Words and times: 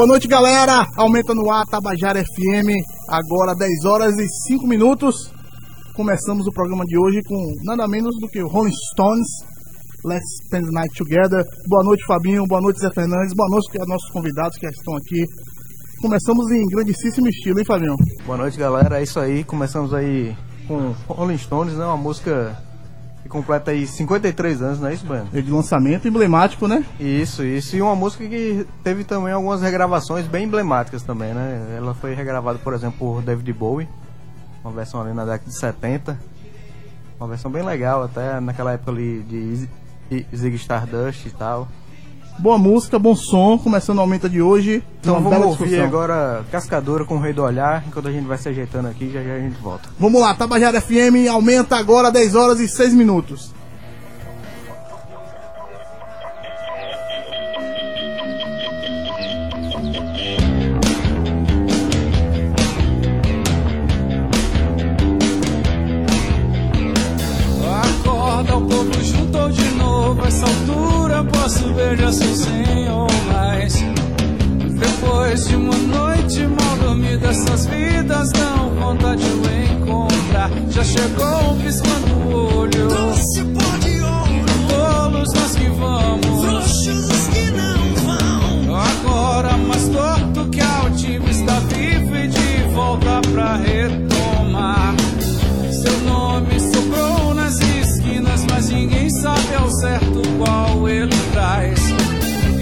Boa 0.00 0.08
noite, 0.08 0.26
galera. 0.26 0.86
Aumenta 0.96 1.34
no 1.34 1.52
ar, 1.52 1.62
Tabajara 1.66 2.24
FM. 2.24 2.72
Agora 3.06 3.54
10 3.54 3.84
horas 3.84 4.16
e 4.16 4.26
5 4.48 4.66
minutos. 4.66 5.30
Começamos 5.94 6.46
o 6.46 6.52
programa 6.52 6.86
de 6.86 6.98
hoje 6.98 7.20
com 7.22 7.36
nada 7.64 7.86
menos 7.86 8.16
do 8.18 8.26
que 8.28 8.40
Rolling 8.40 8.72
Stones. 8.94 9.26
Let's 10.06 10.24
Spend 10.46 10.68
the 10.68 10.72
Night 10.72 10.94
Together. 10.96 11.44
Boa 11.68 11.84
noite, 11.84 12.02
Fabinho. 12.06 12.46
Boa 12.48 12.62
noite, 12.62 12.80
Zé 12.80 12.88
Fernandes. 12.94 13.34
Boa 13.34 13.50
noite 13.50 13.78
aos 13.78 13.88
nossos 13.88 14.10
convidados 14.10 14.56
que 14.56 14.66
estão 14.68 14.96
aqui. 14.96 15.22
Começamos 16.00 16.50
em 16.50 16.64
grandíssimo 16.64 17.28
estilo, 17.28 17.58
hein, 17.58 17.66
Fabinho? 17.66 17.94
Boa 18.24 18.38
noite, 18.38 18.56
galera. 18.56 19.00
É 19.00 19.02
isso 19.02 19.20
aí. 19.20 19.44
Começamos 19.44 19.92
aí 19.92 20.34
com 20.66 20.94
Rolling 21.08 21.36
Stones, 21.36 21.74
né? 21.74 21.84
Uma 21.84 21.98
música 21.98 22.56
completa 23.30 23.70
aí 23.70 23.86
53 23.86 24.60
anos, 24.60 24.80
não 24.80 24.88
é 24.88 24.94
isso, 24.94 25.06
Bueno? 25.06 25.28
É 25.32 25.40
de 25.40 25.50
lançamento 25.50 26.06
emblemático, 26.06 26.68
né? 26.68 26.84
Isso, 26.98 27.42
isso. 27.42 27.76
E 27.76 27.80
uma 27.80 27.96
música 27.96 28.28
que 28.28 28.66
teve 28.82 29.04
também 29.04 29.32
algumas 29.32 29.62
regravações 29.62 30.26
bem 30.26 30.44
emblemáticas 30.44 31.02
também, 31.02 31.32
né? 31.32 31.74
Ela 31.78 31.94
foi 31.94 32.12
regravada, 32.14 32.58
por 32.58 32.74
exemplo, 32.74 32.98
por 32.98 33.22
David 33.22 33.50
Bowie. 33.52 33.88
Uma 34.62 34.72
versão 34.72 35.00
ali 35.00 35.14
na 35.14 35.24
década 35.24 35.48
de 35.48 35.58
70. 35.58 36.18
Uma 37.18 37.28
versão 37.28 37.50
bem 37.50 37.62
legal, 37.62 38.02
até 38.02 38.40
naquela 38.40 38.72
época 38.72 38.90
ali 38.90 39.22
de 39.22 39.68
Zig 40.36 40.56
Stardust 40.56 41.26
e 41.26 41.30
tal. 41.30 41.68
Boa 42.40 42.56
música, 42.56 42.98
bom 42.98 43.14
som. 43.14 43.58
Começando 43.58 43.98
o 43.98 44.00
Aumenta 44.00 44.26
de 44.26 44.40
hoje. 44.40 44.82
Então 44.98 45.20
vamos 45.22 45.44
ouvir 45.44 45.64
discussão. 45.64 45.84
agora 45.84 46.42
Cascadora 46.50 47.04
com 47.04 47.16
o 47.16 47.20
Rei 47.20 47.34
do 47.34 47.42
Olhar, 47.42 47.84
enquanto 47.86 48.08
a 48.08 48.10
gente 48.10 48.26
vai 48.26 48.38
se 48.38 48.48
ajeitando 48.48 48.88
aqui, 48.88 49.10
já 49.10 49.22
já 49.22 49.34
a 49.34 49.38
gente 49.38 49.60
volta. 49.60 49.90
Vamos 49.98 50.22
lá, 50.22 50.32
Tabajara 50.32 50.80
FM 50.80 51.28
aumenta 51.30 51.76
agora 51.76 52.10
10 52.10 52.34
horas 52.34 52.58
e 52.58 52.66
6 52.66 52.94
minutos. 52.94 53.52
São 72.12 72.34
cem 72.34 72.90
ou 72.90 73.06
mais. 73.32 73.74
Depois 74.78 75.46
de 75.46 75.56
uma 75.56 75.76
noite 75.76 76.46
mal 76.46 76.76
dormida, 76.76 77.28
essas 77.28 77.66
vidas 77.66 78.30
dão 78.32 78.70
vontade 78.74 79.22
de 79.22 79.30
o 79.30 79.72
encontrar. 79.72 80.50
Já 80.70 80.84
chegou 80.84 81.56
piscando 81.62 82.14
o 82.14 82.58
olho. 82.58 82.88
Doce 82.88 83.44
pó 83.44 83.76
de 83.78 84.00
ouro, 84.00 84.68
Tolos 84.68 85.32
nós 85.34 85.56
que 85.56 85.68
vamos. 85.68 86.44
frouxos 86.44 87.08
os 87.08 87.26
que 87.28 87.50
não 87.52 87.94
vão. 88.04 88.76
Agora 88.76 89.56
mais 89.56 89.88
torto 89.88 90.48
que 90.50 90.60
altivo 90.60 91.28
está 91.30 91.60
vivo 91.60 92.16
e 92.16 92.28
de 92.28 92.74
volta 92.74 93.20
pra 93.32 93.56
retomar. 93.56 94.94
Seu 95.70 95.98
nome 96.00 96.58
sobrou 96.60 97.34
nas 97.34 97.60
esquinas, 97.60 98.44
mas 98.50 98.70
ninguém 98.70 99.08
sabe 99.10 99.54
ao 99.54 99.70
certo 99.70 100.22
qual 100.38 100.88
ele 100.88 101.19
traz. 101.40 101.80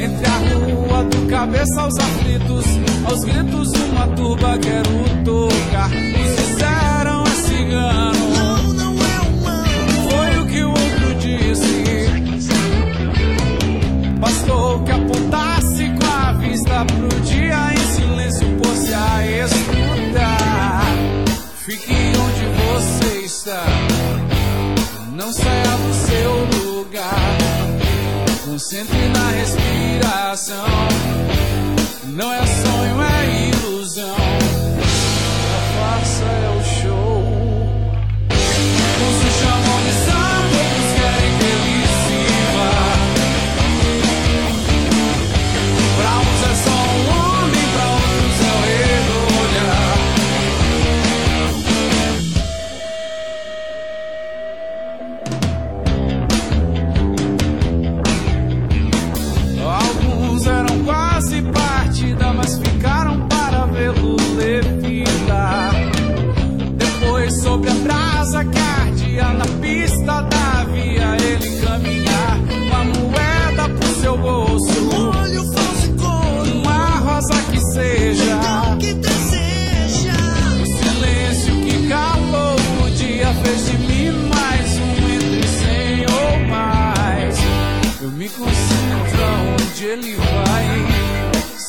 Entre 0.01 0.27
a 0.27 0.39
rua 0.39 1.05
do 1.05 1.27
cabeça 1.27 1.81
aos 1.81 1.99
aflitos, 1.99 2.65
aos 3.05 3.25
gritos 3.25 3.73
uma 3.91 4.07
turba 4.09 4.57
quero 4.59 5.25
tocar. 5.25 5.91
Nos 5.91 6.37
disseram 6.37 7.25
é 7.25 7.31
cigano, 7.31 8.13
Não, 8.37 8.63
não 8.75 8.93
é 8.93 9.21
humano. 9.29 10.11
foi 10.11 10.39
o 10.41 10.47
que 10.47 10.63
o 10.63 10.71
outro 10.71 11.15
disse. 11.19 11.85
Bastou 14.21 14.83
que 14.85 14.93
apontasse 14.93 15.91
com 15.99 16.07
a 16.07 16.33
vista 16.35 16.85
pro 16.85 17.21
dia 17.23 17.75
em 17.75 17.87
silêncio 17.97 18.47
pôs-se 18.63 18.95
a 18.95 19.45
escutar. 19.45 20.87
Fique 21.67 21.95
onde 21.95 22.45
você 22.63 23.19
está, 23.27 23.65
não 25.13 25.33
saia. 25.33 25.68
Concentre 28.59 29.09
na 29.11 29.31
respiração, 29.31 30.67
não 32.07 32.33
é 32.33 32.45
sonho, 32.45 33.03
é 33.05 33.51
ilusão. 33.51 34.48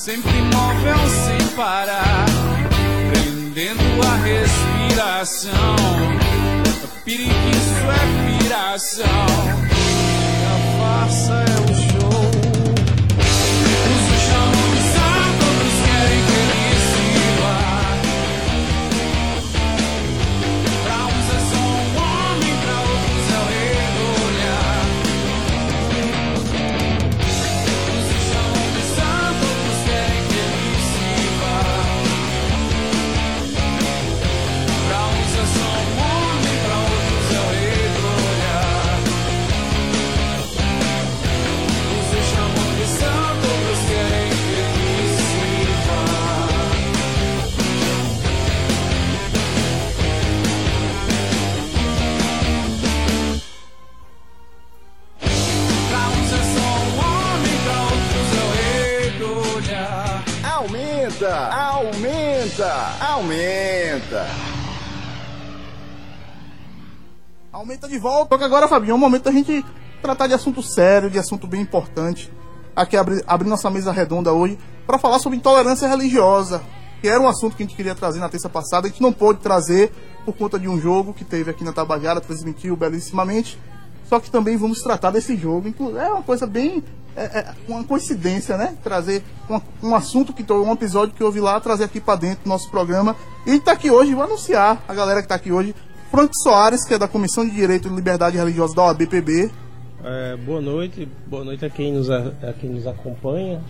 Sempre 0.10 0.40
imóvel 0.40 1.08
sem 1.08 1.48
parar, 1.56 2.26
prendendo 3.12 4.08
a 4.08 4.16
respiração. 4.16 5.76
Periquiço 7.06 7.86
é 7.92 8.42
piração, 8.42 9.06
a 10.48 10.56
farsa 10.80 11.46
é 11.48 11.59
Aumenta 67.80 67.88
de 67.88 67.98
volta. 67.98 68.36
Só 68.36 68.38
que 68.38 68.44
agora, 68.44 68.68
Fabinho, 68.68 68.92
é 68.92 68.96
um 68.96 69.00
momento 69.00 69.24
da 69.24 69.31
gente 69.31 69.66
tratar 70.02 70.28
de 70.28 70.34
assunto 70.34 70.62
sério, 70.62 71.10
de 71.10 71.18
assunto 71.18 71.48
bem 71.48 71.62
importante. 71.62 72.31
Aqui 72.76 72.98
abrir 72.98 73.24
abrir 73.26 73.50
nossa 73.50 73.70
mesa 73.70 73.92
redonda 73.92 74.34
hoje 74.34 74.60
para 74.86 74.98
falar 74.98 75.20
sobre 75.20 75.38
intolerância 75.38 75.88
religiosa, 75.88 76.62
que 77.02 77.08
era 77.08 77.20
um 77.20 77.28
assunto 77.28 77.56
que 77.56 77.64
a 77.64 77.66
gente 77.66 77.76
queria 77.76 77.96
trazer 77.96 78.20
na 78.20 78.30
terça 78.30 78.50
passada, 78.50 78.88
a 78.88 78.90
gente 78.90 79.02
não 79.02 79.14
pôde 79.14 79.40
trazer 79.40 79.92
por 80.26 80.34
conta 80.36 80.60
de 80.60 80.68
um 80.68 80.80
jogo 80.80 81.14
que 81.14 81.24
teve 81.24 81.52
aqui 81.52 81.64
na 81.64 81.72
Tabajara, 81.72 82.20
transmitiu 82.20 82.76
belíssimamente. 82.76 83.58
Só 84.08 84.20
que 84.20 84.30
também 84.30 84.58
vamos 84.58 84.81
tratar 84.81 85.12
desse 85.12 85.38
jogo. 85.38 85.74
É 85.98 86.09
uma 86.09 86.24
coisa 86.24 86.45
bem. 86.45 86.83
É, 87.16 87.24
é 87.24 87.54
uma 87.68 87.83
coincidência, 87.83 88.57
né? 88.57 88.76
Trazer 88.83 89.24
um, 89.50 89.90
um 89.90 89.95
assunto, 89.95 90.33
que 90.33 90.52
um 90.52 90.71
episódio 90.71 91.14
que 91.14 91.31
vi 91.31 91.40
lá, 91.40 91.59
trazer 91.59 91.86
aqui 91.86 92.02
para 92.02 92.19
dentro 92.19 92.44
do 92.44 92.50
nosso 92.50 92.69
programa. 92.69 93.16
E 93.45 93.59
tá 93.59 93.71
aqui 93.71 93.90
hoje, 93.92 94.14
vou 94.14 94.24
anunciar 94.24 94.83
a 94.88 94.94
galera 94.94 95.21
que 95.21 95.28
tá 95.28 95.36
aqui 95.36 95.52
hoje. 95.52 95.76
Frank 96.11 96.31
Soares, 96.42 96.83
que 96.85 96.94
é 96.95 96.97
da 96.97 97.07
Comissão 97.07 97.45
de 97.45 97.51
Direito 97.51 97.87
e 97.87 97.95
Liberdade 97.95 98.35
Religiosa 98.35 98.75
da 98.75 98.83
OABPB. 98.85 99.51
É, 100.04 100.37
boa 100.37 100.59
noite, 100.59 101.07
boa 101.28 101.44
noite 101.44 101.63
a 101.63 101.69
quem, 101.69 101.94
nos, 101.94 102.09
a, 102.09 102.33
a 102.42 102.54
quem 102.54 102.71
nos 102.71 102.87
acompanha, 102.87 103.61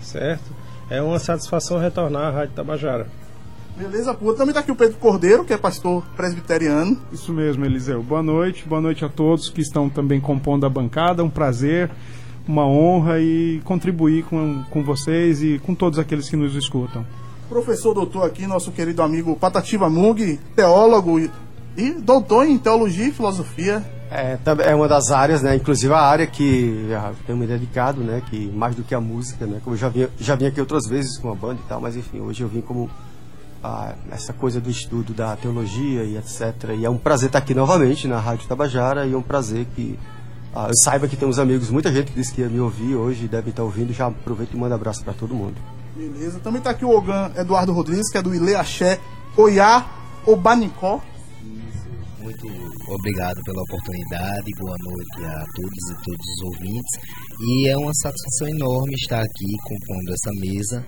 certo? 0.00 0.54
É 0.88 1.02
uma 1.02 1.18
satisfação 1.18 1.78
retornar 1.78 2.28
à 2.28 2.30
Rádio 2.30 2.54
Tabajara. 2.54 3.06
Beleza 3.76 4.14
pura. 4.14 4.36
Também 4.36 4.54
tá 4.54 4.60
aqui 4.60 4.70
o 4.70 4.76
Pedro 4.76 4.96
Cordeiro, 4.96 5.44
que 5.44 5.52
é 5.52 5.58
pastor 5.58 6.02
presbiteriano. 6.16 6.96
Isso 7.12 7.32
mesmo, 7.34 7.64
Eliseu. 7.66 8.02
Boa 8.02 8.22
noite, 8.22 8.64
boa 8.66 8.80
noite 8.80 9.04
a 9.04 9.08
todos 9.08 9.50
que 9.50 9.60
estão 9.60 9.90
também 9.90 10.20
compondo 10.20 10.64
a 10.64 10.70
bancada. 10.70 11.22
Um 11.22 11.28
prazer, 11.28 11.90
uma 12.48 12.66
honra 12.66 13.20
e 13.20 13.60
contribuir 13.64 14.24
com, 14.24 14.62
com 14.70 14.82
vocês 14.82 15.42
e 15.42 15.58
com 15.58 15.74
todos 15.74 15.98
aqueles 15.98 16.30
que 16.30 16.36
nos 16.36 16.54
escutam. 16.54 17.04
Professor 17.48 17.92
doutor 17.92 18.24
aqui, 18.24 18.46
nosso 18.46 18.72
querido 18.72 19.02
amigo 19.02 19.36
Patativa 19.36 19.90
Mug, 19.90 20.40
teólogo 20.56 21.20
e, 21.76 21.92
doutor 21.92 22.46
em 22.46 22.58
teologia 22.58 23.08
e 23.08 23.12
filosofia. 23.12 23.84
É, 24.10 24.38
é 24.64 24.74
uma 24.74 24.86
das 24.86 25.10
áreas, 25.10 25.42
né? 25.42 25.56
Inclusive 25.56 25.92
a 25.92 26.00
área 26.00 26.26
que 26.26 26.86
já 26.88 27.12
tenho 27.26 27.38
me 27.38 27.46
dedicado, 27.46 28.00
né? 28.02 28.22
Que 28.30 28.46
mais 28.52 28.76
do 28.76 28.82
que 28.82 28.94
a 28.94 29.00
música, 29.00 29.44
né? 29.46 29.60
Como 29.62 29.74
eu 29.74 29.80
já 29.80 29.88
vim, 29.88 30.06
já 30.18 30.34
vim 30.34 30.46
aqui 30.46 30.60
outras 30.60 30.86
vezes 30.88 31.18
com 31.18 31.32
a 31.32 31.34
banda 31.34 31.60
e 31.64 31.68
tal, 31.68 31.80
mas 31.80 31.96
enfim, 31.96 32.20
hoje 32.20 32.42
eu 32.42 32.48
vim 32.48 32.60
como 32.60 32.88
ah, 33.62 33.94
essa 34.12 34.32
coisa 34.32 34.60
do 34.60 34.70
estudo 34.70 35.12
da 35.12 35.34
teologia 35.34 36.04
e 36.04 36.16
etc. 36.16 36.76
E 36.78 36.84
é 36.84 36.90
um 36.90 36.98
prazer 36.98 37.26
estar 37.26 37.38
aqui 37.38 37.54
novamente 37.54 38.06
na 38.06 38.20
Rádio 38.20 38.46
Tabajara 38.46 39.06
e 39.06 39.14
é 39.14 39.16
um 39.16 39.22
prazer 39.22 39.66
que 39.74 39.98
ah, 40.54 40.68
eu 40.68 40.76
saiba 40.76 41.08
que 41.08 41.16
tem 41.16 41.26
uns 41.26 41.40
amigos, 41.40 41.68
muita 41.70 41.92
gente 41.92 42.12
que 42.12 42.20
disse 42.20 42.32
que 42.32 42.42
ia 42.42 42.48
me 42.48 42.60
ouvir 42.60 42.94
hoje, 42.94 43.26
deve 43.26 43.50
estar 43.50 43.64
ouvindo. 43.64 43.92
Já 43.92 44.06
aproveito 44.06 44.52
e 44.52 44.56
mando 44.56 44.74
abraço 44.74 45.02
para 45.02 45.12
todo 45.12 45.34
mundo. 45.34 45.56
Beleza. 45.96 46.38
Também 46.38 46.62
tá 46.62 46.70
aqui 46.70 46.84
o 46.84 46.90
Ogan 46.90 47.32
Eduardo 47.36 47.72
Rodrigues, 47.72 48.10
que 48.10 48.18
é 48.18 48.22
do 48.22 48.32
Ile 48.32 48.54
Axé 48.54 49.00
Oiá 49.36 49.84
Obanicó. 50.24 51.00
Muito 52.24 52.46
obrigado 52.88 53.38
pela 53.44 53.60
oportunidade, 53.60 54.50
boa 54.58 54.76
noite 54.80 55.26
a 55.26 55.44
todos 55.54 55.90
e 55.90 56.04
todos 56.04 56.26
os 56.26 56.42
ouvintes. 56.42 57.00
E 57.38 57.68
é 57.68 57.76
uma 57.76 57.92
satisfação 57.92 58.48
enorme 58.48 58.94
estar 58.94 59.20
aqui 59.20 59.44
compondo 59.62 60.10
essa 60.10 60.30
mesa 60.40 60.86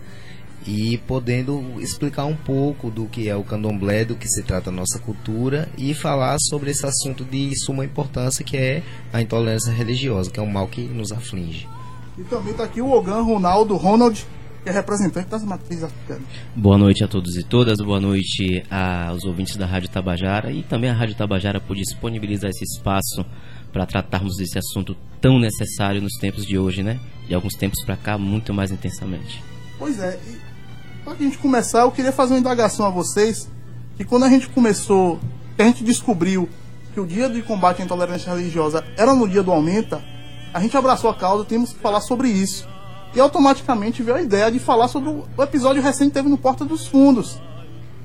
e 0.66 0.96
podendo 1.06 1.78
explicar 1.78 2.24
um 2.24 2.34
pouco 2.34 2.90
do 2.90 3.04
que 3.04 3.28
é 3.28 3.36
o 3.36 3.44
candomblé, 3.44 4.06
do 4.06 4.16
que 4.16 4.26
se 4.26 4.42
trata 4.44 4.70
a 4.70 4.72
nossa 4.72 4.98
cultura 4.98 5.68
e 5.76 5.92
falar 5.92 6.38
sobre 6.40 6.70
esse 6.70 6.86
assunto 6.86 7.22
de 7.22 7.54
suma 7.66 7.84
importância 7.84 8.42
que 8.42 8.56
é 8.56 8.82
a 9.12 9.20
intolerância 9.20 9.70
religiosa, 9.70 10.30
que 10.30 10.40
é 10.40 10.42
um 10.42 10.50
mal 10.50 10.66
que 10.66 10.80
nos 10.80 11.12
aflige. 11.12 11.68
E 12.16 12.24
também 12.24 12.54
tá 12.54 12.64
aqui 12.64 12.80
o 12.80 12.90
Ogan 12.90 13.20
Ronaldo 13.20 13.76
Ronald, 13.76 14.26
que 14.66 14.70
é 14.70 14.72
representante 14.72 15.28
das 15.28 15.44
matrizes 15.44 15.84
africanas. 15.84 16.24
Boa 16.56 16.76
noite 16.76 17.04
a 17.04 17.06
todos 17.06 17.36
e 17.36 17.44
todas, 17.44 17.78
boa 17.78 18.00
noite 18.00 18.64
aos 18.68 19.22
ouvintes 19.22 19.56
da 19.56 19.64
Rádio 19.64 19.88
Tabajara 19.88 20.50
e 20.50 20.64
também 20.64 20.90
a 20.90 20.92
Rádio 20.92 21.14
Tabajara 21.14 21.60
por 21.60 21.76
disponibilizar 21.76 22.50
esse 22.50 22.64
espaço 22.64 23.24
para 23.72 23.86
tratarmos 23.86 24.36
desse 24.36 24.58
assunto 24.58 24.96
tão 25.20 25.38
necessário 25.38 26.02
nos 26.02 26.14
tempos 26.14 26.44
de 26.44 26.58
hoje, 26.58 26.82
né? 26.82 26.98
De 27.28 27.34
alguns 27.36 27.54
tempos 27.54 27.80
para 27.84 27.96
cá, 27.96 28.18
muito 28.18 28.52
mais 28.52 28.72
intensamente. 28.72 29.40
Pois 29.78 30.00
é, 30.00 30.18
e 30.26 31.04
pra 31.04 31.14
gente 31.14 31.38
começar, 31.38 31.82
eu 31.82 31.92
queria 31.92 32.10
fazer 32.10 32.34
uma 32.34 32.40
indagação 32.40 32.86
a 32.86 32.90
vocês, 32.90 33.48
que 33.96 34.04
quando 34.04 34.24
a 34.24 34.28
gente 34.28 34.48
começou, 34.48 35.20
que 35.54 35.62
a 35.62 35.64
gente 35.64 35.84
descobriu 35.84 36.48
que 36.92 36.98
o 36.98 37.06
dia 37.06 37.30
de 37.30 37.40
combate 37.40 37.82
à 37.82 37.84
intolerância 37.84 38.34
religiosa 38.34 38.84
era 38.96 39.14
no 39.14 39.28
dia 39.28 39.44
do 39.44 39.52
Aumenta, 39.52 40.02
a 40.52 40.58
gente 40.58 40.76
abraçou 40.76 41.08
a 41.08 41.14
causa, 41.14 41.44
temos 41.44 41.72
que 41.72 41.78
falar 41.78 42.00
sobre 42.00 42.28
isso. 42.28 42.66
E 43.16 43.20
automaticamente 43.20 44.02
veio 44.02 44.18
a 44.18 44.22
ideia 44.22 44.52
de 44.52 44.58
falar 44.58 44.88
sobre 44.88 45.08
o 45.08 45.42
episódio 45.42 45.80
recente 45.82 46.08
que 46.08 46.14
teve 46.14 46.28
no 46.28 46.36
Porta 46.36 46.66
dos 46.66 46.86
Fundos, 46.86 47.40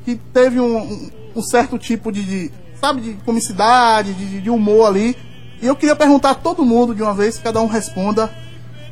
que 0.05 0.15
teve 0.15 0.57
um, 0.59 0.77
um- 0.77 1.09
um 1.35 1.41
certo 1.43 1.77
tipo 1.77 2.11
de, 2.13 2.23
de, 2.23 2.51
sabe, 2.79 3.01
de 3.01 3.13
comicidade, 3.25 4.13
de, 4.13 4.39
de 4.39 4.49
humor 4.49 4.87
ali. 4.87 5.17
E 5.61 5.67
eu 5.67 5.75
queria 5.75 5.95
perguntar 5.97 6.31
a 6.31 6.35
todo 6.35 6.63
mundo 6.65 6.95
de 6.95 7.03
uma 7.03 7.13
vez, 7.13 7.37
cada 7.37 7.61
um 7.61 7.67
responda. 7.67 8.33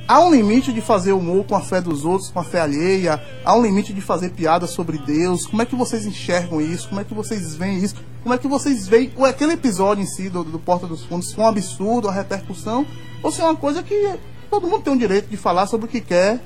Há 0.08 0.20
um 0.22 0.32
limite 0.34 0.74
de 0.74 0.82
fazer 0.82 1.14
humor 1.14 1.46
com 1.46 1.56
a 1.56 1.62
fé 1.62 1.80
dos 1.80 2.04
outros, 2.04 2.30
com 2.32 2.40
a 2.40 2.44
fé 2.44 2.60
alheia? 2.62 3.22
Há 3.46 3.56
um 3.56 3.62
limite 3.62 3.94
de 3.94 4.02
fazer 4.02 4.32
piadas 4.32 4.72
sobre 4.72 4.98
Deus? 4.98 5.46
Como 5.48 5.62
é 5.62 5.66
que 5.66 5.76
vocês 5.76 6.06
enxergam 6.06 6.60
isso? 6.60 6.90
Como 6.90 7.00
é 7.00 7.04
que 7.06 7.14
vocês 7.14 7.56
veem 7.56 7.78
isso? 7.78 7.96
Como 8.24 8.34
é 8.36 8.38
que 8.38 8.48
vocês 8.48 8.88
veem 8.88 9.12
aquele 9.26 9.54
episódio 9.54 10.04
em 10.04 10.08
si 10.08 10.28
do, 10.30 10.44
do 10.44 10.60
Porta 10.60 10.86
dos 10.86 11.06
Fundos? 11.06 11.32
Foi 11.32 11.44
um 11.46 11.48
absurdo, 11.48 12.10
a 12.10 12.12
repercussão? 12.12 12.86
Ou 13.24 13.32
se 13.32 13.40
é 13.40 13.44
uma 13.46 13.56
coisa 13.56 13.82
que 13.84 14.16
todo 14.50 14.68
mundo 14.68 14.84
tem 14.84 14.94
o 14.94 14.98
direito 14.98 15.30
de 15.30 15.38
falar 15.38 15.68
sobre 15.68 15.86
o 15.86 15.90
que 15.90 16.02
quer 16.02 16.40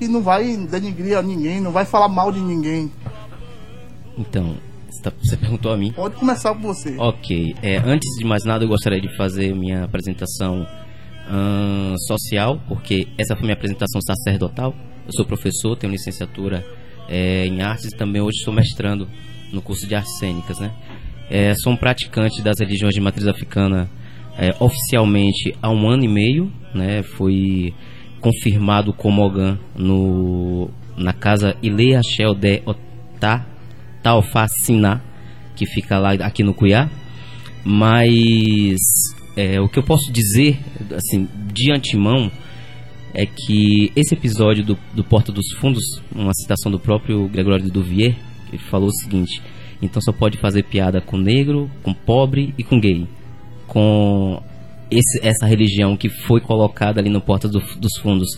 e 0.00 0.06
não 0.08 0.22
vai 0.22 0.56
denigrir 0.56 1.16
a 1.16 1.22
ninguém, 1.22 1.60
não 1.60 1.72
vai 1.72 1.84
falar 1.84 2.08
mal 2.08 2.30
de 2.30 2.40
ninguém? 2.40 2.90
Então, 4.16 4.56
você 4.90 5.02
tá- 5.02 5.12
perguntou 5.40 5.72
a 5.72 5.76
mim. 5.76 5.92
Pode 5.92 6.16
começar 6.16 6.54
por 6.54 6.74
você. 6.74 6.96
Ok, 6.98 7.54
é, 7.62 7.78
antes 7.78 8.08
de 8.18 8.24
mais 8.24 8.44
nada 8.44 8.64
eu 8.64 8.68
gostaria 8.68 9.00
de 9.00 9.14
fazer 9.16 9.54
minha 9.54 9.84
apresentação 9.84 10.66
ahn, 11.30 11.94
social, 12.06 12.60
porque 12.68 13.06
essa 13.18 13.34
foi 13.34 13.42
minha 13.44 13.54
apresentação 13.54 14.00
sacerdotal. 14.00 14.74
Eu 15.06 15.12
sou 15.12 15.24
professor, 15.24 15.76
tenho 15.76 15.92
licenciatura 15.92 16.64
é, 17.08 17.46
em 17.46 17.62
artes 17.62 17.86
e 17.92 17.96
também 17.96 18.20
hoje 18.20 18.38
estou 18.38 18.52
mestrando 18.52 19.08
no 19.52 19.62
curso 19.62 19.86
de 19.86 19.94
artes 19.94 20.18
cênicas, 20.18 20.58
né? 20.58 20.72
É, 21.30 21.54
sou 21.54 21.72
um 21.72 21.76
praticante 21.76 22.42
das 22.42 22.58
religiões 22.58 22.94
de 22.94 23.00
matriz 23.00 23.26
africana 23.26 23.88
é, 24.38 24.54
oficialmente 24.60 25.54
há 25.60 25.68
um 25.68 25.88
ano 25.90 26.04
e 26.04 26.08
meio, 26.08 26.52
né? 26.72 27.02
Fui 27.02 27.74
confirmado 28.20 28.92
como 28.92 29.22
Ogan 29.22 29.58
no, 29.76 30.70
na 30.96 31.12
casa 31.12 31.56
Ile 31.60 31.96
Achel 31.96 32.34
de 32.34 32.62
Otá 32.64 33.44
Taofacina, 34.02 35.02
que 35.56 35.66
fica 35.66 35.98
lá 35.98 36.12
aqui 36.12 36.44
no 36.44 36.54
Cuiá. 36.54 36.88
Mas 37.64 38.78
é, 39.36 39.60
o 39.60 39.68
que 39.68 39.80
eu 39.80 39.82
posso 39.82 40.12
dizer, 40.12 40.58
assim, 40.94 41.28
de 41.52 41.72
antemão, 41.72 42.30
é 43.12 43.26
que 43.26 43.90
esse 43.96 44.14
episódio 44.14 44.64
do, 44.64 44.78
do 44.94 45.02
Porta 45.02 45.32
dos 45.32 45.50
Fundos, 45.58 45.82
uma 46.14 46.32
citação 46.32 46.70
do 46.70 46.78
próprio 46.78 47.26
Gregório 47.28 47.64
de 47.64 47.72
Duvier, 47.72 48.14
ele 48.48 48.62
falou 48.70 48.88
o 48.88 48.92
seguinte: 48.92 49.42
então 49.82 50.00
só 50.00 50.12
pode 50.12 50.38
fazer 50.38 50.62
piada 50.62 51.00
com 51.00 51.16
negro, 51.16 51.68
com 51.82 51.92
pobre 51.92 52.54
e 52.56 52.62
com 52.62 52.78
gay. 52.78 53.06
Com 53.68 54.42
esse- 54.90 55.20
essa 55.22 55.46
religião 55.46 55.96
que 55.96 56.08
foi 56.08 56.40
colocada 56.40 57.00
ali 57.00 57.08
no 57.10 57.20
Porta 57.20 57.46
do- 57.48 57.62
dos 57.78 57.96
Fundos, 58.02 58.28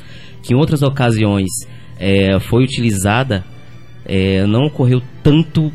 que 0.42 0.52
em 0.52 0.56
outras 0.56 0.82
ocasiões 0.82 1.48
é, 1.98 2.38
foi 2.40 2.64
utilizada, 2.64 3.44
é, 4.06 4.44
não 4.46 4.66
ocorreu 4.66 5.02
tanto 5.22 5.70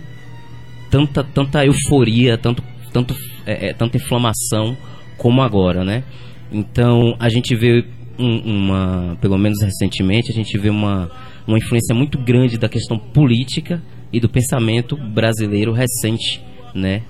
tanta, 0.89 1.23
tanta 1.23 1.65
euforia, 1.65 2.37
tanto, 2.37 2.63
tanto, 2.93 3.15
é, 3.45 3.67
é, 3.69 3.73
tanta 3.73 3.97
inflamação 3.97 4.75
como 5.17 5.41
agora, 5.41 5.83
né? 5.83 6.03
Então 6.51 7.15
a 7.19 7.27
gente 7.29 7.55
vê 7.55 7.83
um- 8.17 8.39
uma, 8.39 9.17
pelo 9.19 9.37
menos 9.37 9.61
recentemente, 9.61 10.31
a 10.31 10.33
gente 10.33 10.57
vê 10.57 10.69
uma, 10.69 11.11
uma 11.45 11.57
influência 11.57 11.93
muito 11.93 12.17
grande 12.17 12.57
da 12.57 12.69
questão 12.69 12.97
política 12.97 13.81
e 14.11 14.19
do 14.19 14.29
pensamento 14.29 14.95
brasileiro 14.95 15.73
recente, 15.73 16.41
né? 16.73 17.01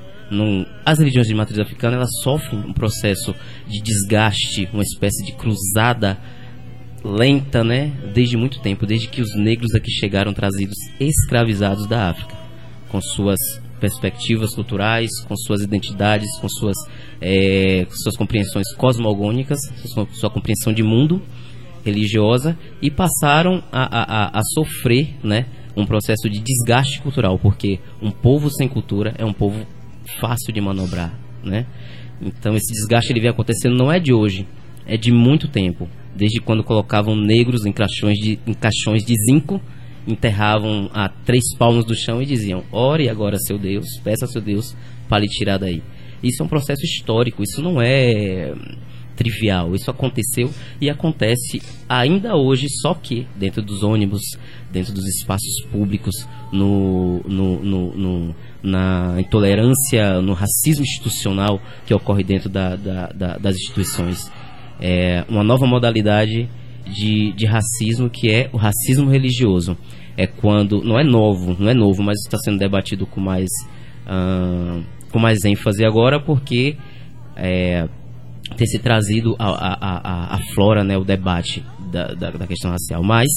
As 0.85 0.99
religiões 0.99 1.27
de 1.27 1.35
matriz 1.35 1.59
africana 1.59 1.97
elas 1.97 2.09
sofrem 2.23 2.59
um 2.59 2.73
processo 2.73 3.35
de 3.67 3.81
desgaste, 3.81 4.69
uma 4.73 4.83
espécie 4.83 5.23
de 5.23 5.33
cruzada 5.33 6.17
lenta, 7.03 7.63
né? 7.63 7.91
Desde 8.13 8.35
muito 8.35 8.59
tempo, 8.59 8.85
desde 8.85 9.07
que 9.07 9.21
os 9.21 9.35
negros 9.35 9.75
aqui 9.75 9.91
chegaram 9.91 10.33
trazidos 10.33 10.77
escravizados 10.99 11.85
da 11.87 12.09
África, 12.09 12.35
com 12.89 12.99
suas 12.99 13.39
perspectivas 13.79 14.55
culturais, 14.55 15.11
com 15.27 15.35
suas 15.35 15.61
identidades, 15.61 16.27
com 16.39 16.49
suas, 16.49 16.75
com 17.87 17.95
suas 17.95 18.17
compreensões 18.17 18.73
cosmogônicas, 18.75 19.59
sua, 19.85 20.07
sua 20.13 20.29
compreensão 20.29 20.73
de 20.73 20.81
mundo 20.81 21.21
religiosa 21.85 22.57
e 22.81 22.89
passaram 22.89 23.63
a, 23.71 23.83
a, 23.83 24.39
a 24.39 24.41
sofrer, 24.55 25.15
né? 25.23 25.45
Um 25.77 25.85
processo 25.85 26.29
de 26.29 26.39
desgaste 26.39 27.01
cultural, 27.01 27.37
porque 27.37 27.79
um 28.01 28.09
povo 28.09 28.49
sem 28.49 28.67
cultura 28.67 29.13
é 29.17 29.25
um 29.25 29.33
povo 29.33 29.67
fácil 30.19 30.53
de 30.53 30.61
manobrar, 30.61 31.17
né? 31.43 31.65
Então 32.21 32.55
esse 32.55 32.71
desgaste 32.73 33.11
ele 33.11 33.19
vem 33.19 33.29
acontecendo 33.29 33.75
não 33.75 33.91
é 33.91 33.99
de 33.99 34.13
hoje, 34.13 34.47
é 34.85 34.97
de 34.97 35.11
muito 35.11 35.47
tempo. 35.47 35.89
Desde 36.15 36.39
quando 36.39 36.63
colocavam 36.63 37.15
negros 37.15 37.65
em 37.65 37.73
caixões 37.73 38.17
de, 38.17 38.39
em 38.47 38.53
caixões 38.53 39.03
de 39.03 39.13
zinco, 39.29 39.61
enterravam 40.07 40.89
a 40.93 41.09
três 41.09 41.43
palmos 41.57 41.83
do 41.83 41.95
chão 41.95 42.21
e 42.21 42.25
diziam: 42.25 42.63
Ore 42.71 43.09
agora, 43.09 43.37
seu 43.37 43.57
Deus, 43.57 43.85
peça 44.03 44.25
a 44.25 44.27
seu 44.27 44.41
Deus 44.41 44.75
para 45.09 45.19
lhe 45.19 45.27
tirar 45.27 45.57
daí. 45.57 45.83
Isso 46.23 46.41
é 46.41 46.45
um 46.45 46.49
processo 46.49 46.83
histórico, 46.83 47.43
isso 47.43 47.61
não 47.61 47.81
é 47.81 48.53
trivial. 49.15 49.73
Isso 49.75 49.89
aconteceu 49.89 50.49
e 50.79 50.89
acontece 50.89 51.61
ainda 51.87 52.35
hoje, 52.35 52.67
só 52.81 52.93
que 52.93 53.25
dentro 53.35 53.61
dos 53.61 53.83
ônibus, 53.83 54.21
dentro 54.71 54.93
dos 54.93 55.05
espaços 55.07 55.61
públicos, 55.71 56.27
no, 56.51 57.21
no, 57.27 57.63
no- 57.63 57.95
no- 57.95 58.35
na 58.63 59.15
intolerância, 59.19 60.21
no 60.21 60.33
racismo 60.33 60.83
institucional 60.83 61.61
que 61.85 61.93
ocorre 61.93 62.23
dentro 62.23 62.49
da- 62.49 62.75
da- 62.75 63.07
da- 63.09 63.37
das 63.37 63.55
instituições. 63.55 64.31
É 64.79 65.23
uma 65.29 65.43
nova 65.43 65.65
modalidade 65.65 66.49
de, 66.85 67.31
de 67.33 67.45
racismo 67.45 68.09
que 68.09 68.29
é 68.31 68.49
o 68.51 68.57
racismo 68.57 69.09
religioso. 69.09 69.77
É 70.17 70.25
quando 70.27 70.81
não 70.83 70.99
é 70.99 71.03
novo, 71.03 71.55
não 71.59 71.69
é 71.69 71.73
novo, 71.73 72.01
mas 72.03 72.17
está 72.19 72.37
sendo 72.37 72.57
debatido 72.57 73.05
com 73.05 73.19
mais 73.21 73.49
ah, 74.07 74.81
com 75.11 75.19
mais 75.19 75.43
ênfase 75.45 75.85
agora 75.85 76.19
porque 76.19 76.77
é, 77.35 77.87
ter 78.57 78.65
se 78.67 78.79
trazido 78.79 79.35
a, 79.39 79.47
a, 79.47 79.75
a, 79.81 80.35
a 80.35 80.39
flora, 80.53 80.83
né, 80.83 80.97
o 80.97 81.03
debate 81.03 81.63
da, 81.91 82.13
da, 82.13 82.31
da 82.31 82.47
questão 82.47 82.71
racial. 82.71 83.03
Mas, 83.03 83.27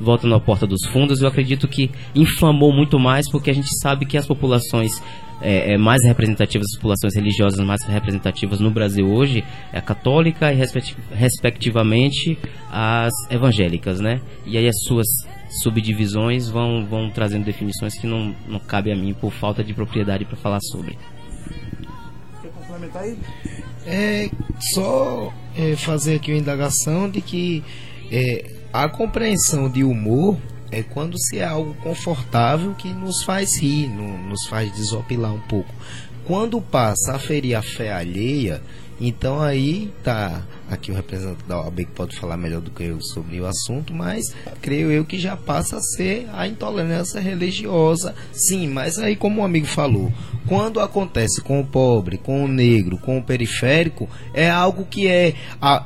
voltando 0.00 0.34
à 0.34 0.40
porta 0.40 0.66
dos 0.66 0.84
fundos, 0.86 1.20
eu 1.20 1.28
acredito 1.28 1.68
que 1.68 1.90
inflamou 2.14 2.72
muito 2.72 2.98
mais 2.98 3.30
porque 3.30 3.50
a 3.50 3.54
gente 3.54 3.68
sabe 3.80 4.06
que 4.06 4.16
as 4.16 4.26
populações 4.26 5.02
é, 5.42 5.74
é, 5.74 5.78
mais 5.78 6.02
representativas, 6.04 6.66
as 6.72 6.76
populações 6.76 7.14
religiosas 7.14 7.60
mais 7.60 7.82
representativas 7.82 8.60
no 8.60 8.70
Brasil 8.70 9.06
hoje 9.06 9.44
é 9.72 9.78
a 9.78 9.82
católica 9.82 10.52
e 10.52 10.56
respect- 10.56 10.96
respectivamente 11.12 12.38
as 12.70 13.12
evangélicas, 13.30 14.00
né? 14.00 14.20
E 14.46 14.56
aí 14.56 14.66
as 14.66 14.76
suas 14.84 15.06
subdivisões 15.62 16.48
vão, 16.48 16.86
vão 16.86 17.10
trazendo 17.10 17.44
definições 17.44 17.98
que 17.98 18.06
não, 18.06 18.34
não 18.48 18.58
cabe 18.58 18.90
a 18.90 18.96
mim 18.96 19.12
por 19.12 19.32
falta 19.32 19.62
de 19.62 19.74
propriedade 19.74 20.24
para 20.24 20.36
falar 20.36 20.60
sobre. 20.60 20.96
Quer 22.40 22.50
complementar 22.50 23.02
aí? 23.02 23.18
É 23.86 24.30
só 24.72 25.32
é, 25.56 25.76
fazer 25.76 26.16
aqui 26.16 26.32
uma 26.32 26.38
indagação 26.38 27.08
de 27.10 27.20
que 27.20 27.62
é, 28.10 28.50
a 28.72 28.88
compreensão 28.88 29.68
de 29.68 29.84
humor 29.84 30.36
é 30.70 30.82
quando 30.82 31.16
se 31.18 31.38
é 31.38 31.44
algo 31.44 31.74
confortável 31.82 32.74
que 32.74 32.88
nos 32.88 33.22
faz 33.22 33.60
rir, 33.60 33.88
no- 33.88 34.18
nos 34.28 34.46
faz 34.46 34.72
desopilar 34.72 35.32
um 35.32 35.40
pouco. 35.40 35.72
Quando 36.24 36.60
passa 36.60 37.12
a 37.14 37.18
ferir 37.18 37.54
a 37.54 37.62
fé 37.62 37.92
alheia, 37.92 38.62
então 39.00 39.40
aí 39.40 39.92
tá 40.02 40.42
aqui 40.68 40.90
o 40.90 40.94
representante 40.94 41.44
da 41.46 41.60
OAB 41.60 41.78
que 41.78 41.92
pode 41.92 42.16
falar 42.16 42.36
melhor 42.36 42.60
do 42.60 42.70
que 42.70 42.84
eu 42.84 43.00
sobre 43.00 43.40
o 43.40 43.46
assunto, 43.46 43.92
mas 43.92 44.24
creio 44.60 44.90
eu 44.90 45.04
que 45.04 45.18
já 45.18 45.36
passa 45.36 45.76
a 45.76 45.80
ser 45.80 46.28
a 46.32 46.46
intolerância 46.46 47.20
religiosa. 47.20 48.14
Sim, 48.32 48.68
mas 48.68 48.98
aí 48.98 49.16
como 49.16 49.40
o 49.40 49.44
amigo 49.44 49.66
falou, 49.66 50.12
quando 50.46 50.80
acontece 50.80 51.40
com 51.40 51.60
o 51.60 51.66
pobre, 51.66 52.18
com 52.18 52.44
o 52.44 52.48
negro, 52.48 52.98
com 52.98 53.18
o 53.18 53.22
periférico, 53.22 54.08
é 54.32 54.48
algo 54.48 54.84
que 54.84 55.08
é, 55.08 55.34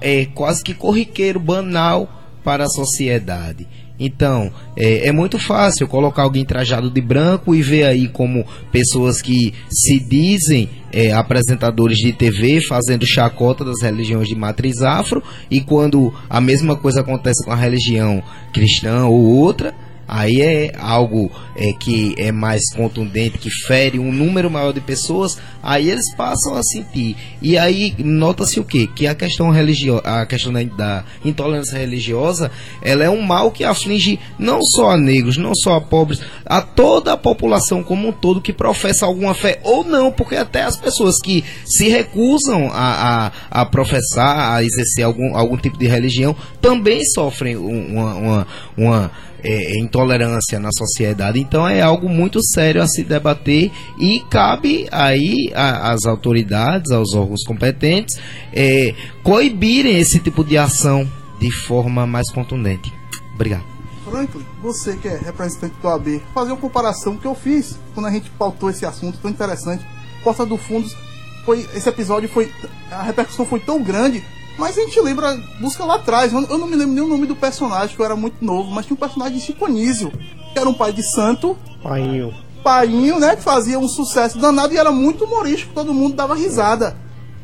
é 0.01 0.27
quase 0.27 0.63
que 0.63 0.75
corriqueiro, 0.75 1.41
banal 1.41 2.09
para 2.45 2.65
a 2.65 2.69
sociedade. 2.69 3.67
Então, 3.99 4.51
é, 4.77 5.09
é 5.09 5.13
muito 5.13 5.39
fácil 5.39 5.89
colocar 5.89 6.23
alguém 6.23 6.45
trajado 6.45 6.91
de 6.91 7.01
branco 7.01 7.55
e 7.55 7.63
ver 7.63 7.85
aí 7.85 8.09
como 8.09 8.45
pessoas 8.71 9.21
que 9.21 9.53
se 9.69 9.99
dizem 9.99 10.69
é, 10.93 11.13
apresentadores 11.13 11.99
de 11.99 12.13
TV 12.13 12.61
fazendo 12.61 13.05
chacota 13.07 13.65
das 13.65 13.83
religiões 13.83 14.29
de 14.29 14.35
matriz 14.35 14.81
afro 14.83 15.23
e 15.51 15.61
quando 15.61 16.15
a 16.31 16.41
mesma 16.41 16.77
coisa 16.77 17.01
acontece 17.01 17.45
com 17.45 17.53
a 17.53 17.57
religião 17.57 18.23
cristã 18.53 19.07
ou 19.07 19.21
outra, 19.21 19.75
aí 20.09 20.41
é 20.41 20.73
algo 20.79 21.31
é, 21.55 21.73
que 21.79 22.15
é 22.19 22.33
mais 22.33 22.63
contundente, 22.75 23.37
que 23.37 23.51
fere 23.67 23.99
um 23.99 24.11
número 24.11 24.51
maior 24.51 24.73
de 24.73 24.81
pessoas, 24.81 25.39
aí 25.63 25.91
eles 25.91 26.11
passam 26.17 26.55
a 26.55 26.63
sentir. 26.63 27.15
E 27.43 27.59
aí 27.59 27.95
nota-se 27.99 28.59
o 28.59 28.65
quê? 28.65 28.89
Que 28.93 29.07
a 29.07 29.15
questão 29.15 29.51
religiosa, 29.51 30.03
a 30.05 30.25
questão 30.25 30.53
da, 30.53 31.05
intolerância 31.25 31.79
religiosa, 31.79 32.51
ela 32.83 33.05
é 33.05 33.11
um 33.11 33.21
mal 33.21 33.51
que 33.51 33.65
aflige 33.65 34.19
não 34.39 34.63
só 34.65 34.91
a 34.91 34.97
negros, 34.97 35.37
não 35.37 35.55
só 35.55 35.75
a 35.75 35.81
pobres, 35.81 36.21
a 36.47 36.63
toda 36.63 37.13
a 37.13 37.17
população 37.17 37.83
como 37.83 38.09
um 38.09 38.13
todo 38.13 38.41
que 38.41 38.53
professa 38.53 39.05
alguma 39.05 39.35
fé 39.35 39.61
ou 39.63 39.85
não, 39.85 40.11
porque 40.11 40.37
até 40.37 40.63
as 40.63 40.77
pessoas 40.77 41.17
que 41.23 41.45
se 41.65 41.89
recusam 41.89 42.71
a, 42.73 43.27
a, 43.51 43.63
a 43.63 43.67
professar, 43.67 44.55
a 44.55 44.63
exercer 44.63 45.05
algum, 45.05 45.37
algum 45.37 45.57
tipo 45.57 45.77
de 45.79 45.87
religião, 45.87 46.35
também 46.61 47.05
sofrem 47.05 47.57
um- 47.57 47.99
uma, 47.99 48.15
uma, 48.15 48.47
uma 48.77 49.11
é, 49.43 49.79
intolerância 49.79 50.59
na 50.59 50.71
sociedade. 50.73 51.41
Então 51.41 51.69
é 51.69 51.81
algo 51.81 52.09
muito 52.09 52.43
sério 52.43 52.83
a 52.83 52.87
se 52.87 53.03
debater 53.03 53.71
e 53.99 54.21
cabe 54.31 54.89
aí 54.91 55.51
às 55.55 56.05
autoridades, 56.07 56.91
aos 56.93 57.15
órgãos 57.15 57.45
competentes, 57.45 58.19
é, 58.53 58.95
coibirem 59.23 59.99
esse 59.99 60.19
tipo 60.19 60.45
de 60.45 60.57
ação 60.57 61.09
de 61.41 61.51
forma 61.51 62.07
mais 62.07 62.31
contundente. 62.31 62.93
Obrigado. 63.35 63.65
Franklin, 64.05 64.45
você 64.63 64.97
que 64.97 65.07
é 65.07 65.19
representante 65.19 65.75
do 65.81 65.89
AB, 65.89 66.23
fazer 66.35 66.53
uma 66.53 66.57
comparação 66.57 67.17
que 67.17 67.27
eu 67.27 67.35
fiz 67.35 67.79
quando 67.95 68.07
a 68.07 68.11
gente 68.11 68.31
pautou 68.31 68.71
esse 68.71 68.87
assunto 68.87 69.19
tão 69.19 69.31
interessante. 69.31 69.85
Porta 70.25 70.45
do 70.45 70.57
Fundos, 70.57 70.97
foi, 71.45 71.67
esse 71.75 71.89
episódio 71.89 72.29
foi. 72.29 72.53
A 72.91 73.03
repercussão 73.03 73.47
foi 73.47 73.61
tão 73.61 73.83
grande, 73.83 74.23
mas 74.59 74.77
a 74.77 74.83
gente 74.83 75.01
lembra, 75.01 75.39
busca 75.61 75.85
lá 75.85 75.95
atrás. 75.97 76.33
Eu, 76.33 76.41
eu 76.43 76.59
não 76.59 76.67
me 76.67 76.77
lembro 76.77 76.95
nem 76.95 77.05
o 77.05 77.09
nome 77.09 77.27
do 77.27 77.37
personagem, 77.37 77.95
que 77.95 78.01
eu 78.03 78.05
era 78.05 78.17
muito 78.17 78.45
novo, 78.45 78.71
mas 78.71 78.85
tinha 78.87 78.95
um 78.95 78.99
personagem 79.01 79.39
de 79.39 79.65
Anísio, 79.65 80.11
que 80.53 80.59
era 80.59 80.69
um 80.69 80.75
pai 80.75 80.93
de 80.93 81.03
santo, 81.03 81.57
Painho. 81.83 82.35
painho, 82.63 83.19
né? 83.21 83.37
Que 83.37 83.43
fazia 83.43 83.79
um 83.79 83.89
sucesso 83.89 84.39
danado 84.39 84.75
e 84.75 84.77
era 84.77 84.91
muito 84.91 85.25
humorístico, 85.25 85.73
todo 85.75 85.95
mundo 85.95 86.17
dava 86.17 86.35
risada. 86.35 86.97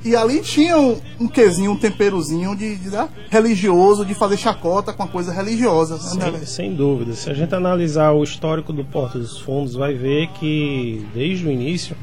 E 0.05 0.15
ali 0.15 0.41
tinha 0.43 0.77
um, 0.77 1.01
um 1.19 1.27
quesinho, 1.27 1.71
um 1.73 1.79
temperozinho 1.79 2.55
de, 2.55 2.77
de, 2.77 2.91
né, 2.91 3.09
religioso, 3.31 4.05
de 4.05 4.13
fazer 4.13 4.37
chacota 4.37 4.93
com 4.93 5.03
a 5.03 5.07
coisa 5.09 5.33
religiosa. 5.33 5.95
né, 6.19 6.31
Sem, 6.31 6.47
sem 6.47 6.75
dúvida. 6.75 7.15
Se 7.15 7.31
a 7.31 7.33
gente 7.33 7.55
analisar 7.55 8.13
o 8.13 8.23
histórico 8.23 8.71
do 8.71 8.85
Porto 8.85 9.19
dos 9.19 9.39
Fundos, 9.39 9.75
vai 9.75 9.95
ver 9.95 10.29
que 10.39 11.07
desde 11.15 11.47
o 11.47 11.51
início 11.51 11.97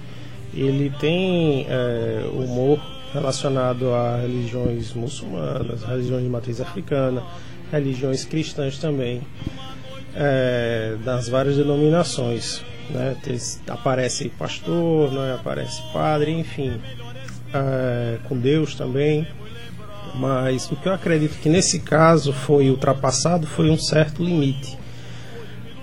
ele 0.52 0.92
tem 1.00 1.68
é, 1.70 2.26
humor 2.34 2.80
relacionado 3.14 3.94
a 3.94 4.18
religiões 4.18 4.94
muçulmanas, 4.94 5.84
religiões 5.84 6.24
de 6.24 6.30
matriz 6.30 6.62
africana, 6.62 7.24
religiões 7.72 8.24
cristãs 8.26 8.78
também, 8.78 9.22
é, 10.16 10.96
das 11.04 11.28
várias 11.28 11.56
denominações. 11.58 12.62
Né? 12.90 13.16
Aparece 13.68 14.30
pastor, 14.30 15.12
né? 15.12 15.36
aparece 15.36 15.82
padre, 15.94 16.32
enfim, 16.32 16.74
é, 17.54 18.18
com 18.28 18.38
Deus 18.38 18.76
também. 18.76 19.28
Mas 20.16 20.70
o 20.70 20.76
que 20.76 20.88
eu 20.90 20.94
acredito 20.94 21.40
que 21.40 21.48
nesse 21.48 21.80
caso 21.80 22.34
foi 22.34 22.70
ultrapassado 22.70 23.48
foi 23.48 23.70
um 23.70 23.78
certo 23.78 24.22
limite. 24.24 24.78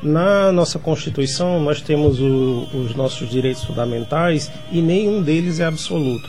Na 0.02 0.52
nossa 0.52 0.78
Constituição, 0.78 1.58
nós 1.60 1.80
temos 1.80 2.20
o- 2.20 2.68
os 2.74 2.94
nossos 2.94 3.28
direitos 3.30 3.64
fundamentais 3.64 4.50
e 4.70 4.80
nenhum 4.82 5.22
deles 5.22 5.60
é 5.60 5.64
absoluto. 5.64 6.28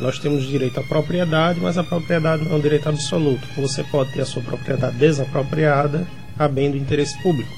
Nós 0.00 0.18
temos 0.18 0.46
direito 0.46 0.78
à 0.78 0.82
propriedade, 0.82 1.58
mas 1.60 1.76
a 1.76 1.82
propriedade 1.84 2.44
não 2.44 2.52
é 2.52 2.54
um 2.56 2.60
direito 2.60 2.88
absoluto. 2.88 3.46
Você 3.56 3.82
pode 3.84 4.12
ter 4.12 4.20
a 4.22 4.26
sua 4.26 4.42
propriedade 4.42 4.96
desapropriada 4.96 6.06
a 6.38 6.46
bem 6.46 6.70
do 6.70 6.76
interesse 6.76 7.20
público. 7.22 7.50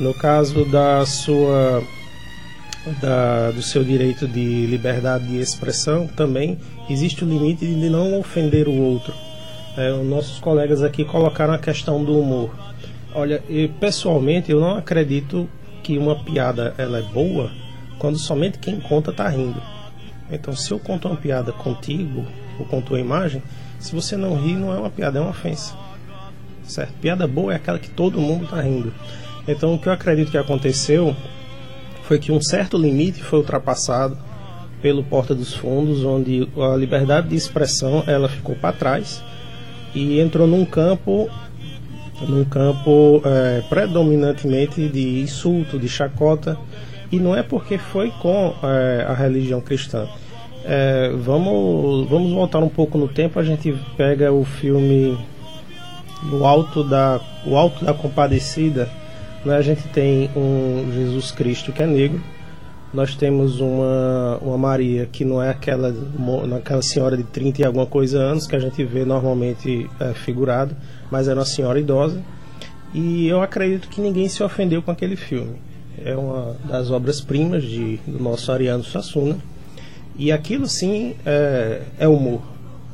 No 0.00 0.14
caso 0.14 0.64
da 0.64 1.04
sua 1.06 1.82
da- 3.00 3.50
do 3.50 3.62
seu 3.62 3.82
direito 3.82 4.26
de 4.28 4.66
liberdade 4.66 5.26
de 5.26 5.38
expressão 5.38 6.06
também 6.06 6.58
existe 6.88 7.24
o 7.24 7.28
limite 7.28 7.64
de 7.66 7.88
não 7.88 8.18
ofender 8.18 8.68
o 8.68 8.72
outro. 8.74 9.14
É, 9.76 9.92
os 9.92 10.06
nossos 10.06 10.38
colegas 10.38 10.82
aqui 10.82 11.04
colocaram 11.04 11.54
a 11.54 11.58
questão 11.58 12.04
do 12.04 12.18
humor. 12.18 12.50
Olha, 13.14 13.42
eu, 13.48 13.68
pessoalmente 13.80 14.50
eu 14.50 14.60
não 14.60 14.76
acredito 14.76 15.48
que 15.82 15.96
uma 15.98 16.16
piada 16.24 16.74
ela 16.76 16.98
é 16.98 17.02
boa 17.02 17.50
quando 17.98 18.18
somente 18.18 18.58
quem 18.58 18.78
conta 18.80 19.10
está 19.10 19.28
rindo. 19.28 19.60
Então, 20.30 20.54
se 20.56 20.70
eu 20.70 20.78
conto 20.78 21.08
uma 21.08 21.16
piada 21.16 21.52
contigo, 21.52 22.24
ou 22.58 22.66
conto 22.66 22.94
uma 22.94 23.00
imagem, 23.00 23.42
se 23.78 23.94
você 23.94 24.16
não 24.16 24.34
ri, 24.34 24.54
não 24.54 24.72
é 24.72 24.78
uma 24.78 24.90
piada, 24.90 25.18
é 25.18 25.22
uma 25.22 25.30
ofensa. 25.30 25.74
Certo? 26.64 26.94
Piada 27.00 27.26
boa 27.26 27.52
é 27.52 27.56
aquela 27.56 27.78
que 27.78 27.90
todo 27.90 28.20
mundo 28.20 28.44
está 28.44 28.60
rindo. 28.60 28.92
Então, 29.46 29.74
o 29.74 29.78
que 29.78 29.88
eu 29.88 29.92
acredito 29.92 30.30
que 30.30 30.38
aconteceu 30.38 31.14
foi 32.04 32.18
que 32.18 32.32
um 32.32 32.40
certo 32.40 32.78
limite 32.78 33.22
foi 33.22 33.38
ultrapassado 33.38 34.16
pelo 34.80 35.02
Porta 35.02 35.34
dos 35.34 35.54
Fundos, 35.54 36.04
onde 36.04 36.48
a 36.56 36.76
liberdade 36.76 37.28
de 37.28 37.36
expressão 37.36 38.04
ela 38.06 38.28
ficou 38.28 38.54
para 38.54 38.74
trás 38.74 39.22
e 39.94 40.20
entrou 40.20 40.46
num 40.46 40.64
campo 40.64 41.30
num 42.28 42.44
campo 42.44 43.20
eh, 43.24 43.62
predominantemente 43.68 44.88
de 44.88 45.20
insulto, 45.20 45.78
de 45.78 45.88
chacota, 45.88 46.56
e 47.10 47.18
não 47.18 47.36
é 47.36 47.42
porque 47.42 47.78
foi 47.78 48.10
com 48.22 48.54
eh, 48.62 49.06
a 49.08 49.14
religião 49.14 49.60
cristã. 49.60 50.06
Eh, 50.64 51.12
vamos, 51.18 52.08
vamos 52.08 52.32
voltar 52.32 52.58
um 52.60 52.68
pouco 52.68 52.96
no 52.96 53.08
tempo, 53.08 53.38
a 53.38 53.44
gente 53.44 53.76
pega 53.96 54.32
o 54.32 54.44
filme 54.44 55.16
o 56.32 56.44
Alto 56.44 56.82
da, 56.82 57.20
o 57.44 57.56
Alto 57.56 57.84
da 57.84 57.92
Compadecida, 57.92 58.88
né, 59.44 59.56
a 59.56 59.62
gente 59.62 59.86
tem 59.88 60.30
um 60.34 60.90
Jesus 60.92 61.30
Cristo 61.30 61.72
que 61.72 61.82
é 61.82 61.86
negro, 61.86 62.20
nós 62.94 63.14
temos 63.16 63.60
uma, 63.60 64.38
uma 64.40 64.56
Maria 64.56 65.06
que 65.06 65.24
não 65.24 65.42
é 65.42 65.50
aquela, 65.50 65.88
é 65.88 66.56
aquela 66.56 66.80
senhora 66.80 67.16
de 67.16 67.24
30 67.24 67.60
e 67.60 67.64
alguma 67.64 67.86
coisa 67.86 68.18
anos 68.18 68.46
que 68.46 68.54
a 68.54 68.60
gente 68.60 68.82
vê 68.84 69.04
normalmente 69.04 69.90
é, 69.98 70.14
figurado, 70.14 70.76
mas 71.10 71.26
era 71.26 71.38
uma 71.40 71.44
senhora 71.44 71.78
idosa. 71.80 72.22
E 72.94 73.26
eu 73.26 73.42
acredito 73.42 73.88
que 73.88 74.00
ninguém 74.00 74.28
se 74.28 74.40
ofendeu 74.44 74.80
com 74.80 74.92
aquele 74.92 75.16
filme. 75.16 75.56
É 76.04 76.16
uma 76.16 76.56
das 76.64 76.90
obras-primas 76.90 77.64
do 77.64 78.18
nosso 78.18 78.50
Ariano 78.50 78.82
Suassuna. 78.82 79.36
E 80.16 80.30
aquilo 80.30 80.66
sim 80.66 81.14
é, 81.26 81.82
é 81.98 82.08
humor. 82.08 82.42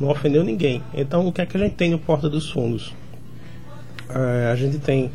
Não 0.01 0.09
ofendeu 0.09 0.43
ninguém. 0.43 0.83
Então 0.95 1.27
o 1.27 1.33
que 1.33 1.41
é 1.41 1.47
que 1.47 1.57
a 1.57 1.61
gente 1.61 1.75
tem 1.75 1.91
no 1.91 1.99
Porta 1.99 2.29
dos 2.29 2.51
Fundos? 2.51 2.95
É, 4.09 4.51
a 4.51 4.57
gente 4.57 4.79
tem 4.79 5.11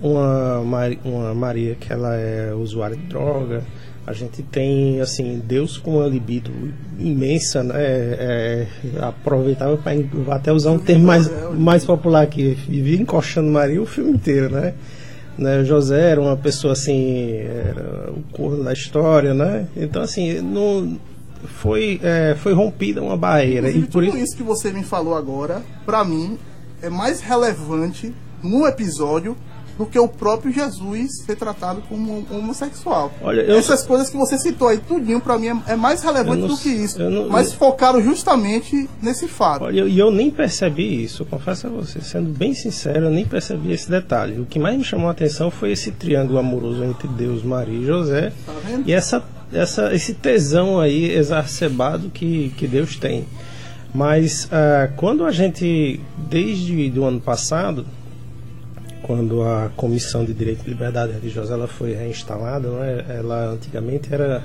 uma, 0.00 0.58
uma 1.04 1.34
Maria 1.34 1.74
que 1.74 1.92
ela 1.92 2.14
é 2.14 2.54
usuária 2.54 2.96
de 2.96 3.06
droga. 3.06 3.62
A 4.06 4.12
gente 4.12 4.42
tem 4.42 5.00
assim 5.00 5.42
Deus 5.44 5.78
com 5.78 5.96
uma 5.96 6.06
libido 6.06 6.50
imensa, 6.98 7.64
né? 7.64 7.74
É, 7.76 8.66
aproveitava 9.00 9.78
para 9.78 9.94
até 10.34 10.52
usar 10.52 10.72
um 10.72 10.78
termo 10.78 11.06
mais, 11.06 11.30
mais 11.54 11.84
popular 11.84 12.22
aqui, 12.22 12.50
vivia 12.68 13.00
encoxando 13.00 13.50
Maria 13.50 13.80
o 13.80 13.86
filme 13.86 14.10
inteiro, 14.10 14.50
né? 14.50 14.74
Né? 15.38 15.64
José 15.64 16.10
era 16.10 16.20
uma 16.20 16.36
pessoa 16.36 16.72
assim, 16.72 17.32
era 17.36 18.10
o 18.10 18.22
corno 18.32 18.64
da 18.64 18.72
história, 18.72 19.34
né? 19.34 19.66
Então 19.76 20.02
assim, 20.02 20.40
não 20.40 20.98
foi 21.44 22.00
é, 22.02 22.34
foi 22.38 22.52
rompida 22.52 23.02
uma 23.02 23.16
barreira 23.16 23.68
e 23.68 23.78
Inclusive, 23.78 23.92
por 23.92 24.04
tudo 24.04 24.18
isso 24.18 24.24
isso 24.24 24.36
que 24.36 24.42
você 24.42 24.72
me 24.72 24.82
falou 24.82 25.14
agora, 25.14 25.62
pra 25.84 26.04
mim, 26.04 26.38
é 26.82 26.88
mais 26.88 27.20
relevante 27.20 28.14
no 28.42 28.66
episódio 28.66 29.36
do 29.78 29.84
que 29.86 29.98
o 29.98 30.06
próprio 30.06 30.52
Jesus 30.52 31.22
ser 31.24 31.36
tratado 31.36 31.82
como 31.88 32.24
um 32.30 32.36
homossexual. 32.38 33.12
Olha, 33.20 33.40
eu- 33.42 33.56
Essas 33.58 33.82
coisas 33.82 34.08
que 34.08 34.16
você 34.16 34.38
citou 34.38 34.68
aí, 34.68 34.78
tudinho, 34.78 35.20
pra 35.20 35.36
mim, 35.38 35.48
é, 35.66 35.72
é 35.72 35.76
mais 35.76 36.02
relevante 36.02 36.42
Eu 36.42 36.48
não 36.48 36.54
do 36.54 36.56
que 36.60 36.68
isso. 36.68 37.00
eu 37.02 37.10
não- 37.10 37.28
Mas 37.28 37.48
eu- 37.52 37.58
focaram 37.58 38.00
justamente 38.02 38.88
nesse 39.02 39.26
fato. 39.26 39.64
Olha, 39.64 39.82
e 39.84 39.98
eu, 39.98 40.10
nem 40.10 40.30
percebi 40.30 41.02
isso, 41.04 41.22
eu 41.22 41.26
confesso 41.26 41.66
a 41.66 41.70
você, 41.70 42.00
sendo 42.00 42.30
bem 42.30 42.54
sincero, 42.54 43.06
eu 43.06 43.10
nem 43.10 43.24
percebi 43.26 43.72
esse 43.72 43.90
detalhe. 43.90 44.40
O 44.40 44.46
que 44.46 44.58
mais 44.58 44.76
me 44.78 44.84
chamou 44.84 45.08
a 45.08 45.12
atenção 45.12 45.50
foi 45.50 45.72
esse 45.72 45.90
triângulo 45.90 46.38
amoroso 46.38 46.84
entre 46.84 47.08
Deus, 47.08 47.42
Maria 47.42 47.78
e 47.78 47.84
José. 47.84 48.32
vendo? 48.64 48.88
E 48.88 48.92
essa, 48.92 49.22
essa, 49.52 49.92
esse 49.94 50.14
tesão 50.14 50.78
aí 50.80 51.10
exacerbado 51.12 52.10
que, 52.10 52.52
que 52.56 52.66
Deus 52.68 52.96
tem. 52.96 53.26
Mas 53.94 54.48
ah, 54.50 54.88
quando 54.96 55.24
a 55.24 55.30
gente, 55.30 56.00
desde 56.28 56.92
o 56.98 57.04
ano 57.04 57.20
passado, 57.20 57.86
quando 59.04 59.42
a 59.42 59.70
Comissão 59.76 60.24
de 60.24 60.32
Direito 60.32 60.62
e 60.66 60.70
Liberdade 60.70 61.12
Religiosa 61.12 61.52
ela 61.52 61.68
foi 61.68 61.92
reinstalada, 61.92 62.68
é? 62.68 63.18
ela 63.18 63.50
antigamente 63.50 64.12
era 64.12 64.42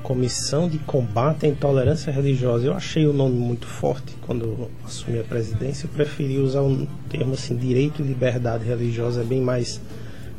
Comissão 0.00 0.68
de 0.68 0.78
Combate 0.78 1.44
à 1.44 1.48
Intolerância 1.48 2.12
Religiosa. 2.12 2.66
Eu 2.66 2.74
achei 2.74 3.04
o 3.06 3.12
nome 3.12 3.36
muito 3.36 3.66
forte 3.66 4.14
quando 4.22 4.70
assumi 4.84 5.18
a 5.18 5.24
presidência. 5.24 5.86
Eu 5.86 5.90
preferi 5.90 6.38
usar 6.38 6.62
um 6.62 6.86
termo 7.08 7.34
assim, 7.34 7.56
direito 7.56 8.00
e 8.00 8.04
liberdade 8.04 8.64
religiosa, 8.64 9.22
é 9.22 9.24
bem 9.24 9.40
mais, 9.40 9.80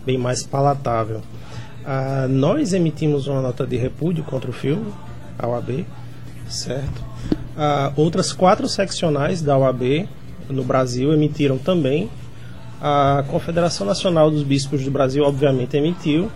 bem 0.05 0.17
mais 0.17 0.43
palatável. 0.43 1.21
Ah, 1.85 2.27
nós 2.29 2.71
emitimos 2.71 3.27
uma 3.27 3.41
nota 3.41 3.67
de 3.67 3.75
repúdio 3.75 4.23
contra 4.23 4.49
o 4.49 4.53
filme, 4.53 4.93
a 5.37 5.45
OAB, 5.45 5.85
certo? 6.47 7.03
Ah, 7.57 7.91
outras 7.97 8.31
quatro 8.31 8.65
seccionais 8.69 9.41
da 9.41 9.57
OAB 9.57 10.07
no 10.49 10.63
Brasil 10.63 11.11
emitiram 11.11 11.57
também. 11.57 12.09
A 12.81 13.23
Confederação 13.27 13.85
Nacional 13.85 14.31
dos 14.31 14.43
Bispos 14.43 14.83
do 14.83 14.89
Brasil, 14.89 15.23
obviamente, 15.23 15.77
emitiu. 15.77 16.31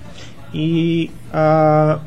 E 0.54 1.10
a 1.34 2.00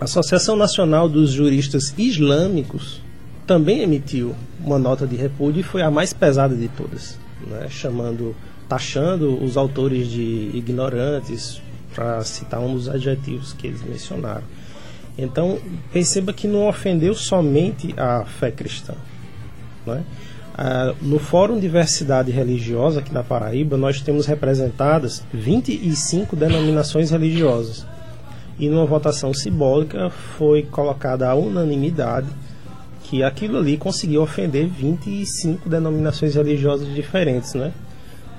Associação 0.00 0.56
Nacional 0.56 1.08
dos 1.08 1.30
Juristas 1.30 1.92
Islâmicos 1.98 3.02
também 3.46 3.80
emitiu 3.80 4.34
uma 4.64 4.78
nota 4.78 5.06
de 5.06 5.16
repúdio 5.16 5.60
e 5.60 5.62
foi 5.62 5.82
a 5.82 5.90
mais 5.90 6.12
pesada 6.12 6.54
de 6.54 6.68
todas, 6.68 7.18
né? 7.46 7.66
chamando, 7.68 8.34
taxando 8.68 9.42
os 9.42 9.56
autores 9.56 10.08
de 10.08 10.50
ignorantes, 10.54 11.60
para 11.96 12.22
citar 12.24 12.60
um 12.60 12.74
dos 12.74 12.90
adjetivos 12.90 13.54
que 13.54 13.66
eles 13.66 13.82
mencionaram. 13.82 14.44
Então, 15.16 15.58
perceba 15.90 16.30
que 16.30 16.46
não 16.46 16.68
ofendeu 16.68 17.14
somente 17.14 17.94
a 17.96 18.26
fé 18.26 18.50
cristã. 18.50 18.94
Né? 19.86 20.04
Ah, 20.58 20.94
no 21.02 21.18
Fórum 21.18 21.60
Diversidade 21.60 22.30
Religiosa 22.30 23.00
aqui 23.00 23.12
da 23.12 23.22
Paraíba, 23.22 23.76
nós 23.76 24.00
temos 24.00 24.24
representadas 24.24 25.22
25 25.32 26.34
denominações 26.34 27.10
religiosas. 27.10 27.86
E 28.58 28.70
numa 28.70 28.86
votação 28.86 29.34
simbólica 29.34 30.08
foi 30.08 30.62
colocada 30.62 31.28
a 31.28 31.34
unanimidade 31.34 32.28
que 33.02 33.22
aquilo 33.22 33.58
ali 33.58 33.76
conseguiu 33.76 34.22
ofender 34.22 34.66
25 34.66 35.68
denominações 35.68 36.34
religiosas 36.34 36.92
diferentes, 36.94 37.52
né? 37.52 37.72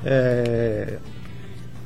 É, 0.04 0.98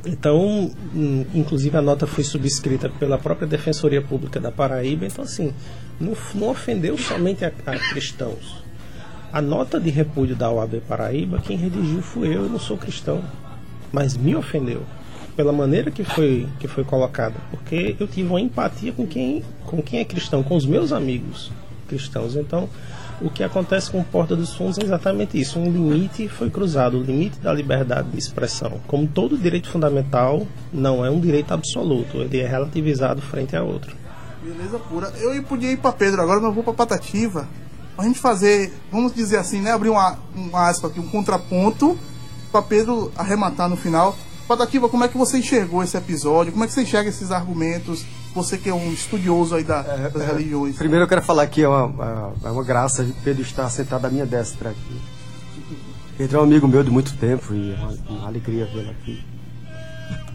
então, 0.05 0.71
hum, 0.95 1.25
inclusive 1.33 1.77
a 1.77 1.81
nota 1.81 2.07
foi 2.07 2.23
subscrita 2.23 2.89
pela 2.89 3.17
própria 3.17 3.47
Defensoria 3.47 4.01
Pública 4.01 4.39
da 4.39 4.51
Paraíba. 4.51 5.05
Então, 5.05 5.25
assim, 5.25 5.53
não, 5.99 6.13
não 6.33 6.49
ofendeu 6.49 6.97
somente 6.97 7.43
a, 7.43 7.51
a, 7.65 7.77
cristãos. 7.91 8.63
A 9.33 9.41
nota 9.41 9.79
de 9.79 9.89
repúdio 9.89 10.35
da 10.35 10.51
OAB 10.51 10.81
Paraíba, 10.87 11.39
quem 11.39 11.55
redigiu 11.55 12.01
fui 12.01 12.27
eu, 12.27 12.43
eu 12.43 12.49
não 12.49 12.59
sou 12.59 12.77
cristão. 12.77 13.23
Mas 13.89 14.17
me 14.17 14.35
ofendeu 14.35 14.83
pela 15.37 15.53
maneira 15.53 15.89
que 15.89 16.03
foi, 16.03 16.47
que 16.59 16.67
foi 16.67 16.83
colocada. 16.83 17.35
Porque 17.49 17.95
eu 17.97 18.07
tive 18.07 18.27
uma 18.27 18.41
empatia 18.41 18.91
com 18.91 19.07
quem, 19.07 19.41
com 19.65 19.81
quem 19.81 20.01
é 20.01 20.05
cristão, 20.05 20.43
com 20.43 20.55
os 20.57 20.65
meus 20.65 20.91
amigos 20.91 21.49
cristãos. 21.87 22.35
Então, 22.35 22.67
o 23.21 23.29
que 23.29 23.41
acontece 23.41 23.89
com 23.89 24.03
Porta 24.03 24.35
dos 24.35 24.53
Fundos 24.53 24.77
é 24.79 24.83
exatamente 24.83 25.39
isso. 25.39 25.57
Um 25.57 25.71
limite 25.71 26.27
foi 26.27 26.49
cruzado, 26.49 26.97
o 26.97 27.03
limite 27.03 27.39
da 27.39 27.53
liberdade 27.53 28.09
de 28.09 28.17
expressão. 28.17 28.81
Como 28.85 29.07
todo 29.07 29.37
direito 29.37 29.69
fundamental, 29.69 30.45
não 30.73 31.05
é 31.05 31.09
um 31.09 31.21
direito 31.21 31.53
absoluto, 31.53 32.17
ele 32.17 32.39
é 32.39 32.47
relativizado 32.47 33.21
frente 33.21 33.55
a 33.55 33.63
outro. 33.63 33.95
Beleza 34.43 34.77
pura. 34.79 35.07
Eu 35.19 35.41
podia 35.43 35.71
ir 35.71 35.77
para 35.77 35.93
Pedro 35.93 36.21
agora, 36.21 36.41
mas 36.41 36.53
vou 36.53 36.63
para 36.63 36.73
Patativa. 36.73 37.47
Pra 37.95 38.05
gente 38.05 38.19
fazer, 38.19 38.73
vamos 38.91 39.13
dizer 39.13 39.37
assim, 39.37 39.61
né? 39.61 39.71
Abrir 39.71 39.89
uma, 39.89 40.17
uma 40.35 40.69
aspa 40.69 40.87
aqui, 40.87 40.99
um 40.99 41.07
contraponto, 41.07 41.97
para 42.51 42.61
Pedro 42.61 43.11
arrematar 43.15 43.69
no 43.69 43.75
final. 43.75 44.17
Patativa, 44.47 44.89
como 44.89 45.03
é 45.03 45.07
que 45.07 45.17
você 45.17 45.37
enxergou 45.37 45.83
esse 45.83 45.95
episódio? 45.95 46.51
Como 46.51 46.63
é 46.63 46.67
que 46.67 46.73
você 46.73 46.81
enxerga 46.81 47.09
esses 47.09 47.31
argumentos? 47.31 48.05
Você 48.33 48.57
que 48.57 48.69
é 48.69 48.73
um 48.73 48.91
estudioso 48.91 49.55
aí 49.55 49.63
da, 49.63 49.79
É, 49.79 50.09
das 50.09 50.23
é, 50.23 50.25
religiões. 50.25 50.75
Primeiro 50.75 51.03
eu 51.05 51.07
quero 51.07 51.21
falar 51.21 51.47
que 51.47 51.61
é 51.61 51.67
uma, 51.67 52.33
é 52.43 52.49
uma 52.49 52.63
graça 52.63 53.03
de 53.03 53.11
Pedro 53.11 53.41
estar 53.41 53.69
sentado 53.69 54.05
à 54.05 54.09
minha 54.09 54.25
destra 54.25 54.71
aqui. 54.71 55.01
Pedro 56.17 56.37
é 56.37 56.41
um 56.41 56.43
amigo 56.43 56.67
meu 56.67 56.83
de 56.83 56.91
muito 56.91 57.15
tempo 57.17 57.53
e 57.53 57.73
é 57.73 57.75
uma, 57.75 58.17
uma 58.17 58.27
alegria 58.27 58.65
vê-lo 58.65 58.91
aqui. 58.91 59.23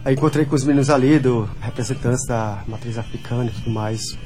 Aí 0.03 0.15
encontrei 0.15 0.45
com 0.45 0.55
os 0.55 0.63
meninos 0.63 0.89
ali, 0.89 1.19
do 1.19 1.49
representantes 1.59 2.25
da 2.25 2.63
matriz 2.67 2.97
africana 2.97 3.45
e 3.45 3.51
tudo 3.51 3.69
mais. 3.69 4.17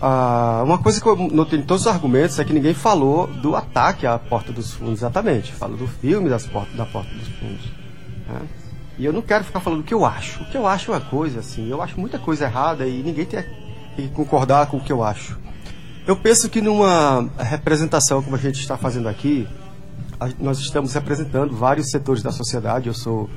Ah, 0.00 0.62
uma 0.64 0.76
coisa 0.78 1.00
que 1.00 1.06
eu 1.08 1.16
notei 1.16 1.58
em 1.58 1.62
todos 1.62 1.82
os 1.86 1.88
argumentos 1.88 2.38
é 2.38 2.44
que 2.44 2.52
ninguém 2.52 2.74
falou 2.74 3.26
do 3.26 3.56
ataque 3.56 4.06
à 4.06 4.18
Porta 4.18 4.52
dos 4.52 4.72
Fundos, 4.72 4.98
exatamente. 5.00 5.52
Falou 5.52 5.76
do 5.76 5.86
filme 5.86 6.28
das 6.28 6.46
portas, 6.46 6.76
da 6.76 6.84
Porta 6.84 7.12
dos 7.14 7.28
Fundos. 7.28 7.64
né? 8.28 8.40
E 8.98 9.04
eu 9.04 9.12
não 9.12 9.22
quero 9.22 9.44
ficar 9.44 9.60
falando 9.60 9.80
o 9.80 9.82
que 9.82 9.94
eu 9.94 10.04
acho. 10.04 10.42
O 10.42 10.46
que 10.46 10.56
eu 10.56 10.66
acho 10.66 10.90
é 10.90 10.94
uma 10.94 11.00
coisa, 11.00 11.40
assim. 11.40 11.68
Eu 11.68 11.80
acho 11.82 11.98
muita 12.00 12.18
coisa 12.18 12.44
errada 12.44 12.86
e 12.86 13.02
ninguém 13.02 13.24
tem 13.26 13.44
que 13.96 14.08
concordar 14.08 14.66
com 14.66 14.76
o 14.78 14.80
que 14.80 14.92
eu 14.92 15.02
acho. 15.02 15.38
Eu 16.06 16.16
penso 16.16 16.48
que 16.48 16.60
numa 16.60 17.28
representação 17.38 18.22
como 18.22 18.36
a 18.36 18.38
gente 18.38 18.60
está 18.60 18.76
fazendo 18.76 19.08
aqui, 19.08 19.46
nós 20.38 20.58
estamos 20.58 20.92
representando 20.94 21.54
vários 21.54 21.90
setores 21.90 22.22
da 22.22 22.32
sociedade. 22.32 22.86
Eu 22.86 22.94
sou, 22.94 23.28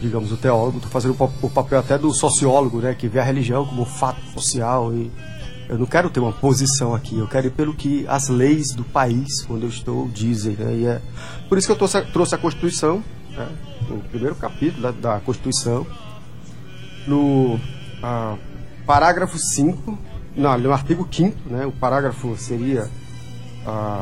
digamos, 0.00 0.32
o 0.32 0.36
teólogo, 0.38 0.76
estou 0.78 0.90
fazendo 0.90 1.12
o 1.12 1.16
pa- 1.16 1.30
o 1.42 1.50
papel 1.50 1.80
até 1.80 1.98
do 1.98 2.10
sociólogo, 2.12 2.78
né, 2.80 2.94
que 2.94 3.08
vê 3.08 3.20
a 3.20 3.24
religião 3.24 3.66
como 3.66 3.84
fato 3.84 4.20
social 4.34 4.92
e 4.94 5.10
eu 5.68 5.78
não 5.78 5.86
quero 5.86 6.10
ter 6.10 6.20
uma 6.20 6.32
posição 6.32 6.94
aqui, 6.94 7.18
eu 7.18 7.26
quero 7.26 7.46
ir 7.46 7.50
pelo 7.50 7.74
que 7.74 8.06
as 8.08 8.28
leis 8.28 8.72
do 8.72 8.84
país, 8.84 9.46
onde 9.48 9.64
eu 9.64 9.68
estou, 9.68 10.08
dizem. 10.08 10.54
Né, 10.54 10.74
e 10.74 10.86
é 10.86 11.00
por 11.48 11.58
isso 11.58 11.66
que 11.66 11.72
eu 11.72 12.04
trouxe 12.12 12.34
a, 12.34 12.38
Constituição, 12.38 13.02
né, 13.30 13.48
o 13.90 13.98
primeiro 14.08 14.34
capítulo 14.34 14.82
da, 14.82 14.90
da 14.90 15.20
Constituição, 15.20 15.86
no 17.06 17.58
parágrafo 18.86 19.38
5, 19.38 19.98
não, 20.36 20.58
no 20.58 20.72
artigo 20.72 21.08
5 21.10 21.48
né, 21.48 21.66
o 21.66 21.72
parágrafo 21.72 22.36
seria 22.36 22.88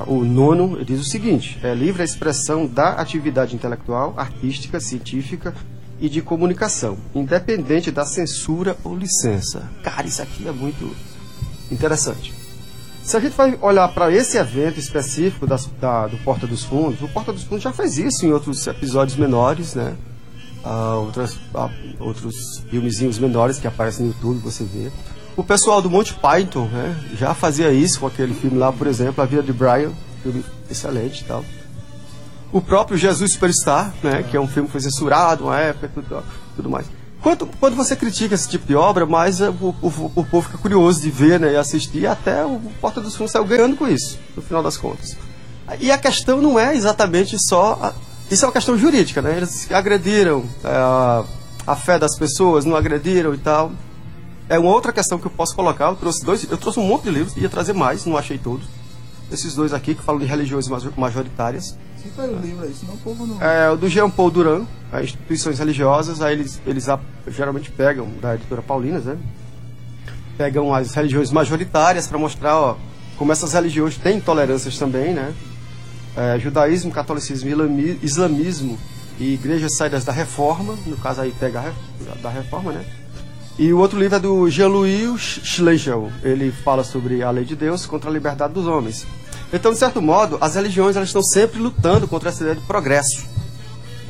o 0.06 0.24
nono, 0.24 0.76
ele 0.76 0.84
diz 0.84 1.00
o 1.00 1.04
seguinte: 1.04 1.58
é 1.62 1.74
livre 1.74 2.02
a 2.02 2.04
expressão 2.04 2.66
da 2.66 2.94
atividade 2.94 3.54
intelectual, 3.54 4.14
artística, 4.16 4.80
científica 4.80 5.54
e 6.00 6.08
de 6.08 6.20
comunicação, 6.20 6.98
independente 7.14 7.90
da 7.92 8.04
censura 8.04 8.76
ou 8.82 8.96
licença. 8.96 9.70
Cara, 9.84 10.06
isso 10.06 10.20
aqui 10.20 10.48
é 10.48 10.52
muito 10.52 10.92
interessante. 11.72 12.32
Se 13.02 13.16
a 13.16 13.20
gente 13.20 13.36
vai 13.36 13.58
olhar 13.60 13.88
para 13.88 14.12
esse 14.12 14.36
evento 14.38 14.78
específico 14.78 15.46
da- 15.46 16.06
do 16.06 16.16
Porta 16.18 16.46
dos 16.46 16.62
Fundos, 16.62 17.02
o 17.02 17.08
Porta 17.08 17.32
dos 17.32 17.42
Fundos 17.42 17.62
já 17.64 17.72
fez 17.72 17.98
isso 17.98 18.24
em 18.24 18.32
outros 18.32 18.64
episódios 18.66 19.16
menores, 19.16 19.74
né? 19.74 19.94
Ah, 20.64 20.94
outras, 20.96 21.36
ah, 21.54 21.68
outros 21.98 22.62
filmezinhos 22.70 23.18
menores 23.18 23.58
que 23.58 23.66
aparecem 23.66 24.06
no 24.06 24.12
YouTube, 24.12 24.38
você 24.38 24.62
vê. 24.62 24.92
O 25.36 25.42
pessoal 25.42 25.82
do 25.82 25.90
Monty 25.90 26.14
Python 26.14 26.66
né, 26.66 26.94
já 27.18 27.34
fazia 27.34 27.72
isso 27.72 27.98
com 27.98 28.06
aquele 28.06 28.34
filme 28.34 28.56
lá, 28.58 28.70
por 28.72 28.86
exemplo, 28.86 29.20
A 29.22 29.26
Vida 29.26 29.42
de 29.42 29.52
Brian, 29.52 29.90
filme 30.22 30.44
excelente 30.70 31.22
e 31.22 31.24
tal. 31.24 31.44
O 32.52 32.60
próprio 32.60 32.96
Jesus 32.96 33.32
Superstar, 33.32 33.92
né, 34.02 34.22
que 34.22 34.36
é 34.36 34.40
um 34.40 34.46
filme 34.46 34.68
que 34.68 34.72
foi 34.72 34.80
censurado 34.80 35.44
uma 35.44 35.58
época 35.58 35.86
e 35.86 35.88
tudo, 35.88 36.22
tudo 36.54 36.70
mais. 36.70 36.86
Quando, 37.22 37.46
quando 37.60 37.76
você 37.76 37.94
critica 37.94 38.34
esse 38.34 38.48
tipo 38.48 38.66
de 38.66 38.74
obra, 38.74 39.06
mais 39.06 39.40
eh, 39.40 39.48
o, 39.48 39.74
o, 39.80 40.12
o 40.16 40.24
povo 40.24 40.42
fica 40.42 40.58
curioso 40.58 41.00
de 41.00 41.08
ver 41.10 41.38
né, 41.38 41.52
e 41.52 41.56
assistir, 41.56 41.98
e 42.00 42.06
até 42.06 42.44
o 42.44 42.58
Porta 42.80 43.00
dos 43.00 43.14
Fundos 43.14 43.30
saiu 43.32 43.44
ganhando 43.44 43.76
com 43.76 43.86
isso, 43.86 44.18
no 44.36 44.42
final 44.42 44.62
das 44.62 44.76
contas. 44.76 45.16
E 45.80 45.90
a 45.92 45.98
questão 45.98 46.42
não 46.42 46.58
é 46.58 46.74
exatamente 46.74 47.36
só. 47.38 47.78
a- 47.80 47.92
isso 48.30 48.44
é 48.44 48.48
uma 48.48 48.52
questão 48.52 48.76
jurídica, 48.76 49.20
né? 49.22 49.36
Eles 49.36 49.70
agrediram 49.70 50.44
eh, 50.64 50.68
a, 50.68 51.24
a 51.66 51.76
fé 51.76 51.98
das 51.98 52.18
pessoas, 52.18 52.64
não 52.64 52.74
agrediram 52.74 53.32
e 53.34 53.38
tal. 53.38 53.70
É 54.48 54.58
uma 54.58 54.70
outra 54.70 54.92
questão 54.92 55.18
que 55.18 55.26
eu 55.26 55.30
posso 55.30 55.54
colocar. 55.54 55.86
Eu 55.90 55.96
trouxe 55.96 56.24
dois, 56.24 56.46
eu 56.50 56.58
trouxe 56.58 56.80
um 56.80 56.84
monte 56.86 57.04
de 57.04 57.10
livros, 57.10 57.36
ia 57.36 57.48
trazer 57.48 57.72
mais, 57.72 58.04
não 58.04 58.16
achei 58.16 58.36
todos. 58.38 58.66
Esses 59.32 59.54
dois 59.54 59.72
aqui 59.72 59.94
que 59.94 60.02
falam 60.02 60.20
de 60.20 60.26
religiões 60.26 60.68
major- 60.68 60.92
majoritárias. 60.96 61.76
Cita 61.96 62.22
o 62.22 62.38
livro 62.38 62.64
aí, 62.64 62.74
senão 62.74 62.94
o 62.94 62.98
povo 62.98 63.26
não. 63.26 63.42
É 63.42 63.70
o 63.70 63.76
do 63.76 63.88
Jean 63.88 64.10
Paul 64.10 64.30
Duran, 64.30 64.64
as 64.92 65.04
instituições 65.04 65.58
religiosas, 65.58 66.20
aí 66.20 66.34
eles, 66.34 66.60
eles 66.66 66.86
geralmente 67.28 67.70
pegam, 67.70 68.08
da 68.20 68.34
editora 68.34 68.60
Paulinas, 68.60 69.04
né? 69.04 69.16
Pegam 70.36 70.74
as 70.74 70.92
religiões 70.94 71.30
majoritárias 71.30 72.06
para 72.06 72.18
mostrar 72.18 72.58
ó, 72.58 72.76
como 73.16 73.32
essas 73.32 73.52
religiões 73.52 73.96
têm 73.96 74.16
intolerâncias 74.18 74.76
também, 74.78 75.14
né? 75.14 75.32
É, 76.16 76.38
judaísmo, 76.38 76.90
catolicismo, 76.90 77.48
islamismo 78.02 78.78
e 79.18 79.34
igrejas 79.34 79.76
saídas 79.76 80.04
da 80.04 80.12
reforma, 80.12 80.76
no 80.84 80.96
caso 80.96 81.22
aí 81.22 81.32
pega 81.38 81.72
da 82.22 82.28
reforma, 82.28 82.72
né? 82.72 82.84
E 83.62 83.72
o 83.72 83.78
outro 83.78 83.96
livro 83.96 84.16
é 84.16 84.18
do 84.18 84.50
Jean-Louis 84.50 85.20
Schlegel. 85.20 86.10
Ele 86.24 86.50
fala 86.50 86.82
sobre 86.82 87.22
a 87.22 87.30
lei 87.30 87.44
de 87.44 87.54
Deus 87.54 87.86
contra 87.86 88.10
a 88.10 88.12
liberdade 88.12 88.52
dos 88.52 88.66
homens. 88.66 89.06
Então, 89.52 89.72
de 89.72 89.78
certo 89.78 90.02
modo, 90.02 90.36
as 90.40 90.56
religiões 90.56 90.96
elas 90.96 91.10
estão 91.10 91.22
sempre 91.22 91.60
lutando 91.60 92.08
contra 92.08 92.30
essa 92.30 92.42
ideia 92.42 92.56
de 92.56 92.66
progresso. 92.66 93.24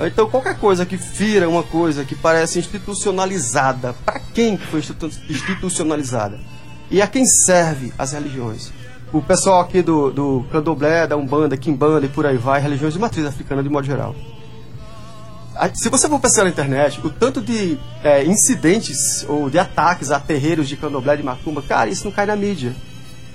Então, 0.07 0.31
qualquer 0.31 0.57
coisa 0.59 0.87
que 0.87 0.97
fira 0.97 1.51
uma 1.51 1.63
coisa 1.63 2.03
que 2.03 2.15
parece 2.15 2.59
institucionalizada, 2.61 3.95
para 4.07 4.19
quem 4.19 4.57
que 4.57 4.67
foi 4.69 4.81
institu- 4.81 5.11
institucionalizada? 5.29 6.41
E 6.91 7.03
a 7.03 7.07
quem 7.07 7.27
serve 7.27 7.93
as 7.99 8.13
religiões? 8.13 8.73
O 9.13 9.21
pessoal 9.21 9.61
aqui 9.61 9.83
do, 9.83 10.11
do 10.11 10.47
candomblé, 10.51 11.07
da 11.07 11.15
umbanda, 11.15 11.59
quimbanda 11.59 12.07
e 12.07 12.09
por 12.09 12.25
aí 12.25 12.39
vai, 12.39 12.59
religiões 12.59 12.95
de 12.95 12.99
matriz 12.99 13.27
africana 13.27 13.63
de 13.63 13.69
modo 13.69 13.85
geral. 13.87 14.17
Se 15.75 15.89
você 15.89 16.09
for 16.09 16.19
pesquisar 16.21 16.45
na 16.45 16.51
internet, 16.51 17.01
o 17.05 17.11
tanto 17.11 17.41
de 17.41 17.79
é, 18.03 18.25
incidentes 18.25 19.25
ou 19.29 19.51
de 19.51 19.59
ataques 19.59 20.11
a 20.11 20.19
terreiros 20.19 20.69
de 20.69 20.77
candomblé 20.77 21.17
de 21.17 21.23
macumba, 21.23 21.63
cara, 21.63 21.91
isso 21.91 22.05
não 22.05 22.13
cai 22.13 22.27
na 22.27 22.37
mídia. 22.37 22.75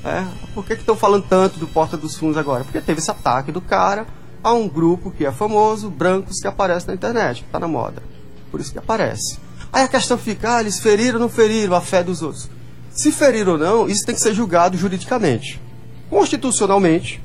É, 0.03 0.25
por 0.53 0.65
que 0.65 0.73
estão 0.73 0.95
falando 0.95 1.25
tanto 1.27 1.59
do 1.59 1.67
Porta 1.67 1.97
dos 1.97 2.15
Fundos 2.15 2.37
agora? 2.37 2.63
Porque 2.63 2.81
teve 2.81 2.99
esse 2.99 3.11
ataque 3.11 3.51
do 3.51 3.61
cara 3.61 4.05
a 4.43 4.53
um 4.53 4.67
grupo 4.67 5.11
que 5.11 5.25
é 5.25 5.31
famoso, 5.31 5.89
brancos, 5.89 6.39
que 6.39 6.47
aparece 6.47 6.87
na 6.87 6.93
internet, 6.93 7.43
que 7.43 7.49
tá 7.49 7.59
na 7.59 7.67
moda. 7.67 8.01
Por 8.49 8.59
isso 8.59 8.71
que 8.71 8.79
aparece. 8.79 9.37
Aí 9.71 9.83
a 9.83 9.87
questão 9.87 10.17
fica, 10.17 10.55
ah, 10.55 10.61
eles 10.61 10.79
feriram 10.79 11.15
ou 11.15 11.21
não 11.21 11.29
feriram 11.29 11.75
a 11.75 11.81
fé 11.81 12.03
dos 12.03 12.21
outros? 12.21 12.49
Se 12.91 13.11
feriram 13.11 13.53
ou 13.53 13.57
não, 13.57 13.87
isso 13.87 14.05
tem 14.05 14.15
que 14.15 14.21
ser 14.21 14.33
julgado 14.33 14.77
juridicamente. 14.77 15.61
Constitucionalmente, 16.09 17.21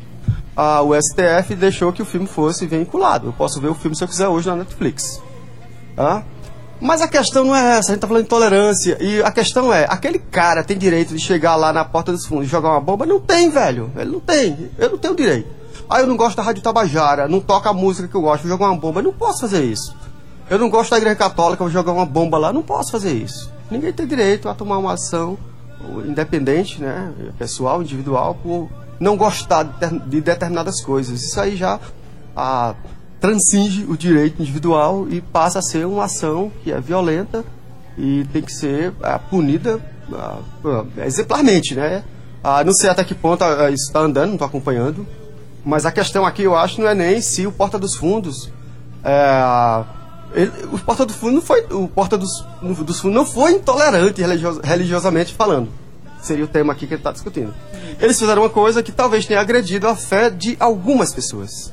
a, 0.56 0.82
o 0.82 0.94
STF 0.94 1.54
deixou 1.54 1.92
que 1.92 2.02
o 2.02 2.04
filme 2.04 2.26
fosse 2.26 2.66
vinculado. 2.66 3.28
Eu 3.28 3.32
posso 3.32 3.60
ver 3.60 3.68
o 3.68 3.74
filme 3.74 3.96
se 3.96 4.04
eu 4.04 4.08
quiser 4.08 4.28
hoje 4.28 4.48
na 4.48 4.56
Netflix. 4.56 5.20
Tá? 5.96 6.24
Mas 6.80 7.00
a 7.00 7.06
questão 7.06 7.44
não 7.44 7.54
é 7.54 7.78
essa, 7.78 7.92
a 7.92 7.94
gente 7.94 8.00
tá 8.00 8.08
falando 8.08 8.24
de 8.24 8.28
tolerância. 8.28 8.98
E 9.00 9.22
a 9.22 9.30
questão 9.30 9.72
é, 9.72 9.86
aquele 9.88 10.18
cara 10.18 10.64
tem 10.64 10.76
direito 10.76 11.14
de 11.14 11.22
chegar 11.22 11.54
lá 11.54 11.72
na 11.72 11.84
porta 11.84 12.10
dos 12.10 12.26
fundos 12.26 12.46
e 12.46 12.50
jogar 12.50 12.70
uma 12.70 12.80
bomba? 12.80 13.06
Não 13.06 13.20
tem, 13.20 13.50
velho. 13.50 13.90
Ele 13.96 14.10
não 14.10 14.20
tem. 14.20 14.70
Eu 14.78 14.90
não 14.90 14.98
tenho 14.98 15.14
direito. 15.14 15.48
Ah, 15.88 16.00
eu 16.00 16.06
não 16.06 16.16
gosto 16.16 16.36
da 16.36 16.42
Rádio 16.42 16.62
Tabajara, 16.62 17.28
não 17.28 17.38
toca 17.38 17.70
a 17.70 17.72
música 17.72 18.08
que 18.08 18.14
eu 18.14 18.22
gosto, 18.22 18.42
vou 18.42 18.50
jogar 18.50 18.66
uma 18.66 18.76
bomba. 18.76 19.00
Eu 19.00 19.04
não 19.04 19.12
posso 19.12 19.42
fazer 19.42 19.62
isso. 19.64 19.94
Eu 20.50 20.58
não 20.58 20.68
gosto 20.68 20.90
da 20.90 20.98
Igreja 20.98 21.16
Católica, 21.16 21.62
vou 21.62 21.72
jogar 21.72 21.92
uma 21.92 22.06
bomba 22.06 22.36
lá. 22.36 22.52
Não 22.52 22.62
posso 22.62 22.90
fazer 22.90 23.12
isso. 23.12 23.50
Ninguém 23.70 23.92
tem 23.92 24.06
direito 24.06 24.48
a 24.48 24.54
tomar 24.54 24.78
uma 24.78 24.94
ação 24.94 25.38
independente, 26.06 26.80
né, 26.80 27.12
pessoal, 27.38 27.82
individual, 27.82 28.36
por 28.42 28.68
não 29.02 29.16
gostar 29.16 29.64
de, 29.64 29.72
ter- 29.78 29.98
de 29.98 30.20
determinadas 30.20 30.80
coisas. 30.80 31.20
Isso 31.22 31.40
aí 31.40 31.56
já 31.56 31.78
ah, 32.36 32.74
transcende 33.20 33.84
o 33.88 33.96
direito 33.96 34.40
individual 34.40 35.06
e 35.10 35.20
passa 35.20 35.58
a 35.58 35.62
ser 35.62 35.86
uma 35.86 36.04
ação 36.04 36.50
que 36.62 36.72
é 36.72 36.80
violenta 36.80 37.44
e 37.98 38.24
tem 38.32 38.40
que 38.42 38.52
ser 38.52 38.92
ah, 39.02 39.18
punida 39.18 39.80
ah, 40.12 40.38
ah, 40.64 41.06
exemplarmente, 41.06 41.74
né? 41.74 42.02
Ah, 42.44 42.64
não 42.64 42.72
sei 42.72 42.90
até 42.90 43.04
que 43.04 43.14
ponto 43.14 43.42
ah, 43.44 43.70
isso 43.70 43.86
está 43.86 44.00
andando, 44.00 44.26
não 44.28 44.34
estou 44.34 44.46
acompanhando. 44.48 45.06
Mas 45.64 45.86
a 45.86 45.92
questão 45.92 46.26
aqui, 46.26 46.42
eu 46.42 46.56
acho, 46.56 46.80
não 46.80 46.88
é 46.88 46.94
nem 46.94 47.20
se 47.20 47.46
o 47.46 47.52
Porta 47.52 47.78
dos 47.78 47.94
Fundos. 47.94 48.50
É, 49.04 49.84
ele- 50.34 50.50
o 50.72 50.78
Porta 50.78 51.06
dos 51.06 51.14
Fundos 51.14 51.34
não 51.36 51.42
foi. 51.42 51.60
O 51.70 51.86
Porta 51.86 52.18
dos, 52.18 52.44
dos 52.84 52.98
Fundos 53.00 53.14
não 53.16 53.24
foi 53.26 53.52
intolerante 53.52 54.20
religio- 54.20 54.60
religiosamente 54.62 55.32
falando. 55.34 55.68
Seria 56.22 56.44
o 56.44 56.48
tema 56.48 56.72
aqui 56.72 56.86
que 56.86 56.94
ele 56.94 57.00
está 57.00 57.10
discutindo. 57.10 57.52
Eles 58.00 58.18
fizeram 58.18 58.42
uma 58.42 58.48
coisa 58.48 58.82
que 58.82 58.92
talvez 58.92 59.26
tenha 59.26 59.40
agredido 59.40 59.88
a 59.88 59.96
fé 59.96 60.30
de 60.30 60.56
algumas 60.58 61.12
pessoas. 61.12 61.72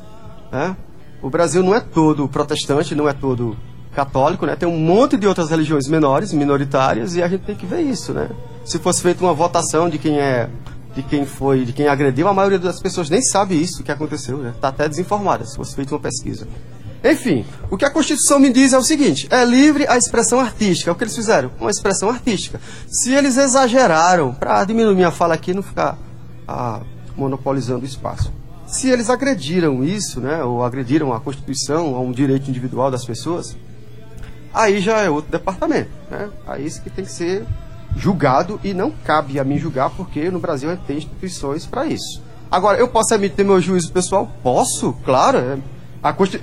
né? 0.51 0.75
O 1.21 1.29
Brasil 1.29 1.61
não 1.61 1.75
é 1.75 1.79
todo 1.79 2.27
protestante, 2.27 2.95
não 2.95 3.07
é 3.07 3.13
todo 3.13 3.55
católico, 3.93 4.45
né? 4.45 4.55
Tem 4.55 4.67
um 4.67 4.79
monte 4.79 5.17
de 5.17 5.27
outras 5.27 5.49
religiões 5.49 5.87
menores, 5.87 6.33
minoritárias, 6.33 7.15
e 7.15 7.21
a 7.21 7.27
gente 7.27 7.41
tem 7.41 7.55
que 7.55 7.65
ver 7.65 7.81
isso, 7.81 8.13
né? 8.13 8.29
Se 8.65 8.79
fosse 8.79 9.01
feita 9.01 9.23
uma 9.23 9.33
votação 9.33 9.89
de 9.89 9.97
quem 9.97 10.19
é, 10.19 10.49
de 10.95 11.03
quem 11.03 11.25
foi, 11.25 11.65
de 11.65 11.73
quem 11.73 11.87
agrediu, 11.87 12.27
a 12.27 12.33
maioria 12.33 12.57
das 12.59 12.79
pessoas 12.81 13.09
nem 13.09 13.21
sabe 13.21 13.61
isso 13.61 13.83
que 13.83 13.91
aconteceu, 13.91 14.37
né? 14.37 14.53
Tá 14.59 14.69
até 14.69 14.87
desinformada, 14.89 15.45
se 15.45 15.55
fosse 15.55 15.75
feita 15.75 15.93
uma 15.93 15.99
pesquisa. 15.99 16.47
Enfim, 17.03 17.45
o 17.71 17.77
que 17.77 17.85
a 17.85 17.89
Constituição 17.89 18.39
me 18.39 18.51
diz 18.51 18.73
é 18.73 18.77
o 18.77 18.83
seguinte: 18.83 19.27
é 19.31 19.43
livre 19.45 19.87
a 19.87 19.97
expressão 19.97 20.39
artística. 20.39 20.91
O 20.91 20.95
que 20.95 21.03
eles 21.03 21.15
fizeram? 21.15 21.51
Uma 21.59 21.69
expressão 21.69 22.09
artística. 22.09 22.59
Se 22.87 23.13
eles 23.13 23.37
exageraram, 23.37 24.33
para 24.33 24.63
diminuir 24.65 24.95
minha 24.95 25.11
fala 25.11 25.33
aqui 25.33 25.53
não 25.53 25.63
ficar 25.63 25.97
ah, 26.47 26.81
monopolizando 27.15 27.83
o 27.83 27.87
espaço. 27.87 28.33
Se 28.67 28.89
eles 28.89 29.09
agrediram 29.09 29.83
isso, 29.83 30.19
né, 30.19 30.43
ou 30.43 30.63
agrediram 30.63 31.11
a 31.13 31.19
Constituição, 31.19 31.95
a 31.95 31.99
um 31.99 32.11
direito 32.11 32.49
individual 32.49 32.91
das 32.91 33.03
pessoas, 33.03 33.57
aí 34.53 34.79
já 34.79 34.99
é 34.99 35.09
outro 35.09 35.31
departamento. 35.31 35.89
Né? 36.11 36.29
Aí 36.45 36.65
isso 36.65 36.81
que 36.81 36.89
tem 36.89 37.05
que 37.05 37.11
ser 37.11 37.45
julgado 37.95 38.59
e 38.63 38.73
não 38.73 38.91
cabe 38.91 39.39
a 39.39 39.43
mim 39.43 39.57
julgar 39.57 39.89
porque 39.89 40.29
no 40.29 40.39
Brasil 40.39 40.75
tem 40.85 40.97
instituições 40.97 41.65
para 41.65 41.85
isso. 41.87 42.21
Agora, 42.51 42.79
eu 42.79 42.87
posso 42.87 43.13
emitir 43.13 43.45
meu 43.45 43.59
juízo 43.59 43.91
pessoal? 43.91 44.31
Posso, 44.43 44.93
claro. 45.03 45.37
é. 45.37 45.57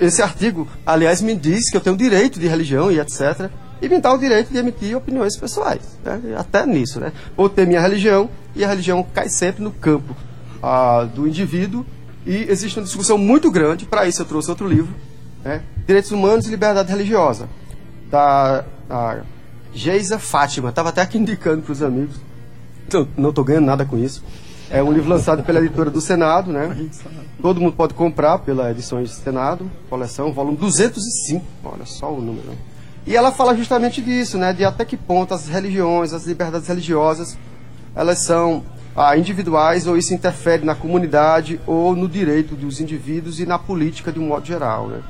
Esse 0.00 0.22
artigo, 0.22 0.68
aliás, 0.84 1.20
me 1.20 1.34
diz 1.34 1.70
que 1.70 1.76
eu 1.76 1.80
tenho 1.80 1.96
direito 1.96 2.38
de 2.38 2.46
religião 2.46 2.90
e 2.90 2.98
etc. 2.98 3.50
E 3.80 3.88
me 3.88 4.00
dá 4.00 4.12
o 4.12 4.18
direito 4.18 4.50
de 4.52 4.58
emitir 4.58 4.96
opiniões 4.96 5.36
pessoais. 5.36 5.98
né? 6.04 6.34
Até 6.36 6.66
nisso, 6.66 7.00
né? 7.00 7.12
Vou 7.36 7.48
ter 7.48 7.66
minha 7.66 7.80
religião 7.80 8.28
e 8.54 8.64
a 8.64 8.68
religião 8.68 9.06
cai 9.14 9.28
sempre 9.28 9.62
no 9.62 9.70
campo 9.70 10.16
ah, 10.62 11.04
do 11.14 11.26
indivíduo. 11.26 11.84
E 12.26 12.46
existe 12.50 12.78
uma 12.78 12.84
discussão 12.84 13.16
muito 13.16 13.50
grande, 13.50 13.86
para 13.86 14.06
isso 14.06 14.22
eu 14.22 14.26
trouxe 14.26 14.50
outro 14.50 14.66
livro, 14.66 14.92
né? 15.44 15.62
Direitos 15.86 16.10
Humanos 16.10 16.46
e 16.46 16.50
Liberdade 16.50 16.90
Religiosa, 16.90 17.48
da 18.10 18.64
a 18.90 19.18
Geisa 19.72 20.18
Fátima. 20.18 20.70
Estava 20.70 20.88
até 20.88 21.02
aqui 21.02 21.18
indicando 21.18 21.62
para 21.62 21.72
os 21.72 21.82
amigos. 21.82 22.16
Não 23.16 23.30
estou 23.30 23.44
ganhando 23.44 23.66
nada 23.66 23.84
com 23.84 23.98
isso. 23.98 24.24
É 24.70 24.82
um 24.82 24.92
livro 24.92 25.08
lançado 25.08 25.42
pela 25.44 25.60
editora 25.60 25.90
do 25.90 26.00
Senado, 26.00 26.50
né? 26.52 26.88
Todo 27.40 27.60
mundo 27.60 27.74
pode 27.74 27.94
comprar 27.94 28.38
pela 28.38 28.70
Edições 28.70 29.10
Senado, 29.10 29.70
coleção, 29.90 30.32
volume 30.32 30.56
205. 30.56 31.44
Olha 31.64 31.84
só 31.84 32.12
o 32.12 32.20
número. 32.20 32.48
E 33.06 33.14
ela 33.14 33.30
fala 33.30 33.54
justamente 33.54 34.00
disso, 34.00 34.36
né? 34.38 34.52
De 34.52 34.64
até 34.64 34.84
que 34.84 34.96
ponto 34.96 35.32
as 35.32 35.46
religiões, 35.46 36.12
as 36.12 36.24
liberdades 36.24 36.66
religiosas, 36.66 37.38
elas 37.94 38.24
são 38.24 38.64
ah, 38.96 39.16
individuais 39.16 39.86
ou 39.86 39.96
isso 39.96 40.14
interfere 40.14 40.64
na 40.64 40.74
comunidade 40.74 41.60
ou 41.66 41.94
no 41.94 42.08
direito 42.08 42.54
dos 42.56 42.80
indivíduos 42.80 43.38
e 43.38 43.46
na 43.46 43.58
política 43.58 44.10
de 44.10 44.18
um 44.18 44.28
modo 44.28 44.46
geral, 44.46 44.88
né? 44.88 45.02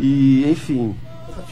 E, 0.00 0.50
enfim. 0.50 0.96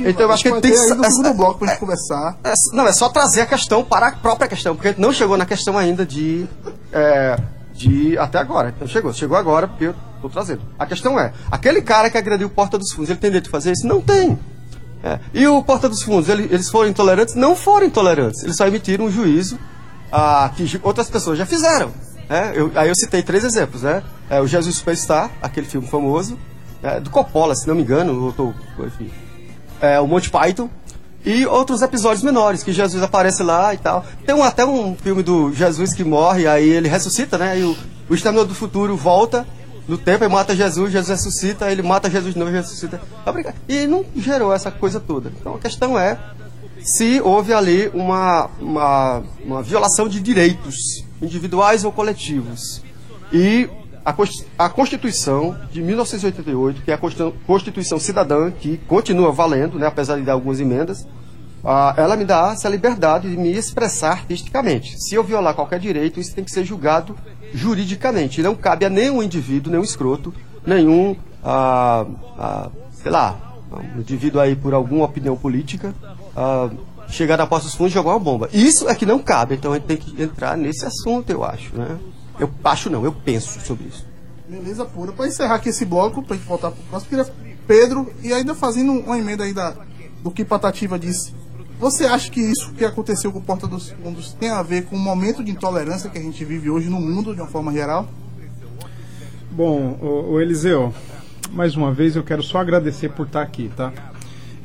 Então 0.01 0.23
eu 0.23 0.33
acho 0.33 0.43
que 0.43 0.61
tem 0.61 0.73
que 0.73 0.77
segundo 0.77 1.35
bloco 1.35 1.59
pra 1.59 1.69
gente 1.69 1.79
conversar. 1.79 2.39
é, 2.43 2.53
não, 2.73 2.87
é 2.87 2.93
só 2.93 3.09
trazer 3.09 3.43
a 3.43 3.47
questão 3.47 3.85
para 3.85 4.09
a 4.09 4.13
própria 4.13 4.49
questão, 4.49 4.75
porque 4.75 4.89
a 4.89 4.91
gente 4.91 5.01
não 5.01 5.13
chegou 5.13 5.37
na 5.37 5.47
questão 5.47 5.77
ainda 5.77 6.05
de. 6.05 6.47
é, 6.93 7.39
de 7.79 8.19
até 8.19 8.39
agora. 8.39 8.75
Não 8.81 8.87
chegou. 8.87 9.13
Chegou 9.13 9.37
agora 9.37 9.67
porque 9.69 9.85
eu 9.87 9.95
estou 10.17 10.29
trazendo. 10.29 10.63
A 10.79 10.85
questão 10.85 11.19
é: 11.19 11.33
aquele 11.51 11.81
cara 11.81 12.11
que 12.11 12.19
agrediu 12.19 12.51
Porta 12.51 12.77
dos 12.77 12.93
Fundos, 12.93 13.09
ele 13.11 13.19
tem 13.19 13.31
direito 13.31 13.45
de 13.45 13.51
fazer 13.51 13.73
isso? 13.73 13.87
Não 13.87 14.01
tem. 14.01 14.39
É, 15.03 15.21
E 15.33 15.47
o 15.47 15.63
Porta 15.63 15.89
dos 15.89 16.03
Fundos, 16.03 16.29
ele- 16.29 16.49
eles 16.51 16.69
foram 16.69 16.89
intolerantes? 16.91 17.35
Não 17.37 17.55
foram 17.55 17.87
intolerantes. 17.87 18.43
Eles 18.43 18.57
só 18.57 18.67
emitiram 18.67 19.05
um 19.07 19.11
juízo 19.11 19.57
ah, 20.11 20.51
que 20.57 20.81
outras 20.83 21.09
pessoas 21.09 21.39
já 21.39 21.47
fizeram. 21.47 21.91
né? 22.29 22.53
Eu- 22.55 22.71
aí 22.75 22.89
eu 22.89 22.95
citei 22.95 23.23
três 23.23 23.43
exemplos, 23.45 23.83
né? 23.83 24.03
É, 24.29 24.41
o 24.41 24.47
Jesus 24.47 24.77
Superstar, 24.77 25.31
aquele 25.41 25.67
filme 25.67 25.87
famoso, 25.87 26.37
é, 26.83 26.99
do 27.01 27.09
Coppola, 27.11 27.55
se 27.55 27.67
não 27.69 27.75
me 27.75 27.81
engano, 27.83 28.27
eu 28.29 28.33
tô, 28.33 28.53
enfim, 28.85 29.11
é, 29.81 29.99
o 30.01 30.07
Monty 30.07 30.29
Python 30.31 30.69
e 31.25 31.45
outros 31.47 31.83
episódios 31.83 32.23
menores, 32.23 32.63
que 32.63 32.73
Jesus 32.73 33.03
aparece 33.03 33.43
lá 33.43 33.75
e 33.75 33.79
tal. 33.79 34.05
Tem 34.25 34.35
um- 34.35 34.43
até 34.43 34.65
um 34.65 34.95
filme 34.97 35.23
do 35.23 35.53
Jesus 35.53 35.93
que 35.95 36.05
morre, 36.05 36.47
aí 36.47 36.69
ele 36.69 36.89
ressuscita, 36.89 37.37
né? 37.37 37.59
E 37.59 37.65
o, 37.65 37.77
o 38.09 38.15
Exterminador 38.15 38.49
do 38.49 38.55
Futuro 38.55 38.97
volta 38.97 39.47
no 39.87 39.97
tempo 39.99 40.23
e 40.25 40.29
mata 40.29 40.55
Jesus, 40.55 40.93
Jesus 40.93 41.09
ressuscita, 41.19 41.71
ele 41.71 41.83
mata 41.83 42.11
Jesus 42.11 42.35
de 42.35 42.39
novo 42.39 42.51
e 42.53 42.55
ressuscita. 42.55 43.01
Tá? 43.25 43.35
E 43.69 43.87
não 43.87 44.05
gerou 44.17 44.53
essa 44.53 44.71
coisa 44.71 45.01
toda. 45.01 45.33
Então 45.41 45.55
a 45.55 45.59
questão 45.59 45.99
é 45.99 46.19
se 46.83 47.21
houve 47.21 47.53
ali 47.53 47.91
uma, 47.95 48.49
uma, 48.61 49.23
uma 49.45 49.63
violação 49.63 50.09
de 50.09 50.21
direitos 50.21 50.77
individuais 51.21 51.85
ou 51.85 51.91
coletivos. 51.93 52.83
E 53.33 53.69
a, 54.09 54.13
Cons- 54.13 54.45
a 54.59 54.69
Constituição 54.69 55.57
de 55.73 55.83
1988, 55.83 56.83
que 56.83 56.91
é 56.91 56.95
a 56.95 56.99
Constitu- 56.99 57.35
Constituição 57.47 57.99
Cidadã, 57.99 58.51
que 58.51 58.79
continua 58.89 59.31
valendo, 59.33 59.79
né, 59.79 59.87
apesar 59.87 60.17
de 60.17 60.23
dar 60.23 60.33
algumas 60.35 60.61
emendas, 60.61 61.07
ela 61.97 62.17
me 62.17 62.25
dá 62.25 62.53
essa 62.53 62.69
liberdade 62.69 63.29
de 63.31 63.37
me 63.37 63.51
expressar 63.53 64.13
artisticamente. 64.13 64.97
Se 64.99 65.15
eu 65.15 65.23
violar 65.25 65.55
qualquer 65.55 65.79
direito, 65.81 66.19
isso 66.21 66.35
tem 66.35 66.45
que 66.45 66.51
ser 66.51 66.65
julgado 66.65 67.15
juridicamente. 67.53 68.43
Não 68.43 68.55
cabe 68.55 68.85
a 68.87 68.89
nenhum 68.91 69.23
indivíduo, 69.23 69.71
nenhum 69.71 69.85
escroto, 69.85 70.33
nenhum, 70.67 71.17
ah, 71.45 72.07
ah, 72.39 72.71
sei 73.03 73.11
lá, 73.11 73.37
um 73.97 74.01
indivíduo 74.01 74.41
aí 74.41 74.55
por 74.57 74.73
alguma 74.73 75.05
opinião 75.05 75.37
política, 75.37 75.95
ah, 76.37 76.71
chegar 77.09 77.37
na 77.37 77.47
posse 77.47 77.67
dos 77.67 77.75
fundos 77.75 77.93
e 77.93 77.95
jogar 77.95 78.11
uma 78.11 78.19
bomba. 78.21 78.49
Isso 78.53 78.89
é 78.89 78.95
que 78.95 79.05
não 79.05 79.19
cabe, 79.19 79.55
então 79.57 79.73
a 79.73 79.75
gente 79.77 79.87
tem 79.87 79.97
que 79.97 80.23
entrar 80.23 80.57
nesse 80.57 80.87
assunto, 80.87 81.29
eu 81.31 81.43
acho, 81.45 81.75
né? 81.77 81.99
Eu 82.39 82.51
acho 82.65 82.89
não, 82.91 83.05
eu 83.05 83.13
penso 83.13 83.61
sobre 83.61 83.89
isso. 83.89 84.07
Beleza 84.49 84.85
pura. 84.85 85.13
Pra 85.13 85.27
encerrar 85.27 85.57
aqui 85.57 85.69
esse 85.69 85.85
bloco, 85.85 86.23
pra 86.23 86.37
gente 86.37 86.47
voltar 86.47 86.71
pro 86.71 86.83
próximo, 86.85 87.11
queria 87.11 87.27
Pedro, 87.67 88.11
e 88.23 88.33
ainda 88.33 88.55
fazendo 88.55 88.93
uma 88.93 89.19
emenda 89.19 89.45
aí 89.45 89.53
da, 89.53 89.75
do 90.23 90.31
que 90.31 90.45
Patativa 90.45 90.99
disse. 90.99 91.35
Você 91.79 92.07
acha 92.07 92.31
que 92.31 92.41
isso 92.41 92.73
que 92.73 92.85
aconteceu 92.85 93.31
com 93.31 93.39
o 93.39 93.43
Porta 93.43 93.67
dos 93.67 93.91
Fundos 93.91 94.33
tem 94.33 94.51
a 94.51 94.63
ver 94.63 94.87
com 94.87 94.97
o 94.97 94.99
momento 94.99 95.45
de 95.45 95.53
intolerância 95.53 96.11
que 96.11 96.19
a 96.19 96.23
gente 96.23 96.45
vive 96.45 96.71
hoje 96.71 96.89
no 96.89 96.99
mundo, 96.99 97.35
de 97.35 97.41
uma 97.41 97.47
forma 97.47 97.73
geral? 97.73 98.09
Bom, 99.51 99.99
o, 100.01 100.33
o 100.33 100.41
Eliseu, 100.41 100.93
mais 101.53 101.77
uma 101.77 101.93
vez 101.93 102.17
eu 102.17 102.25
quero 102.25 102.43
só 102.43 102.59
agradecer 102.59 103.11
por 103.11 103.27
estar 103.27 103.43
aqui, 103.43 103.71
tá? 103.77 103.93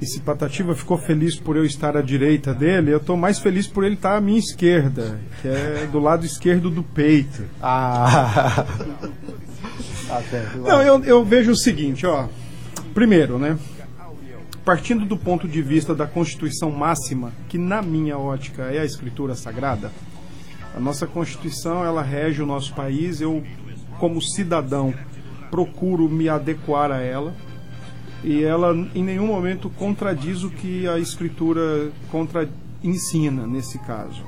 E 0.03 0.05
se 0.05 0.19
Patativa 0.19 0.75
ficou 0.75 0.97
feliz 0.97 1.39
por 1.39 1.55
eu 1.55 1.63
estar 1.63 1.95
à 1.95 2.01
direita 2.01 2.53
dele, 2.53 2.91
eu 2.91 2.97
estou 2.97 3.15
mais 3.15 3.39
feliz 3.39 3.67
por 3.67 3.85
ele 3.85 3.95
estar 3.95 4.17
à 4.17 4.19
minha 4.19 4.37
esquerda, 4.37 5.17
que 5.41 5.47
é 5.47 5.87
do 5.89 5.97
lado 5.97 6.25
esquerdo 6.25 6.69
do 6.69 6.83
peito. 6.83 7.45
Ah. 7.61 8.65
Não, 10.61 10.81
eu, 10.81 11.01
eu 11.05 11.23
vejo 11.23 11.51
o 11.51 11.55
seguinte, 11.55 12.05
ó. 12.05 12.27
Primeiro, 12.93 13.39
né? 13.39 13.57
partindo 14.65 15.05
do 15.05 15.15
ponto 15.15 15.47
de 15.47 15.61
vista 15.61 15.95
da 15.95 16.05
Constituição 16.05 16.69
máxima, 16.69 17.31
que 17.47 17.57
na 17.57 17.81
minha 17.81 18.17
ótica 18.17 18.63
é 18.63 18.79
a 18.79 18.85
Escritura 18.85 19.35
Sagrada, 19.35 19.89
a 20.75 20.81
nossa 20.81 21.07
Constituição 21.07 21.81
ela 21.85 22.01
rege 22.01 22.41
o 22.41 22.45
nosso 22.45 22.73
país. 22.73 23.21
Eu, 23.21 23.41
como 24.01 24.21
cidadão, 24.21 24.93
procuro 25.49 26.09
me 26.09 26.27
adequar 26.27 26.91
a 26.91 26.99
ela 26.99 27.33
e 28.23 28.43
ela 28.43 28.73
em 28.95 29.03
nenhum 29.03 29.27
momento 29.27 29.69
contradiz 29.69 30.43
o 30.43 30.49
que 30.49 30.87
a 30.87 30.97
Escritura 30.97 31.91
contra 32.09 32.49
ensina 32.83 33.45
nesse 33.45 33.77
caso. 33.79 34.23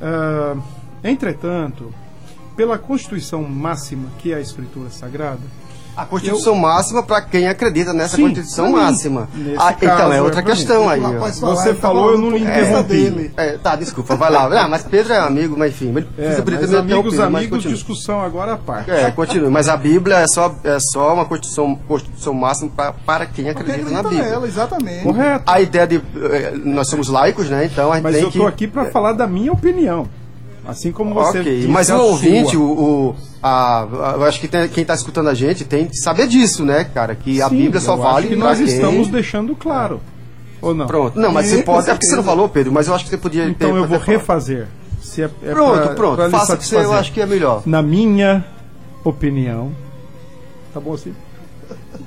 Ah, 0.00 0.56
entretanto, 1.02 1.92
pela 2.56 2.78
Constituição 2.78 3.42
máxima, 3.44 4.08
que 4.18 4.32
é 4.32 4.36
a 4.36 4.40
Escritura 4.40 4.90
Sagrada, 4.90 5.42
A 5.98 6.04
Constituição 6.06 6.54
máxima 6.54 7.02
para 7.02 7.20
quem 7.22 7.48
acredita 7.48 7.92
nessa 7.92 8.16
Sim, 8.16 8.22
Constituição 8.22 8.70
máxima. 8.70 9.28
Ah, 9.58 9.72
então, 9.76 9.88
caso, 9.96 10.12
é 10.12 10.22
outra 10.22 10.40
é 10.40 10.42
questão 10.44 10.88
aí. 10.88 11.00
Falar, 11.00 11.30
Você 11.32 11.74
tá 11.74 11.80
falou, 11.80 12.12
eu 12.12 12.18
não 12.18 12.30
lhe 12.30 12.38
falando 12.38 12.58
interrompi. 12.60 12.88
dele. 12.88 13.32
É, 13.36 13.58
tá, 13.58 13.74
desculpa, 13.74 14.14
vai 14.14 14.30
lá. 14.30 14.44
Ah, 14.62 14.68
mas 14.68 14.84
Pedro 14.84 15.12
é 15.12 15.18
amigo, 15.18 15.56
mas 15.58 15.72
enfim. 15.72 15.88
Ele 15.88 16.06
É, 16.16 16.40
mas 16.44 16.72
amigos, 16.74 17.14
mas 17.14 17.20
amigos, 17.20 17.48
continua. 17.50 17.74
discussão 17.74 18.20
agora 18.20 18.52
à 18.52 18.56
parte. 18.56 18.90
É, 18.90 19.10
continue. 19.10 19.50
Mas 19.50 19.68
a 19.68 19.76
Bíblia 19.76 20.18
é 20.18 20.26
só, 20.28 20.54
é 20.62 20.78
só 20.80 21.12
uma 21.14 21.24
Constituição, 21.24 21.74
Constituição 21.88 22.32
máxima 22.32 22.70
pra, 22.74 22.92
para 22.92 23.26
quem 23.26 23.48
acredita 23.50 23.78
na 23.90 23.98
acredita 24.00 24.08
Bíblia. 24.08 24.28
nela, 24.30 24.46
exatamente. 24.46 25.02
Correto. 25.02 25.42
A 25.46 25.60
ideia 25.60 25.86
de. 25.86 25.96
eh, 25.96 26.52
Nós 26.64 26.88
somos 26.88 27.08
laicos, 27.08 27.50
né? 27.50 27.64
Então 27.64 27.90
a 27.92 27.96
gente 27.96 28.04
Mas 28.04 28.14
tem 28.14 28.22
eu 28.24 28.30
que. 28.30 28.38
tô 28.38 28.46
aqui 28.46 28.66
para 28.68 28.84
falar 28.86 29.14
da 29.14 29.26
minha 29.26 29.52
opinião. 29.52 30.06
Assim 30.68 30.92
como 30.92 31.14
você 31.14 31.40
Ok, 31.40 31.56
disse 31.56 31.68
mas 31.68 31.90
a 31.90 31.96
o 31.96 31.98
sua. 32.00 32.06
ouvinte, 32.08 32.54
o, 32.56 32.62
o- 32.62 33.16
a, 33.42 33.82
a- 33.84 34.12
eu 34.16 34.24
acho 34.24 34.38
que 34.38 34.46
tem- 34.46 34.68
quem 34.68 34.82
está 34.82 34.92
escutando 34.94 35.28
a 35.30 35.34
gente 35.34 35.64
tem 35.64 35.86
que 35.86 35.96
saber 35.96 36.28
disso, 36.28 36.62
né, 36.62 36.84
cara? 36.84 37.14
Que 37.14 37.40
a 37.40 37.48
Sim, 37.48 37.56
Bíblia 37.56 37.80
só 37.80 37.96
vale 37.96 38.18
acho 38.18 38.28
que 38.28 38.36
nós 38.36 38.58
quem... 38.58 38.66
estamos 38.66 39.08
deixando 39.08 39.56
claro. 39.56 39.98
Ou 40.60 40.74
não? 40.74 40.86
Pronto, 40.86 41.18
não, 41.18 41.32
mas 41.32 41.46
E, 41.50 41.56
você 41.56 41.62
pode. 41.62 41.88
É 41.88 41.94
porque 41.94 42.06
você 42.06 42.16
não 42.16 42.22
falou, 42.22 42.48
Pedro, 42.50 42.70
mas 42.70 42.86
eu 42.86 42.94
acho 42.94 43.04
que 43.04 43.10
você 43.10 43.16
podia. 43.16 43.46
Então 43.48 43.74
eu 43.76 43.86
vou 43.86 43.98
refazer. 43.98 44.66
Se 45.00 45.22
é, 45.22 45.30
é 45.42 45.52
Pronto, 45.52 45.82
pra- 45.84 45.94
pronto, 45.94 46.16
pra 46.16 46.30
faça 46.30 46.56
que 46.56 46.66
você- 46.66 46.76
eu 46.76 46.92
acho 46.92 47.12
que 47.12 47.20
é 47.22 47.24
melhor. 47.26 47.62
Na 47.64 47.80
minha 47.80 48.44
opinião, 49.02 49.72
tá 50.74 50.78
bom 50.80 50.92
assim? 50.92 51.14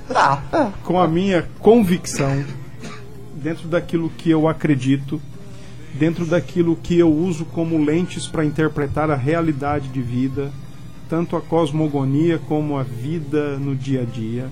Tá. 0.07 0.71
Com 0.83 0.99
a 0.99 1.07
minha 1.07 1.47
convicção, 1.59 2.43
dentro 3.33 3.67
daquilo 3.67 4.11
que 4.15 4.29
eu 4.29 4.47
acredito, 4.47 5.19
dentro 5.93 6.25
daquilo 6.25 6.75
que 6.75 6.97
eu 6.97 7.11
uso 7.11 7.45
como 7.45 7.83
lentes 7.83 8.27
para 8.27 8.45
interpretar 8.45 9.11
a 9.11 9.15
realidade 9.15 9.89
de 9.89 10.01
vida, 10.01 10.51
tanto 11.09 11.35
a 11.35 11.41
cosmogonia 11.41 12.39
como 12.39 12.77
a 12.77 12.83
vida 12.83 13.57
no 13.57 13.75
dia 13.75 14.01
a 14.01 14.05
dia, 14.05 14.49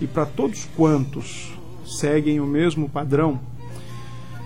e 0.00 0.06
para 0.06 0.26
todos 0.26 0.68
quantos 0.76 1.52
seguem 1.86 2.40
o 2.40 2.46
mesmo 2.46 2.88
padrão, 2.88 3.40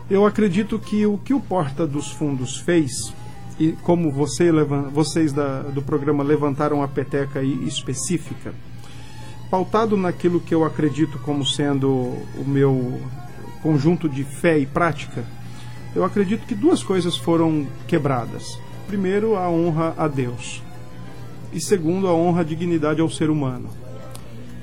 eu 0.08 0.24
acredito 0.24 0.78
que 0.78 1.04
o 1.04 1.18
que 1.18 1.34
o 1.34 1.40
Porta 1.40 1.86
dos 1.86 2.08
Fundos 2.10 2.58
fez, 2.58 3.12
e 3.58 3.72
como 3.82 4.12
você 4.12 4.52
vocês 4.92 5.32
da- 5.32 5.62
do 5.62 5.82
programa 5.82 6.22
levantaram 6.22 6.82
a 6.82 6.88
peteca 6.88 7.42
específica, 7.42 8.54
pautado 9.50 9.96
naquilo 9.96 10.40
que 10.40 10.54
eu 10.54 10.64
acredito 10.64 11.18
como 11.20 11.44
sendo 11.44 11.88
o 11.88 12.44
meu 12.46 13.00
conjunto 13.62 14.08
de 14.08 14.22
fé 14.22 14.58
e 14.58 14.66
prática, 14.66 15.24
eu 15.96 16.04
acredito 16.04 16.46
que 16.46 16.54
duas 16.54 16.82
coisas 16.82 17.16
foram 17.16 17.66
quebradas. 17.88 18.58
Primeiro, 18.86 19.34
a 19.34 19.48
honra 19.48 19.94
a 19.96 20.06
Deus. 20.06 20.62
E 21.54 21.58
segundo, 21.58 22.06
a 22.06 22.12
honra 22.12 22.42
à 22.42 22.44
dignidade 22.44 23.00
ao 23.00 23.08
ser 23.08 23.30
humano. 23.30 23.70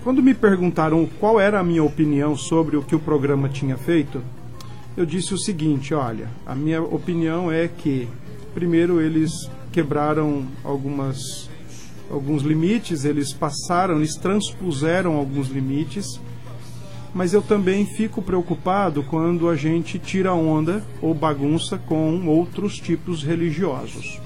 Quando 0.03 0.21
me 0.21 0.35
perguntaram 0.35 1.09
qual 1.19 1.39
era 1.39 1.59
a 1.59 1.63
minha 1.63 1.83
opinião 1.83 2.37
sobre 2.37 2.77
o 2.77 2.83
que 2.83 2.95
o 2.95 2.99
programa 2.99 3.49
tinha 3.49 3.75
feito, 3.75 4.21
eu 4.95 5.07
disse 5.07 5.33
o 5.33 5.37
seguinte: 5.39 5.91
olha, 5.91 6.29
a 6.45 6.53
minha 6.53 6.83
opinião 6.83 7.51
é 7.51 7.67
que, 7.67 8.07
primeiro, 8.53 9.01
eles 9.01 9.49
quebraram 9.71 10.45
algumas, 10.63 11.49
alguns 12.11 12.43
limites, 12.43 13.05
eles 13.05 13.33
passaram, 13.33 13.95
eles 13.95 14.15
transpuseram 14.15 15.15
alguns 15.15 15.47
limites, 15.47 16.21
mas 17.13 17.33
eu 17.33 17.41
também 17.41 17.85
fico 17.85 18.21
preocupado 18.21 19.03
quando 19.03 19.47
a 19.49 19.55
gente 19.55 19.99
tira 19.99 20.33
onda 20.33 20.83
ou 21.01 21.13
bagunça 21.13 21.77
com 21.77 22.25
outros 22.27 22.77
tipos 22.79 23.23
religiosos. 23.23 24.19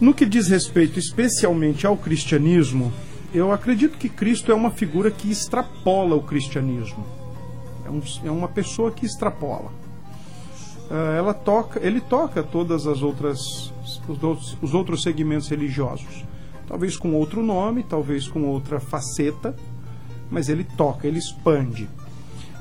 No 0.00 0.12
que 0.14 0.26
diz 0.26 0.48
respeito 0.48 0.98
especialmente 0.98 1.86
ao 1.86 1.96
cristianismo, 1.96 2.92
eu 3.34 3.52
acredito 3.52 3.98
que 3.98 4.08
Cristo 4.08 4.50
é 4.52 4.54
uma 4.54 4.70
figura 4.70 5.10
que 5.10 5.30
extrapola 5.30 6.14
o 6.16 6.22
cristianismo. 6.22 7.04
É, 7.84 7.90
um- 7.90 8.02
é 8.24 8.30
uma 8.30 8.48
pessoa 8.48 8.90
que 8.90 9.06
extrapola. 9.06 9.70
Ah, 10.90 11.14
ela 11.16 11.34
toca, 11.34 11.80
ele 11.84 12.00
toca 12.00 12.42
todas 12.42 12.86
as 12.86 13.02
outras 13.02 13.72
os 14.08 14.56
os 14.62 14.74
outros 14.74 15.02
segmentos 15.02 15.48
religiosos. 15.48 16.24
Talvez 16.68 16.96
com 16.96 17.12
outro 17.14 17.42
nome, 17.42 17.82
talvez 17.82 18.26
com 18.28 18.42
outra 18.44 18.80
faceta, 18.80 19.54
mas 20.30 20.48
ele 20.48 20.64
toca, 20.64 21.06
ele 21.06 21.18
expande. 21.18 21.88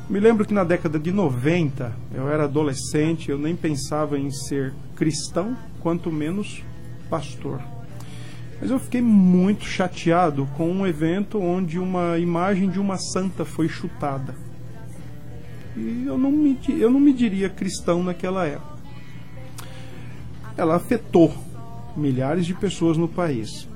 Me 0.09 0.19
lembro 0.19 0.45
que 0.45 0.53
na 0.53 0.63
década 0.63 0.99
de 0.99 1.11
90, 1.11 1.91
eu 2.13 2.29
era 2.29 2.43
adolescente, 2.43 3.31
eu 3.31 3.39
nem 3.39 3.55
pensava 3.55 4.19
em 4.19 4.29
ser 4.29 4.73
cristão, 4.95 5.57
quanto 5.79 6.11
menos 6.11 6.63
pastor. 7.09 7.59
Mas 8.61 8.69
eu 8.69 8.79
fiquei 8.79 9.01
muito 9.01 9.65
chateado 9.65 10.47
com 10.55 10.71
um 10.71 10.85
evento 10.85 11.41
onde 11.41 11.79
uma 11.79 12.17
imagem 12.19 12.69
de 12.69 12.79
uma 12.79 12.97
santa 12.97 13.43
foi 13.43 13.67
chutada. 13.67 14.35
E 15.75 16.05
eu 16.05 16.17
não 16.17 16.31
me, 16.31 16.57
eu 16.69 16.89
não 16.89 16.99
me 16.99 17.11
diria 17.11 17.49
cristão 17.49 18.01
naquela 18.01 18.45
época. 18.45 18.75
Ela 20.55 20.75
afetou 20.75 21.33
milhares 21.97 22.45
de 22.45 22.53
pessoas 22.53 22.95
no 22.95 23.07
país. 23.07 23.67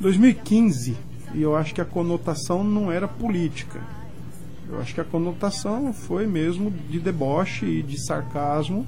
2015, 0.00 0.96
e 1.34 1.42
eu 1.42 1.56
acho 1.56 1.74
que 1.74 1.80
a 1.80 1.84
conotação 1.84 2.62
não 2.64 2.90
era 2.90 3.06
política. 3.08 3.80
Eu 4.68 4.80
acho 4.80 4.94
que 4.94 5.00
a 5.00 5.04
conotação 5.04 5.92
foi 5.92 6.26
mesmo 6.26 6.70
de 6.70 6.98
deboche 6.98 7.66
e 7.66 7.82
de 7.82 7.98
sarcasmo, 8.04 8.86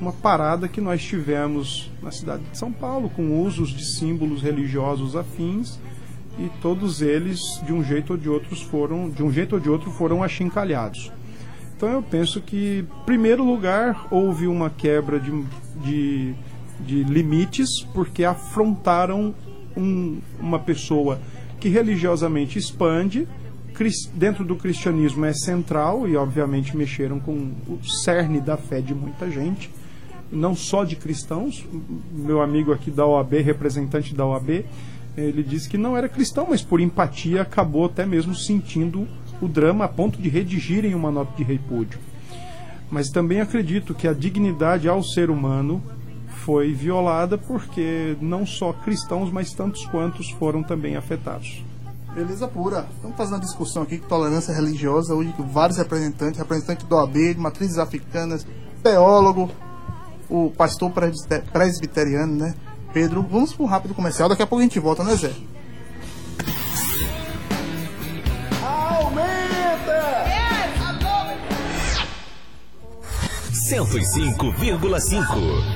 uma 0.00 0.12
parada 0.12 0.68
que 0.68 0.80
nós 0.80 1.02
tivemos 1.02 1.90
na 2.02 2.10
cidade 2.10 2.42
de 2.50 2.56
São 2.56 2.72
Paulo, 2.72 3.10
com 3.10 3.42
usos 3.42 3.70
de 3.70 3.84
símbolos 3.84 4.40
religiosos 4.42 5.16
afins, 5.16 5.78
e 6.38 6.48
todos 6.62 7.02
eles, 7.02 7.40
de 7.66 7.72
um 7.72 7.82
jeito 7.82 8.12
ou 8.12 8.16
de 8.16 8.28
outros, 8.28 8.62
foram, 8.62 9.10
de 9.10 9.22
um 9.24 9.32
jeito 9.32 9.54
ou 9.56 9.60
de 9.60 9.68
outro, 9.68 9.90
foram 9.90 10.22
achincalhados. 10.22 11.10
Então 11.76 11.88
eu 11.88 12.02
penso 12.02 12.40
que, 12.40 12.84
em 12.88 13.04
primeiro 13.04 13.44
lugar, 13.44 14.06
houve 14.10 14.46
uma 14.46 14.70
quebra 14.70 15.18
de, 15.18 15.32
de, 15.82 16.34
de 16.80 17.02
limites, 17.02 17.82
porque 17.92 18.24
afrontaram 18.24 19.34
um- 19.76 20.20
uma 20.38 20.58
pessoa 20.60 21.20
que 21.60 21.68
religiosamente 21.68 22.58
expande, 22.58 23.26
dentro 24.14 24.44
do 24.44 24.56
cristianismo 24.56 25.24
é 25.24 25.32
central, 25.32 26.08
e 26.08 26.16
obviamente 26.16 26.76
mexeram 26.76 27.20
com 27.20 27.32
o 27.68 27.78
cerne 27.84 28.40
da 28.40 28.56
fé 28.56 28.80
de 28.80 28.94
muita 28.94 29.30
gente, 29.30 29.70
não 30.30 30.54
só 30.54 30.84
de 30.84 30.96
cristãos. 30.96 31.64
Meu 32.12 32.42
amigo 32.42 32.72
aqui 32.72 32.90
da 32.90 33.06
OAB, 33.06 33.34
representante 33.34 34.14
da 34.14 34.26
OAB, 34.26 34.64
ele 35.16 35.42
disse 35.42 35.68
que 35.68 35.78
não 35.78 35.96
era 35.96 36.08
cristão, 36.08 36.46
mas 36.50 36.62
por 36.62 36.80
empatia 36.80 37.42
acabou 37.42 37.86
até 37.86 38.06
mesmo 38.06 38.34
sentindo 38.34 39.06
o 39.40 39.48
drama 39.48 39.84
a 39.84 39.88
ponto 39.88 40.20
de 40.20 40.28
redigirem 40.28 40.94
uma 40.94 41.10
nota 41.10 41.36
de 41.36 41.42
repúdio. 41.42 41.98
Mas 42.90 43.10
também 43.10 43.40
acredito 43.40 43.94
que 43.94 44.08
a 44.08 44.12
dignidade 44.12 44.88
ao 44.88 45.02
ser 45.02 45.30
humano 45.30 45.82
foi 46.48 46.72
violada 46.72 47.36
porque 47.36 48.16
não 48.22 48.46
só 48.46 48.72
cristãos, 48.72 49.30
mas 49.30 49.52
tantos 49.52 49.84
quantos 49.84 50.30
foram 50.30 50.62
também 50.62 50.96
afetados. 50.96 51.62
Beleza 52.14 52.48
pura. 52.48 52.86
Estamos 52.96 53.18
fazendo 53.18 53.34
uma 53.34 53.40
discussão 53.40 53.82
aqui 53.82 53.98
de 53.98 54.06
tolerância 54.06 54.54
religiosa 54.54 55.14
hoje 55.14 55.30
com 55.34 55.42
vários 55.42 55.76
representantes, 55.76 56.38
representantes 56.38 56.86
do 56.86 56.94
OAB, 56.96 57.34
de 57.34 57.38
matrizes 57.38 57.76
africanas, 57.76 58.46
teólogo, 58.82 59.50
o 60.26 60.50
pastor 60.56 60.90
presbite- 60.90 61.42
presbiteriano, 61.52 62.34
né? 62.34 62.54
Pedro, 62.94 63.20
vamos 63.30 63.52
para 63.52 63.64
um 63.64 63.68
rápido 63.68 63.92
comercial, 63.92 64.26
daqui 64.30 64.42
a 64.42 64.46
pouco 64.46 64.60
a 64.60 64.64
gente 64.64 64.80
volta, 64.80 65.04
né, 65.04 65.14
Zé? 65.16 65.30
105,5. 73.68 75.20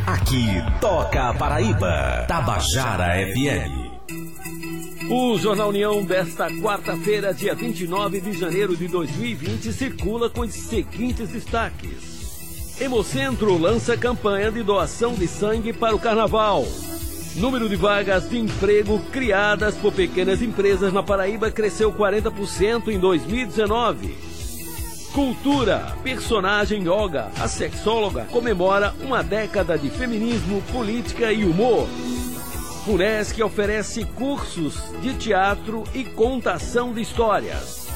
Aqui 0.07 0.47
toca 0.81 1.29
a 1.29 1.35
Paraíba. 1.35 2.25
Tabajara 2.27 3.17
FM. 3.35 5.11
O 5.11 5.37
Jornal 5.39 5.69
União 5.69 6.03
desta 6.03 6.51
quarta-feira, 6.51 7.35
dia 7.35 7.55
29 7.55 8.23
de 8.23 8.33
janeiro 8.33 8.75
de 8.75 8.89
2020, 8.89 9.71
circula 9.75 10.31
com 10.31 10.41
os 10.41 10.55
seguintes 10.55 11.29
destaques. 11.29 12.81
Hemocentro 12.81 13.59
lança 13.59 13.95
campanha 13.95 14.51
de 14.51 14.63
doação 14.63 15.13
de 15.13 15.29
sangue 15.29 15.75
para 15.75 15.95
o 15.95 15.99
carnaval. 15.99 16.67
Número 17.37 17.69
de 17.69 17.77
vagas 17.77 18.27
de 18.27 18.39
emprego 18.39 19.01
criadas 19.13 19.75
por 19.75 19.93
pequenas 19.93 20.41
empresas 20.41 20.95
na 20.95 21.03
Paraíba 21.03 21.51
cresceu 21.51 21.93
40% 21.93 22.89
em 22.89 22.99
2019. 22.99 24.32
Cultura, 25.13 25.95
personagem 26.03 26.85
yoga, 26.85 27.31
a 27.39 27.47
sexóloga 27.47 28.25
comemora 28.33 28.95
uma 29.03 29.23
década 29.23 29.77
de 29.77 29.91
feminismo, 29.91 30.63
política 30.73 31.31
e 31.31 31.45
humor. 31.45 31.87
Furesc 32.87 33.39
oferece 33.43 34.07
cursos 34.07 34.83
de 35.03 35.13
teatro 35.13 35.85
e 35.93 36.03
contação 36.03 36.95
de 36.95 37.03
histórias. 37.03 37.89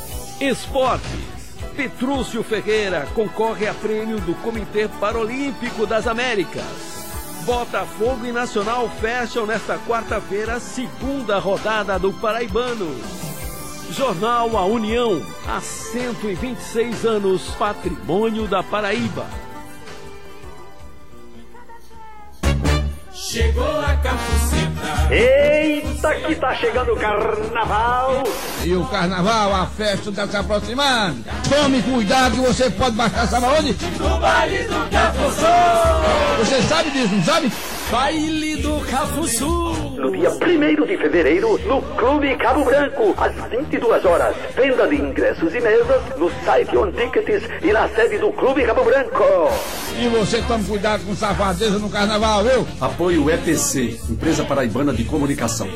Esportes. 0.43 1.57
Petrúcio 1.75 2.43
Ferreira 2.43 3.07
concorre 3.15 3.67
a 3.67 3.73
prêmio 3.73 4.21
do 4.21 4.35
Comitê 4.43 4.87
Paralímpico 5.01 5.87
das 5.87 6.07
Américas. 6.07 6.65
Botafogo 7.47 8.27
e 8.27 8.33
Nacional 8.33 8.91
fecham 9.01 9.47
nesta 9.47 9.79
quarta-feira 9.79 10.57
a 10.57 10.61
segunda 10.61 11.39
rodada 11.39 11.99
do 11.99 12.13
Paraibano. 12.13 13.26
Jornal 13.91 14.57
A 14.57 14.65
União, 14.67 15.25
há 15.47 15.61
126 15.61 17.05
anos, 17.05 17.43
patrimônio 17.59 18.47
da 18.47 18.63
Paraíba. 18.63 19.27
Chegou 23.13 23.81
a 23.81 23.97
capuceta. 23.97 25.15
Eita, 25.15 26.15
que 26.15 26.35
tá 26.37 26.55
chegando 26.55 26.93
o 26.93 26.97
carnaval! 26.97 28.23
E 28.65 28.75
o 28.75 28.85
carnaval, 28.87 29.55
a 29.55 29.67
festa 29.67 30.11
está 30.11 30.27
se 30.27 30.37
aproximando. 30.37 31.25
Tome 31.49 31.83
cuidado 31.83 32.35
que 32.37 32.41
você 32.41 32.71
pode 32.71 32.97
baixar, 32.97 33.27
sabe 33.27 33.47
aonde? 33.47 33.77
No 33.99 34.19
baile 34.19 34.65
do 34.65 34.91
Cafuçu. 34.91 35.47
Você 36.39 36.63
sabe 36.63 36.91
disso, 36.91 37.15
não 37.15 37.25
sabe? 37.25 37.53
Baile 37.91 38.57
do 38.57 38.81
Cafuçu. 38.91 39.47
No 39.97 40.11
dia 40.11 40.31
1 40.31 40.87
de 40.87 40.97
fevereiro, 40.97 41.57
no 41.67 41.81
Clube 41.81 42.35
Cabo 42.37 42.65
Branco, 42.65 43.15
às 43.17 43.33
22 43.49 44.05
horas. 44.05 44.35
Venda 44.57 44.89
de 44.89 44.97
ingressos 44.97 45.55
e 45.55 45.61
mesas 45.61 46.03
no 46.19 46.29
site 46.45 46.77
On 46.77 46.91
Tickets 46.91 47.45
e 47.63 47.73
na 47.73 47.89
sede 47.89 48.19
do 48.19 48.33
Clube 48.33 48.65
Cabo 48.65 48.85
Branco. 48.85 49.23
E 49.97 50.09
você 50.09 50.43
tome 50.43 50.65
cuidado 50.65 51.05
com 51.07 51.15
safadeza 51.15 51.79
no 51.79 51.89
carnaval, 51.89 52.43
viu? 52.43 52.67
Apoio 52.81 53.31
EPC, 53.31 54.01
Empresa 54.11 54.45
Paraibana 54.45 54.93
de 54.93 55.05
Comunicação. 55.05 55.69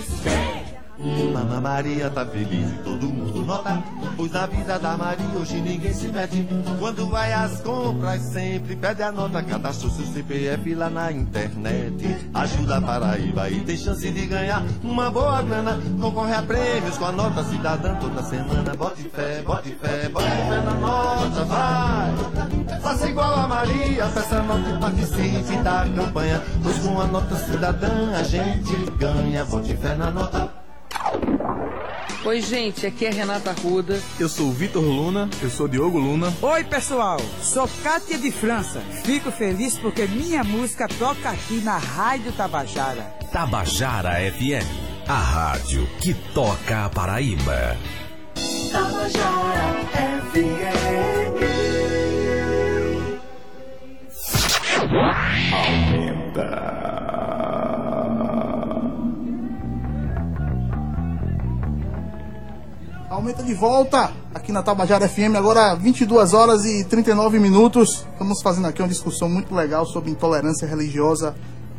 Mamãe 0.99 1.61
Maria 1.61 2.11
tá 2.11 2.27
feliz 2.27 2.73
e 2.73 2.79
todo 2.85 3.07
mundo 3.07 3.43
nota 3.47 3.83
Pois 4.21 4.33
na 4.33 4.45
vida 4.45 4.79
da 4.79 4.99
Maria 4.99 5.25
hoje 5.35 5.63
ninguém 5.63 5.95
se 5.95 6.09
mete. 6.09 6.47
Quando 6.79 7.09
vai 7.09 7.33
às 7.33 7.63
compras 7.63 8.21
sempre 8.21 8.77
pede 8.77 9.03
a 9.03 9.11
nota. 9.11 9.43
Cadastra 9.43 9.89
o 9.89 9.91
seu 9.91 10.05
CPF 10.05 10.75
lá 10.75 10.91
na 10.91 11.11
internet. 11.11 12.29
Ajuda 12.35 12.77
a 12.77 12.81
Paraíba 12.83 13.49
e 13.49 13.61
tem 13.61 13.79
chance 13.79 14.11
de 14.11 14.27
ganhar 14.27 14.63
Uma 14.83 15.11
boa 15.11 15.41
grana, 15.41 15.81
concorre 15.99 16.35
a 16.35 16.43
prêmios 16.43 16.99
Com 16.99 17.07
a 17.07 17.13
nota 17.13 17.43
cidadã. 17.45 17.95
Toda 17.95 18.23
semana 18.23 18.77
Bote 18.77 19.05
fé, 19.05 19.41
bote 19.41 19.75
fé, 19.81 20.11
bote 20.11 20.29
fé 20.29 20.63
na 20.67 20.75
nota, 20.75 21.45
vai. 21.47 22.81
Faça 22.83 23.09
igual 23.09 23.35
a 23.35 23.49
Maria, 23.49 24.07
peça 24.07 24.37
a 24.37 24.43
nota 24.43 24.69
e 24.69 24.79
participe 24.79 25.57
da 25.63 25.89
campanha. 25.97 26.43
Pois 26.63 26.79
com 26.81 27.01
a 27.01 27.07
nota 27.07 27.37
cidadã 27.37 28.15
a 28.15 28.23
gente 28.23 28.77
ganha. 28.99 29.47
Bote 29.47 29.75
fé 29.79 29.95
na 29.95 30.11
nota 30.11 30.60
Oi, 32.23 32.43
gente, 32.43 32.87
aqui 32.87 33.07
é 33.07 33.11
Renata 33.11 33.51
Ruda. 33.53 33.99
Eu 34.19 34.29
sou 34.29 34.49
o 34.49 34.53
Vitor 34.53 34.83
Luna, 34.83 35.31
eu 35.41 35.49
sou 35.49 35.67
Diogo 35.67 35.99
Luna. 35.99 36.31
Oi, 36.43 36.65
pessoal, 36.65 37.19
sou 37.43 37.67
Kátia 37.83 38.19
de 38.19 38.31
França. 38.31 38.81
Fico 39.05 39.31
feliz 39.33 39.79
porque 39.79 40.07
minha 40.07 40.45
música 40.45 40.87
toca 40.87 41.31
aqui 41.31 41.63
na 41.63 41.79
Rádio 41.79 42.31
Tabajara. 42.33 43.05
Tabajara 43.33 44.11
FM, 44.33 44.69
a 45.09 45.15
rádio 45.19 45.89
que 46.03 46.13
toca 46.35 46.85
a 46.85 46.91
Paraíba. 46.91 47.79
Tabajara 48.71 49.81
FM. 50.31 50.61
Aumenta 55.55 56.90
de 63.45 63.55
volta 63.55 64.13
aqui 64.33 64.53
na 64.53 64.63
Tabajara 64.63 65.09
FM, 65.09 65.35
agora 65.37 65.75
22 65.75 66.33
horas 66.33 66.65
e 66.65 66.85
39 66.85 67.41
minutos. 67.41 68.07
Estamos 68.13 68.41
fazendo 68.41 68.69
aqui 68.69 68.81
uma 68.81 68.89
discussão 68.89 69.29
muito 69.29 69.53
legal 69.53 69.85
sobre 69.85 70.11
intolerância 70.13 70.67
religiosa, 70.67 71.35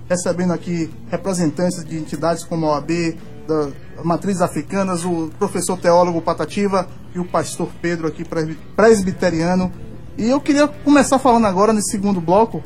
recebendo 0.09 0.51
aqui 0.51 0.91
representantes 1.09 1.85
de 1.85 1.97
entidades 1.97 2.43
como 2.43 2.65
a 2.65 2.71
OAB, 2.73 3.15
da 3.47 3.69
Matrizes 4.03 4.41
Africanas, 4.41 5.05
o 5.05 5.31
professor 5.39 5.77
teólogo 5.77 6.21
Patativa 6.21 6.85
e 7.15 7.19
o 7.19 7.25
pastor 7.25 7.69
Pedro 7.81 8.07
aqui, 8.07 8.25
presbi- 8.25 8.59
presbiteriano. 8.75 9.71
E 10.17 10.29
eu 10.29 10.41
queria 10.41 10.67
começar 10.67 11.17
falando 11.17 11.47
agora, 11.47 11.71
nesse 11.71 11.91
segundo 11.91 12.19
bloco, 12.19 12.61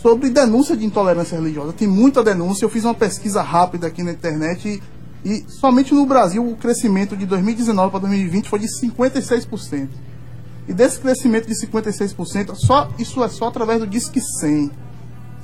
sobre 0.00 0.30
denúncia 0.30 0.74
de 0.74 0.86
intolerância 0.86 1.36
religiosa. 1.36 1.74
Tem 1.74 1.86
muita 1.86 2.24
denúncia, 2.24 2.64
eu 2.64 2.70
fiz 2.70 2.82
uma 2.82 2.94
pesquisa 2.94 3.42
rápida 3.42 3.86
aqui 3.86 4.02
na 4.02 4.12
internet 4.12 4.66
e 4.68 4.82
e 5.28 5.44
somente 5.48 5.92
no 5.92 6.06
Brasil 6.06 6.48
o 6.48 6.56
crescimento 6.56 7.16
de 7.16 7.26
2019 7.26 7.90
para 7.90 8.00
2020 8.00 8.48
foi 8.48 8.60
de 8.60 8.68
56%. 8.68 9.88
E 10.68 10.72
desse 10.72 11.00
crescimento 11.00 11.48
de 11.48 11.54
56%, 11.66 12.54
só, 12.54 12.88
isso 12.96 13.22
é 13.24 13.28
só 13.28 13.48
através 13.48 13.80
do 13.80 13.86
Disque 13.88 14.20
100. 14.20 14.70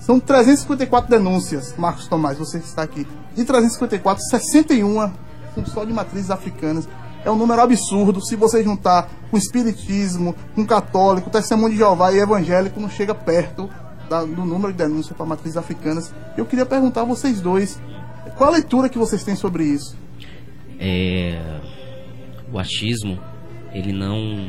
São 0.01 0.21
354 0.21 1.11
denúncias, 1.11 1.75
Marcos 1.77 2.07
Tomás, 2.07 2.39
você 2.39 2.61
que 2.61 2.67
está 2.67 2.83
aqui. 2.83 3.07
De 3.35 3.45
354, 3.45 4.23
61 4.31 5.11
são 5.55 5.67
só 5.67 5.85
de 5.85 5.93
matrizes 5.93 6.31
africanas. 6.31 6.89
É 7.25 7.31
um 7.31 7.37
número 7.37 7.61
absurdo. 7.63 8.21
Se 8.25 8.35
você 8.37 8.63
juntar 8.65 9.09
com 9.31 9.37
espiritismo, 9.37 10.35
com 10.55 10.65
católico, 10.67 11.31
testemunho 11.31 11.71
de 11.73 11.77
Jeová 11.79 12.13
e 12.13 12.19
evangélico, 12.19 12.81
não 12.81 12.89
chega 12.91 13.15
perto 13.15 13.69
da- 14.11 14.25
do 14.25 14.45
número 14.45 14.73
de 14.73 14.79
denúncias 14.79 15.17
para 15.17 15.25
matrizes 15.27 15.57
africanas. 15.57 16.13
Eu 16.37 16.45
queria 16.47 16.67
perguntar 16.67 17.03
a 17.03 17.05
vocês 17.05 17.41
dois, 17.41 17.79
qual 18.43 18.51
a 18.51 18.57
leitura 18.57 18.89
que 18.89 18.99
vocês 18.99 19.23
têm 19.23 19.37
sobre 19.37 19.63
isso? 19.63 19.97
é, 20.83 21.41
o 22.53 22.59
achismo 22.59 23.17
ele 23.73 23.93
não 23.93 24.49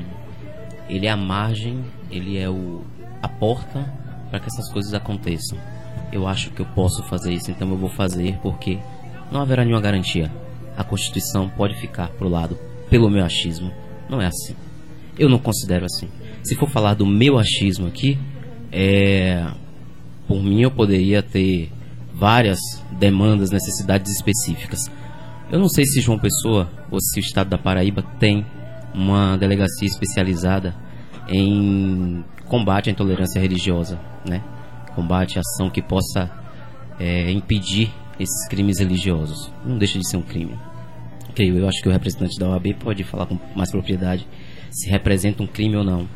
ele 0.90 1.06
é 1.06 1.12
a 1.12 1.16
margem 1.16 1.86
ele 2.10 2.40
é 2.40 2.50
o 2.50 2.82
a 3.22 3.28
porta 3.28 3.88
para 4.32 4.40
que 4.40 4.48
essas 4.48 4.68
coisas 4.74 4.96
aconteçam. 4.96 5.60
Eu 6.12 6.28
acho 6.28 6.50
que 6.50 6.60
eu 6.60 6.66
posso 6.66 7.04
fazer 7.04 7.32
isso 7.32 7.52
então 7.52 7.70
eu 7.70 7.78
vou 7.78 7.90
fazer 7.90 8.40
porque 8.42 8.80
não 9.32 9.42
haverá 9.42 9.64
nenhuma 9.64 9.80
garantia. 9.80 10.32
A 10.76 10.84
constituição 10.84 11.48
pode 11.50 11.80
ficar 11.80 12.10
pro 12.10 12.28
lado 12.28 12.58
pelo 12.90 13.12
meu 13.12 13.24
achismo. 13.24 13.72
Não 14.10 14.20
é 14.20 14.26
assim. 14.26 14.56
Eu 15.20 15.30
não 15.30 15.38
considero 15.38 15.86
assim. 15.86 16.10
Se 16.42 16.56
for 16.56 16.68
falar 16.68 16.96
do 16.96 17.06
meu 17.06 17.38
achismo 17.38 17.86
aqui 17.86 18.18
é 18.72 19.46
por 20.28 20.42
mim 20.42 20.64
eu 20.64 20.72
poderia 20.72 21.22
ter 21.22 21.72
várias 22.14 22.60
demandas, 22.92 23.52
necessidades 23.52 24.12
específicas. 24.12 24.80
Eu 25.52 25.60
não 25.60 25.68
sei 25.68 25.86
se 25.86 26.02
João 26.02 26.20
Pessoa 26.20 26.70
ou 26.90 27.00
se 27.02 27.20
o 27.20 27.22
estado 27.22 27.50
da 27.50 27.58
Paraíba 27.58 28.04
tem 28.20 28.46
uma 28.94 29.38
delegacia 29.38 29.88
especializada 29.88 30.76
em 31.28 32.24
combate 32.48 32.90
à 32.90 32.92
intolerância 32.92 33.40
religiosa, 33.40 34.00
né? 34.28 34.44
Combate 34.96 35.38
à 35.38 35.42
ação 35.42 35.70
que 35.70 35.82
possa 35.82 36.30
é, 37.00 37.32
impedir 37.32 37.92
esses 38.20 38.48
crimes 38.48 38.80
religiosos. 38.80 39.52
Não 39.66 39.78
deixa 39.78 39.98
de 39.98 40.08
ser 40.08 40.18
um 40.18 40.22
crime. 40.22 40.58
Creio, 41.34 41.58
eu 41.58 41.68
acho 41.68 41.82
que 41.82 41.90
o 41.90 41.92
representante 41.92 42.38
da 42.38 42.50
OAB 42.50 42.74
pode 42.80 43.04
falar 43.04 43.26
com 43.26 43.40
mais 43.56 43.72
propriedade 43.72 44.28
se 44.70 44.90
representa 44.90 45.44
um 45.44 45.48
crime 45.48 45.76
ou 45.78 45.84
não. 45.84 46.08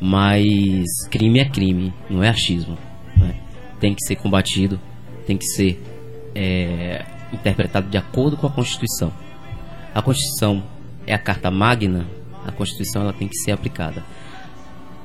Mas 0.00 0.84
crime 1.10 1.40
é 1.40 1.44
crime, 1.44 1.92
não 2.08 2.22
é 2.22 2.28
achismo. 2.28 2.78
né? 3.16 3.34
Tem 3.80 3.94
que 3.94 4.04
ser 4.04 4.16
combatido, 4.16 4.78
tem 5.28 5.36
que 5.36 5.44
ser 5.44 5.78
é, 6.34 7.04
interpretado 7.30 7.90
de 7.90 7.98
acordo 7.98 8.34
com 8.38 8.46
a 8.46 8.50
Constituição. 8.50 9.12
A 9.94 10.00
Constituição 10.00 10.64
é 11.06 11.12
a 11.12 11.18
carta 11.18 11.50
magna, 11.50 12.06
a 12.46 12.50
Constituição 12.50 13.02
ela 13.02 13.12
tem 13.12 13.28
que 13.28 13.36
ser 13.36 13.52
aplicada. 13.52 14.02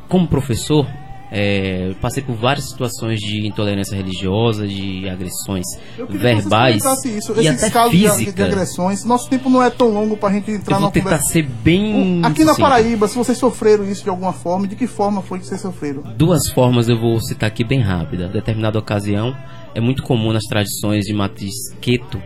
Como 0.08 0.26
professor, 0.26 0.88
é, 1.30 1.94
passei 2.00 2.24
por 2.24 2.36
várias 2.36 2.70
situações 2.70 3.20
de 3.20 3.46
intolerância 3.46 3.98
religiosa, 3.98 4.66
de 4.66 5.10
agressões 5.10 5.66
verbais 6.08 6.86
isso, 7.06 7.34
e 7.34 7.48
esses 7.48 7.64
até 7.64 7.70
casos 7.70 7.92
de, 7.92 8.10
físicas. 8.10 8.46
agressões. 8.46 9.04
Nosso 9.04 9.30
tempo 9.30 9.50
não 9.50 9.62
é 9.62 9.70
tão 9.70 9.90
longo 9.90 10.16
para 10.16 10.30
a 10.30 10.34
gente 10.34 10.52
entrar 10.52 10.78
Eu 10.78 10.82
vou 10.82 10.92
tentar 10.92 11.10
conversa. 11.10 11.34
ser 11.34 11.44
bem 11.44 12.22
Aqui 12.24 12.46
na. 12.46 12.56
Paraíba, 12.56 13.10
se 13.10 13.18
vocês 13.18 13.38
sofreram 13.38 13.84
isso 13.90 14.04
de 14.04 14.10
alguma 14.10 14.32
forma, 14.32 14.68
de 14.68 14.76
que 14.78 14.88
forma 14.88 15.22
foi 15.22 15.40
que 15.40 15.48
vocês 15.48 15.60
sofreram? 15.60 16.04
Duas 16.16 16.50
formas 16.50 16.88
eu 16.88 16.98
vou 16.98 17.20
citar 17.20 17.48
aqui 17.48 17.64
bem 17.64 17.82
rápida. 17.82 18.30
Determinada 18.30 18.80
ocasião, 18.80 19.36
é 19.76 19.80
muito 19.80 20.04
comum 20.04 20.32
nas 20.32 20.44
tradições 20.44 21.06
de 21.06 21.14
matriz 21.14 21.54
queto, 21.82 22.22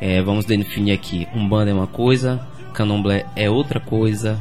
é, 0.00 0.22
vamos 0.22 0.44
definir 0.44 0.92
aqui, 0.92 1.26
Umbanda 1.34 1.70
é 1.70 1.74
uma 1.74 1.86
coisa, 1.86 2.46
Candomblé 2.72 3.26
é 3.34 3.50
outra 3.50 3.80
coisa, 3.80 4.40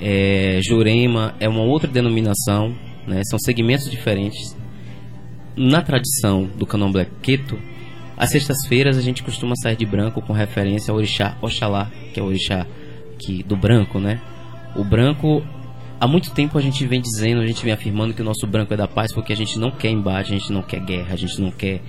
é, 0.00 0.60
Jurema 0.62 1.34
é 1.38 1.48
uma 1.48 1.62
outra 1.62 1.88
denominação, 1.88 2.74
né, 3.06 3.22
são 3.24 3.38
segmentos 3.38 3.90
diferentes. 3.90 4.56
Na 5.56 5.82
tradição 5.82 6.44
do 6.56 6.66
Candomblé 6.66 7.06
queto, 7.22 7.58
às 8.16 8.30
sextas-feiras 8.30 8.96
a 8.96 9.02
gente 9.02 9.22
costuma 9.22 9.54
sair 9.56 9.76
de 9.76 9.86
branco 9.86 10.22
com 10.22 10.32
referência 10.32 10.90
ao 10.90 10.96
orixá 10.96 11.36
Oxalá, 11.42 11.90
que 12.12 12.20
é 12.20 12.22
o 12.22 12.26
orixá 12.26 12.66
que, 13.18 13.42
do 13.42 13.56
branco, 13.56 13.98
né? 13.98 14.20
O 14.76 14.84
branco 14.84 15.44
há 16.00 16.06
muito 16.06 16.30
tempo 16.32 16.58
a 16.58 16.60
gente 16.60 16.86
vem 16.86 17.00
dizendo, 17.00 17.40
a 17.40 17.46
gente 17.46 17.62
vem 17.64 17.72
afirmando 17.72 18.14
que 18.14 18.22
o 18.22 18.24
nosso 18.24 18.46
branco 18.46 18.74
é 18.74 18.76
da 18.76 18.88
paz 18.88 19.12
porque 19.12 19.32
a 19.32 19.36
gente 19.36 19.58
não 19.58 19.70
quer 19.70 19.90
embate, 19.90 20.32
a 20.32 20.38
gente 20.38 20.52
não 20.52 20.62
quer 20.62 20.80
guerra, 20.80 21.14
a 21.14 21.16
gente 21.16 21.40
não 21.40 21.50
quer 21.50 21.80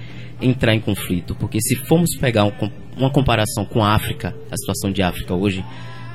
entrar 0.42 0.74
em 0.74 0.80
conflito. 0.80 1.36
Porque 1.36 1.60
se 1.62 1.76
formos 1.76 2.16
pegar 2.16 2.46
um 2.46 2.52
uma 2.98 3.10
comparação 3.10 3.66
com 3.66 3.84
a 3.84 3.94
África, 3.94 4.36
a 4.50 4.58
situação 4.58 4.92
de 4.92 5.02
África 5.02 5.34
hoje, 5.34 5.64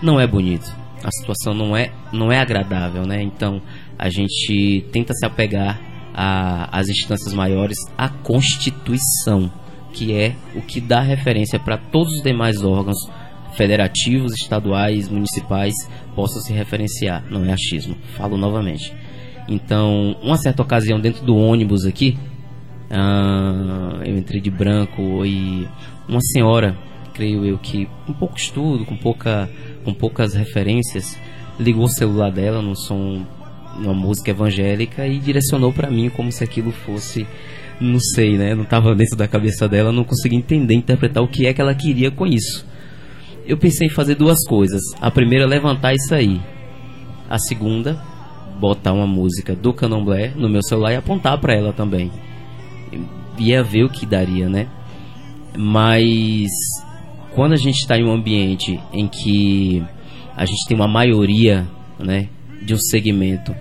não 0.02 0.18
é 0.18 0.26
bonito. 0.26 0.74
A 1.04 1.10
situação 1.10 1.54
não 1.54 1.76
é, 1.76 1.92
não 2.12 2.30
é 2.30 2.38
agradável, 2.38 3.06
né? 3.06 3.22
Então 3.22 3.60
a 3.98 4.08
gente 4.08 4.86
tenta 4.92 5.12
se 5.14 5.24
apegar 5.24 5.80
às 6.14 6.88
instâncias 6.88 7.32
maiores, 7.32 7.76
à 7.96 8.08
Constituição, 8.08 9.50
que 9.92 10.14
é 10.14 10.34
o 10.54 10.62
que 10.62 10.80
dá 10.80 11.00
referência 11.00 11.58
para 11.58 11.76
todos 11.76 12.14
os 12.16 12.22
demais 12.22 12.62
órgãos 12.62 12.98
federativos, 13.56 14.32
estaduais, 14.34 15.08
municipais 15.08 15.74
possam 16.14 16.40
se 16.42 16.52
referenciar. 16.52 17.24
Não 17.30 17.44
é 17.44 17.52
achismo, 17.52 17.96
falo 18.16 18.36
novamente. 18.36 18.92
Então, 19.48 20.16
uma 20.22 20.36
certa 20.36 20.62
ocasião 20.62 21.00
dentro 21.00 21.24
do 21.24 21.36
ônibus 21.36 21.84
aqui, 21.84 22.16
ah, 22.90 24.00
eu 24.04 24.16
entrei 24.16 24.40
de 24.40 24.50
branco 24.50 25.24
e 25.24 25.66
uma 26.08 26.20
senhora, 26.20 26.76
creio 27.14 27.44
eu 27.44 27.58
que 27.58 27.88
com 28.06 28.12
pouco 28.12 28.36
estudo, 28.36 28.84
com 28.84 28.96
pouca, 28.96 29.50
com 29.84 29.92
poucas 29.92 30.34
referências, 30.34 31.18
ligou 31.58 31.84
o 31.84 31.88
celular 31.88 32.30
dela 32.30 32.62
no 32.62 32.76
som, 32.76 33.24
uma 33.76 33.94
música 33.94 34.30
evangélica 34.30 35.06
e 35.06 35.18
direcionou 35.18 35.72
para 35.72 35.90
mim 35.90 36.10
como 36.10 36.30
se 36.30 36.42
aquilo 36.42 36.72
fosse, 36.72 37.26
não 37.80 37.98
sei, 37.98 38.36
né? 38.36 38.54
Não 38.54 38.64
estava 38.64 38.94
dentro 38.94 39.16
da 39.16 39.28
cabeça 39.28 39.68
dela, 39.68 39.92
não 39.92 40.04
consegui 40.04 40.36
entender, 40.36 40.74
interpretar 40.74 41.22
o 41.22 41.28
que 41.28 41.46
é 41.46 41.52
que 41.52 41.60
ela 41.60 41.74
queria 41.74 42.10
com 42.10 42.26
isso. 42.26 42.66
Eu 43.50 43.58
pensei 43.58 43.88
em 43.88 43.90
fazer 43.90 44.14
duas 44.14 44.46
coisas. 44.46 44.80
A 45.00 45.10
primeira, 45.10 45.44
levantar 45.44 45.92
isso 45.92 46.14
aí. 46.14 46.40
A 47.28 47.36
segunda, 47.36 48.00
botar 48.60 48.92
uma 48.92 49.08
música 49.08 49.56
do 49.56 49.74
Candomblé 49.74 50.32
no 50.36 50.48
meu 50.48 50.62
celular 50.62 50.92
e 50.92 50.96
apontar 50.96 51.36
para 51.40 51.52
ela 51.52 51.72
também. 51.72 52.12
Ia 53.36 53.60
ver 53.64 53.82
o 53.82 53.88
que 53.88 54.06
daria, 54.06 54.48
né? 54.48 54.68
Mas 55.58 56.48
quando 57.34 57.54
a 57.54 57.56
gente 57.56 57.80
está 57.80 57.98
em 57.98 58.04
um 58.04 58.12
ambiente 58.12 58.78
em 58.92 59.08
que 59.08 59.82
a 60.36 60.44
gente 60.44 60.64
tem 60.68 60.76
uma 60.76 60.86
maioria, 60.86 61.66
né, 61.98 62.28
de 62.62 62.72
um 62.72 62.78
segmento 62.78 63.52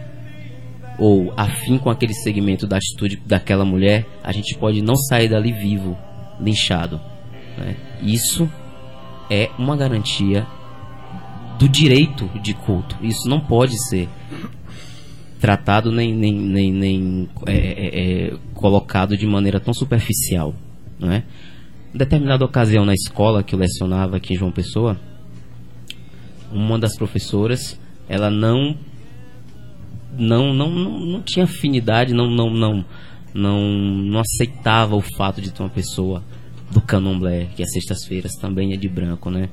ou 0.99 1.33
afim 1.35 1.79
com 1.79 1.89
aquele 1.89 2.13
segmento 2.13 2.67
da 2.67 2.77
atitude 2.77 3.19
daquela 3.25 3.65
mulher, 3.65 4.05
a 4.23 4.31
gente 4.31 4.55
pode 4.55 4.83
não 4.83 4.95
sair 4.95 5.29
dali 5.29 5.51
vivo, 5.51 5.97
linchado. 6.39 7.01
Né? 7.57 7.75
Isso 8.03 8.47
é 9.29 9.49
uma 9.57 9.75
garantia 9.75 10.45
do 11.57 11.67
direito 11.67 12.29
de 12.41 12.53
culto. 12.53 12.95
Isso 13.01 13.27
não 13.27 13.39
pode 13.39 13.77
ser 13.89 14.07
tratado 15.39 15.91
nem, 15.91 16.13
nem, 16.13 16.33
nem, 16.33 16.71
nem 16.71 17.29
é, 17.45 17.55
é, 17.55 18.27
é, 18.27 18.37
colocado 18.53 19.15
de 19.17 19.25
maneira 19.25 19.59
tão 19.59 19.73
superficial. 19.73 20.53
Não 20.99 21.11
é? 21.11 21.23
Em 21.93 21.97
determinada 21.97 22.43
ocasião 22.45 22.85
na 22.85 22.93
escola 22.93 23.43
que 23.43 23.55
eu 23.55 23.59
lecionava 23.59 24.17
aqui 24.17 24.33
em 24.33 24.37
João 24.37 24.51
Pessoa, 24.51 24.99
uma 26.51 26.77
das 26.77 26.95
professoras, 26.95 27.79
ela 28.07 28.29
não 28.29 28.75
não 30.17 30.53
não, 30.53 30.69
não, 30.69 30.99
não 30.99 31.21
tinha 31.21 31.45
afinidade, 31.45 32.13
não, 32.13 32.29
não, 32.29 32.49
não, 32.49 32.85
não, 33.33 33.61
não 33.61 34.19
aceitava 34.19 34.95
o 34.95 35.01
fato 35.01 35.41
de 35.41 35.51
ter 35.51 35.61
uma 35.61 35.69
pessoa 35.69 36.23
do 36.71 36.81
candomblé, 36.81 37.47
que 37.55 37.63
às 37.63 37.71
sextas-feiras 37.71 38.33
também 38.33 38.73
é 38.73 38.77
de 38.77 38.87
branco, 38.87 39.29
né? 39.29 39.49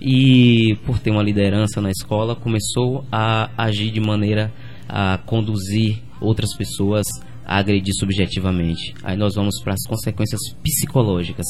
E 0.00 0.76
por 0.86 0.98
ter 0.98 1.10
uma 1.10 1.22
liderança 1.22 1.80
na 1.80 1.90
escola, 1.90 2.36
começou 2.36 3.04
a 3.10 3.50
agir 3.56 3.90
de 3.90 4.00
maneira 4.00 4.52
a 4.88 5.18
conduzir 5.18 5.98
outras 6.20 6.54
pessoas 6.56 7.06
a 7.44 7.56
agredir 7.56 7.94
subjetivamente. 7.94 8.94
Aí 9.02 9.16
nós 9.16 9.34
vamos 9.34 9.58
para 9.62 9.72
as 9.72 9.82
consequências 9.88 10.40
psicológicas. 10.62 11.46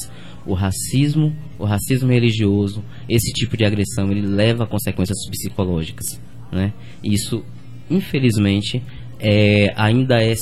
O 0.47 0.55
racismo, 0.55 1.35
o 1.59 1.65
racismo 1.65 2.09
religioso, 2.11 2.85
esse 3.09 3.33
tipo 3.33 3.57
de 3.57 3.65
agressão, 3.65 4.11
ele 4.11 4.23
leva 4.23 4.63
a 4.63 4.67
consequências 4.67 5.19
psicológicas, 5.29 6.21
né? 6.53 6.73
Isso, 7.03 7.45
infelizmente, 7.91 8.81
é, 9.19 9.73
ainda 9.77 10.23
é 10.23 10.35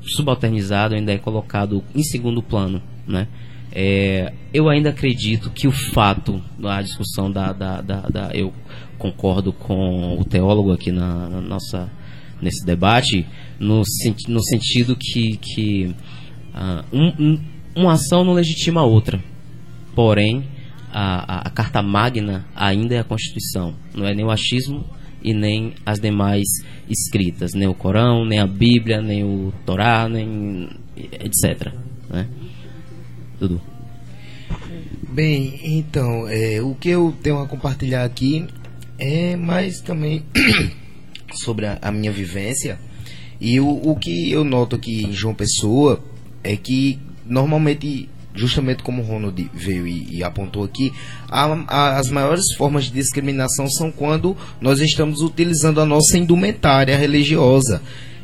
subalternizado, 0.00 0.94
ainda 0.94 1.12
é 1.12 1.18
colocado 1.18 1.82
em 1.94 2.02
segundo 2.04 2.40
plano, 2.40 2.80
né? 3.06 3.26
É, 3.74 4.32
eu 4.52 4.68
ainda 4.68 4.90
acredito 4.90 5.50
que 5.50 5.66
o 5.66 5.72
fato 5.72 6.40
da 6.56 6.80
discussão 6.80 7.30
da, 7.30 7.52
da, 7.52 7.80
da, 7.80 8.00
da- 8.02 8.30
eu 8.32 8.52
concordo 8.98 9.52
com 9.52 10.16
o 10.16 10.24
teólogo 10.24 10.70
aqui 10.72 10.92
na, 10.92 11.28
na 11.28 11.40
nossa 11.40 11.90
nesse 12.40 12.64
debate 12.64 13.26
no, 13.58 13.82
no 14.28 14.42
sentido 14.42 14.94
que, 14.96 15.36
que 15.38 15.94
ah, 16.54 16.84
um- 16.92 17.12
um- 17.18 17.40
uma 17.74 17.92
ação 17.94 18.24
não 18.24 18.32
legitima 18.32 18.80
a 18.80 18.84
outra. 18.84 19.20
Porém 19.94 20.44
a, 20.92 21.38
a, 21.38 21.38
a 21.48 21.50
carta 21.50 21.82
magna 21.82 22.46
ainda 22.54 22.94
é 22.94 22.98
a 23.00 23.04
Constituição. 23.04 23.74
Não 23.92 24.06
é 24.06 24.14
nem 24.14 24.24
o 24.24 24.30
achismo 24.30 24.84
e 25.20 25.34
nem 25.34 25.72
as 25.84 25.98
demais 25.98 26.46
escritas. 26.88 27.54
Nem 27.54 27.66
o 27.66 27.74
Corão 27.74 28.24
nem 28.24 28.38
a 28.38 28.46
Bíblia 28.46 29.02
nem 29.02 29.24
o 29.24 29.52
Torá 29.66 30.08
nem 30.08 30.68
etc 30.96 31.72
né? 32.08 32.28
Dudu 33.48 33.60
Bem, 35.08 35.60
então, 35.62 36.26
é, 36.28 36.60
o 36.60 36.74
que 36.74 36.88
eu 36.88 37.14
tenho 37.22 37.40
a 37.40 37.46
compartilhar 37.46 38.04
aqui 38.04 38.46
é 38.98 39.36
mais 39.36 39.80
também 39.80 40.22
sobre 41.32 41.66
a, 41.66 41.78
a 41.80 41.92
minha 41.92 42.10
vivência. 42.10 42.78
E 43.40 43.60
o, 43.60 43.68
o 43.68 43.96
que 43.96 44.30
eu 44.30 44.44
noto 44.44 44.76
aqui 44.76 45.04
em 45.04 45.12
João 45.12 45.34
Pessoa 45.34 46.02
é 46.42 46.56
que 46.56 46.98
normalmente, 47.26 48.08
justamente 48.34 48.82
como 48.82 49.02
o 49.02 49.04
Ronald 49.04 49.48
veio 49.54 49.86
e, 49.86 50.18
e 50.18 50.24
apontou 50.24 50.64
aqui, 50.64 50.92
a- 51.28 51.64
a- 51.68 51.98
as 51.98 52.08
maiores 52.10 52.44
formas 52.56 52.84
de 52.84 52.92
discriminação 52.92 53.68
são 53.70 53.90
quando 53.92 54.36
nós 54.60 54.80
estamos 54.80 55.20
utilizando 55.22 55.80
a 55.80 55.86
nossa 55.86 56.18
indumentária 56.18 56.96
religiosa 56.96 57.80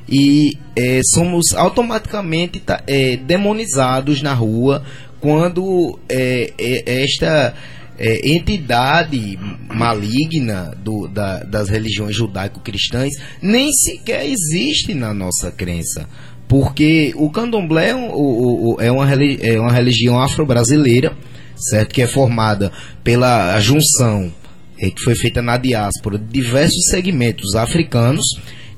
e 0.08 0.56
é, 0.74 1.00
somos 1.14 1.54
automaticamente 1.54 2.58
ta- 2.58 2.82
é, 2.86 3.16
demonizados 3.16 4.22
na 4.22 4.34
rua 4.34 4.82
quando 5.20 5.98
é, 6.08 6.52
é, 6.58 7.02
esta 7.04 7.54
é, 7.98 8.30
entidade 8.32 9.38
maligna 9.68 10.74
do- 10.82 11.06
da- 11.08 11.42
das 11.44 11.68
religiões 11.68 12.16
judaico-cristãs 12.16 13.10
nem 13.42 13.70
sequer 13.72 14.24
existe 14.26 14.94
na 14.94 15.12
nossa 15.12 15.50
crença. 15.50 16.08
Porque 16.48 17.12
o 17.16 17.30
candomblé 17.30 17.90
é, 17.90 18.86
é 18.86 18.90
uma, 18.90 19.06
é 19.14 19.60
uma 19.60 19.72
religião 19.72 20.18
afro-brasileira, 20.20 21.12
certo? 21.56 21.92
Que 21.94 22.02
é 22.02 22.06
formada 22.08 22.72
pela 23.04 23.60
junção 23.60 24.32
eh, 24.80 24.90
que 24.90 25.02
foi 25.04 25.14
feita 25.14 25.40
na 25.42 25.56
diáspora 25.56 26.18
de 26.18 26.24
diversos 26.24 26.86
segmentos 26.88 27.54
africanos. 27.54 28.24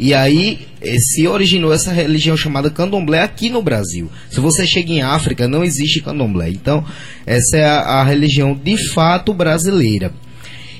E 0.02 0.12
aí 0.12 0.58
eh, 0.80 0.98
se 0.98 1.28
originou 1.28 1.72
essa 1.72 1.92
religião 1.92 2.36
chamada 2.36 2.68
candomblé 2.68 3.22
aqui 3.22 3.48
no 3.48 3.62
Brasil. 3.62 4.10
Se 4.28 4.40
você 4.40 4.66
chega 4.66 4.90
em 4.90 5.00
África, 5.00 5.46
não 5.46 5.62
existe 5.62 6.02
candomblé. 6.02 6.50
Então, 6.50 6.84
essa 7.24 7.56
é 7.56 7.64
a, 7.64 7.78
a 7.78 8.02
religião 8.02 8.52
de 8.52 8.76
fato 8.90 9.32
brasileira. 9.32 10.12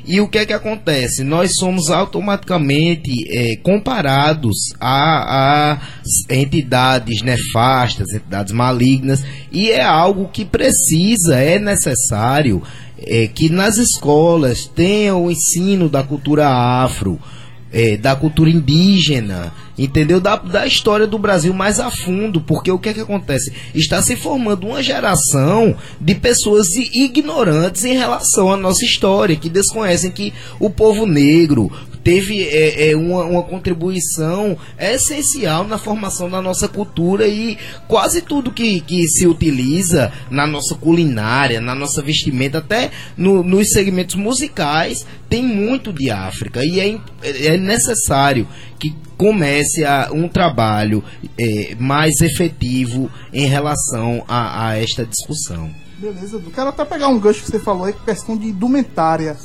E 0.04 0.20
o 0.20 0.26
que 0.26 0.38
é 0.38 0.44
que 0.44 0.52
acontece? 0.52 1.22
Nós 1.22 1.52
somos 1.54 1.88
automaticamente 1.88 3.12
eh, 3.30 3.54
comparados 3.62 4.56
a, 4.80 5.70
a 5.70 5.78
entidades 6.28 7.22
nefastas, 7.22 8.12
entidades 8.12 8.52
malignas, 8.52 9.22
e 9.52 9.70
é 9.70 9.84
algo 9.84 10.30
que 10.32 10.44
precisa, 10.44 11.36
é 11.36 11.60
necessário 11.60 12.60
eh, 12.98 13.28
que 13.32 13.48
nas 13.48 13.78
escolas 13.78 14.66
tenha 14.66 15.14
o 15.14 15.30
ensino 15.30 15.88
da 15.88 16.02
cultura 16.02 16.48
afro, 16.48 17.20
eh, 17.72 17.96
da 17.96 18.14
cultura 18.14 18.50
indígena, 18.50 19.52
entendeu? 19.78 20.20
Da, 20.20 20.36
da 20.36 20.66
história 20.66 21.06
do 21.06 21.18
Brasil 21.18 21.52
mais 21.54 21.80
a 21.80 21.90
fundo, 21.90 22.40
porque 22.40 22.70
o 22.70 22.78
que 22.78 22.88
é 22.90 22.94
que 22.94 23.00
acontece? 23.00 23.52
Está 23.74 24.02
se 24.02 24.16
formando 24.16 24.66
uma 24.66 24.82
geração 24.82 25.74
de 26.00 26.14
pessoas 26.14 26.68
ignorantes 26.76 27.84
em 27.84 27.94
relação 27.96 28.52
à 28.52 28.56
nossa 28.56 28.84
história, 28.84 29.36
que 29.36 29.48
desconhecem 29.48 30.10
que 30.10 30.32
o 30.60 30.68
povo 30.70 31.06
negro 31.06 31.70
teve 32.02 32.42
é, 32.42 32.90
é, 32.90 32.96
uma, 32.96 33.22
uma 33.24 33.42
contribuição 33.44 34.56
essencial 34.76 35.62
na 35.64 35.78
formação 35.78 36.28
da 36.28 36.42
nossa 36.42 36.66
cultura 36.66 37.28
e 37.28 37.56
quase 37.86 38.20
tudo 38.22 38.50
que, 38.50 38.80
que 38.80 39.06
se 39.06 39.24
utiliza 39.24 40.12
na 40.28 40.44
nossa 40.44 40.74
culinária, 40.74 41.60
na 41.60 41.76
nossa 41.76 42.02
vestimenta, 42.02 42.58
até 42.58 42.90
no- 43.16 43.44
nos 43.44 43.68
segmentos 43.70 44.16
musicais, 44.16 45.06
tem 45.33 45.43
muito 45.43 45.93
de 45.93 46.11
África 46.11 46.61
e 46.64 46.78
é, 46.78 46.89
im- 46.89 47.01
é 47.22 47.57
necessário 47.57 48.47
que 48.78 48.95
comece 49.16 49.85
a, 49.85 50.11
um 50.12 50.28
trabalho 50.28 51.03
é, 51.39 51.74
mais 51.78 52.20
efetivo 52.20 53.11
em 53.33 53.47
relação 53.47 54.24
a, 54.28 54.68
a 54.68 54.76
esta 54.78 55.07
discussão. 55.07 55.70
Beleza, 55.99 56.37
eu 56.37 56.51
quero 56.55 56.68
até 56.68 56.85
pegar 56.85 57.09
um 57.09 57.18
gancho 57.18 57.43
que 57.45 57.51
você 57.51 57.59
falou 57.61 57.85
aí, 57.85 57.95
questão 58.05 58.37
de 58.37 58.49
indumentária. 58.49 59.37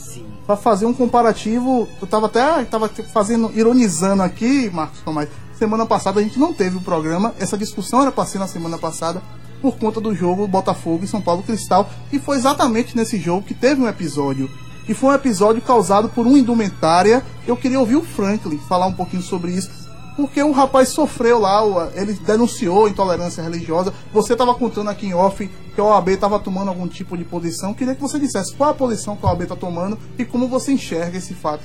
para 0.46 0.58
fazer 0.58 0.86
um 0.86 0.94
comparativo. 0.94 1.88
Eu 2.02 2.08
tava 2.08 2.26
até 2.26 2.64
tava 2.66 2.90
fazendo, 3.14 3.52
ironizando 3.56 4.24
aqui, 4.24 4.70
Marcos 4.74 5.00
Tomás. 5.02 5.30
Semana 5.58 5.86
passada 5.86 6.20
a 6.20 6.24
gente 6.24 6.38
não 6.40 6.54
teve 6.54 6.78
o 6.78 6.82
programa, 6.82 7.34
essa 7.40 7.58
discussão 7.58 8.02
era 8.02 8.12
para 8.12 8.26
ser 8.26 8.40
na 8.40 8.48
semana 8.48 8.78
passada 8.78 9.22
por 9.62 9.78
conta 9.78 10.00
do 10.00 10.14
jogo 10.14 10.48
Botafogo 10.48 11.04
e 11.04 11.08
São 11.08 11.20
Paulo 11.22 11.42
Cristal, 11.44 11.90
e 12.14 12.20
foi 12.20 12.38
exatamente 12.38 12.96
nesse 12.96 13.18
jogo 13.20 13.42
que 13.48 13.56
teve 13.56 13.82
um 13.82 13.88
episódio. 13.88 14.48
E 14.88 14.94
foi 14.94 15.10
um 15.10 15.14
episódio 15.14 15.62
causado 15.62 16.08
por 16.10 16.26
uma 16.26 16.40
indumentária. 16.40 17.24
Eu 17.46 17.58
queria 17.58 17.80
ouvir 17.80 17.98
o 17.98 18.04
Franklin 18.04 18.58
falar 18.58 18.86
um 18.86 18.94
pouquinho 18.94 19.22
sobre 19.22 19.52
isso. 19.52 19.70
Porque 20.16 20.42
o 20.42 20.52
rapaz 20.52 20.90
sofreu 20.90 21.38
lá, 21.38 21.62
ele 21.94 22.14
denunciou 22.14 22.88
intolerância 22.88 23.44
religiosa. 23.44 23.94
Você 24.12 24.34
estava 24.34 24.56
contando 24.56 24.90
aqui 24.90 25.08
em 25.08 25.14
off 25.14 25.48
que 25.76 25.80
a 25.80 25.84
OAB 25.84 26.10
estava 26.10 26.40
tomando 26.40 26.70
algum 26.70 26.88
tipo 26.88 27.16
de 27.16 27.24
posição. 27.24 27.74
Queria 27.74 27.94
que 27.94 28.02
você 28.02 28.18
dissesse 28.18 28.56
qual 28.56 28.72
a 28.72 28.74
posição 28.74 29.16
que 29.16 29.24
a 29.24 29.30
OAB 29.30 29.44
está 29.44 29.56
tomando 29.56 29.98
e 30.18 30.26
como 30.26 30.48
você 30.48 30.72
enxerga 30.72 31.18
esse 31.18 31.36
fato. 31.36 31.64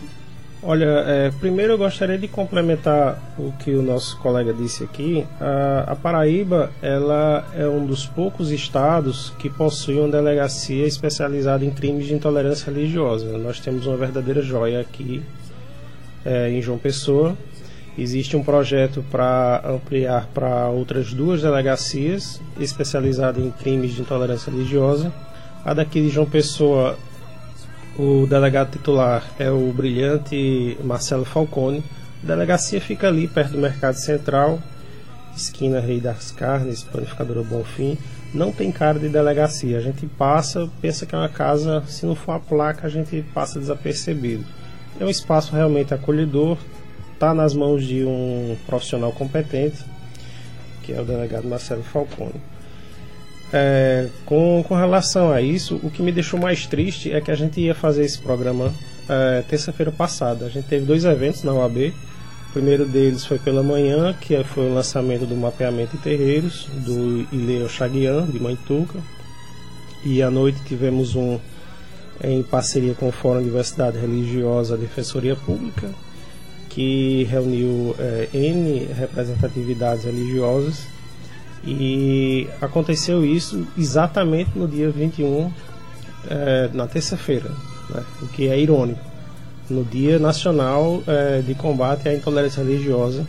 Olha, 0.64 0.84
é, 0.84 1.32
primeiro 1.40 1.72
eu 1.72 1.78
gostaria 1.78 2.16
de 2.16 2.28
complementar 2.28 3.20
o 3.36 3.50
que 3.50 3.72
o 3.72 3.82
nosso 3.82 4.16
colega 4.18 4.54
disse 4.54 4.84
aqui. 4.84 5.26
A, 5.40 5.86
a 5.88 5.96
Paraíba 5.96 6.70
ela 6.80 7.44
é 7.52 7.66
um 7.66 7.84
dos 7.84 8.06
poucos 8.06 8.52
estados 8.52 9.30
que 9.40 9.50
possui 9.50 9.98
uma 9.98 10.08
delegacia 10.08 10.86
especializada 10.86 11.64
em 11.64 11.70
crimes 11.70 12.06
de 12.06 12.14
intolerância 12.14 12.72
religiosa. 12.72 13.36
Nós 13.38 13.58
temos 13.58 13.88
uma 13.88 13.96
verdadeira 13.96 14.40
joia 14.40 14.80
aqui 14.80 15.20
é, 16.24 16.50
em 16.50 16.62
João 16.62 16.78
Pessoa. 16.78 17.36
Existe 17.98 18.36
um 18.36 18.44
projeto 18.44 19.04
para 19.10 19.62
ampliar 19.68 20.28
para 20.32 20.68
outras 20.68 21.12
duas 21.12 21.42
delegacias 21.42 22.40
especializadas 22.60 23.44
em 23.44 23.50
crimes 23.50 23.94
de 23.94 24.02
intolerância 24.02 24.52
religiosa. 24.52 25.12
A 25.64 25.74
daqui 25.74 26.00
de 26.00 26.08
João 26.08 26.26
Pessoa 26.26 26.96
o 27.98 28.26
delegado 28.26 28.70
titular 28.70 29.22
é 29.38 29.50
o 29.50 29.72
brilhante 29.72 30.78
Marcelo 30.82 31.24
Falcone. 31.24 31.84
A 32.22 32.26
delegacia 32.26 32.80
fica 32.80 33.08
ali 33.08 33.28
perto 33.28 33.52
do 33.52 33.58
Mercado 33.58 33.96
Central, 33.96 34.60
esquina 35.36 35.80
Rei 35.80 36.00
das 36.00 36.30
Carnes, 36.30 36.82
panificadora 36.82 37.42
Bonfim. 37.42 37.98
Não 38.32 38.50
tem 38.50 38.72
cara 38.72 38.98
de 38.98 39.08
delegacia. 39.08 39.76
A 39.76 39.80
gente 39.80 40.06
passa, 40.06 40.70
pensa 40.80 41.04
que 41.04 41.14
é 41.14 41.18
uma 41.18 41.28
casa, 41.28 41.82
se 41.86 42.06
não 42.06 42.14
for 42.14 42.32
a 42.32 42.38
placa, 42.40 42.86
a 42.86 42.90
gente 42.90 43.22
passa 43.34 43.58
desapercebido. 43.58 44.44
É 44.98 45.04
um 45.04 45.10
espaço 45.10 45.54
realmente 45.54 45.92
acolhedor, 45.92 46.56
está 47.12 47.34
nas 47.34 47.54
mãos 47.54 47.84
de 47.84 48.04
um 48.04 48.56
profissional 48.66 49.12
competente, 49.12 49.84
que 50.82 50.92
é 50.92 51.00
o 51.00 51.04
delegado 51.04 51.46
Marcelo 51.46 51.82
Falcone. 51.82 52.40
É, 53.52 54.08
com, 54.24 54.64
com 54.66 54.74
relação 54.74 55.30
a 55.30 55.42
isso, 55.42 55.78
o 55.82 55.90
que 55.90 56.02
me 56.02 56.10
deixou 56.10 56.40
mais 56.40 56.66
triste 56.66 57.12
é 57.12 57.20
que 57.20 57.30
a 57.30 57.34
gente 57.34 57.60
ia 57.60 57.74
fazer 57.74 58.04
esse 58.04 58.18
programa 58.18 58.72
é, 59.08 59.42
terça-feira 59.42 59.92
passada. 59.92 60.46
A 60.46 60.48
gente 60.48 60.66
teve 60.66 60.86
dois 60.86 61.04
eventos 61.04 61.42
na 61.42 61.52
UAB. 61.52 61.92
O 62.48 62.52
primeiro 62.52 62.86
deles 62.86 63.24
foi 63.24 63.38
pela 63.38 63.62
manhã, 63.62 64.14
que 64.14 64.42
foi 64.44 64.70
o 64.70 64.74
lançamento 64.74 65.26
do 65.26 65.36
mapeamento 65.36 65.96
de 65.96 66.02
terreiros, 66.02 66.66
do 66.72 67.26
Ileo 67.32 67.68
Chaguian, 67.68 68.26
de 68.26 68.40
Mantuca. 68.40 68.98
E 70.04 70.22
à 70.22 70.30
noite 70.30 70.58
tivemos 70.64 71.14
um 71.14 71.38
em 72.22 72.42
parceria 72.42 72.94
com 72.94 73.08
o 73.08 73.12
Fórum 73.12 73.42
Diversidade 73.42 73.98
Religiosa 73.98 74.76
Defensoria 74.76 75.34
Pública, 75.34 75.90
que 76.68 77.24
reuniu 77.24 77.96
é, 77.98 78.28
N 78.32 78.86
representatividades 78.94 80.04
religiosas 80.04 80.91
e 81.64 82.48
aconteceu 82.60 83.24
isso 83.24 83.66
exatamente 83.78 84.50
no 84.56 84.66
dia 84.66 84.90
21, 84.90 85.52
eh, 86.28 86.70
na 86.72 86.86
terça-feira, 86.86 87.50
né? 87.90 88.02
o 88.20 88.26
que 88.28 88.48
é 88.48 88.58
irônico. 88.58 89.00
No 89.70 89.84
Dia 89.84 90.18
Nacional 90.18 91.02
eh, 91.06 91.42
de 91.46 91.54
Combate 91.54 92.08
à 92.08 92.14
Intolerância 92.14 92.62
Religiosa 92.62 93.24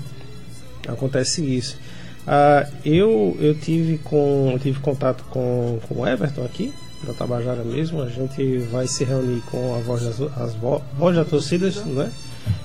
acontece 0.88 1.42
isso. 1.44 1.78
Ah, 2.26 2.68
eu, 2.86 3.38
eu, 3.40 3.54
tive 3.56 3.98
com, 3.98 4.50
eu 4.52 4.60
tive 4.60 4.80
contato 4.80 5.24
com, 5.30 5.80
com 5.88 6.02
o 6.02 6.08
Everton 6.08 6.44
aqui, 6.44 6.74
da 7.06 7.14
Tabajara 7.14 7.64
mesmo. 7.64 8.02
A 8.02 8.10
gente 8.10 8.60
vai 8.72 8.88
se 8.88 9.04
reunir 9.04 9.42
com 9.52 9.76
a 9.76 9.80
voz 9.80 10.04
das, 10.04 10.22
as 10.38 10.56
vo, 10.56 10.82
voz 10.98 11.16
das 11.16 11.28
torcidas, 11.28 11.84
né? 11.86 12.12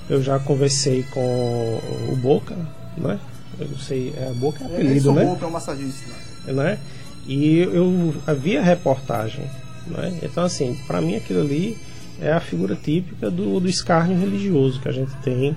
Eu 0.09 0.21
já 0.21 0.39
conversei 0.39 1.03
com 1.11 1.79
o 2.11 2.15
Boca, 2.15 2.55
né? 2.97 3.19
Eu 3.59 3.67
não 3.67 3.77
sei, 3.77 4.13
é 4.17 4.29
a 4.29 4.33
Boca 4.33 4.63
é 4.63 4.67
apelido, 4.67 5.11
né? 5.13 5.25
Boca 5.25 5.45
é 5.45 5.47
um 5.47 5.51
massagista. 5.51 6.11
né? 6.47 6.77
E 7.27 7.59
eu 7.59 8.13
havia 8.25 8.61
reportagem, 8.61 9.45
né? 9.87 10.17
Então 10.23 10.43
assim, 10.43 10.77
para 10.87 11.01
mim 11.01 11.15
aquilo 11.15 11.41
ali 11.41 11.77
é 12.21 12.31
a 12.31 12.39
figura 12.39 12.75
típica 12.75 13.29
do, 13.29 13.59
do 13.59 13.69
escárnio 13.69 14.17
religioso 14.17 14.79
que 14.81 14.89
a 14.89 14.91
gente 14.91 15.11
tem 15.23 15.55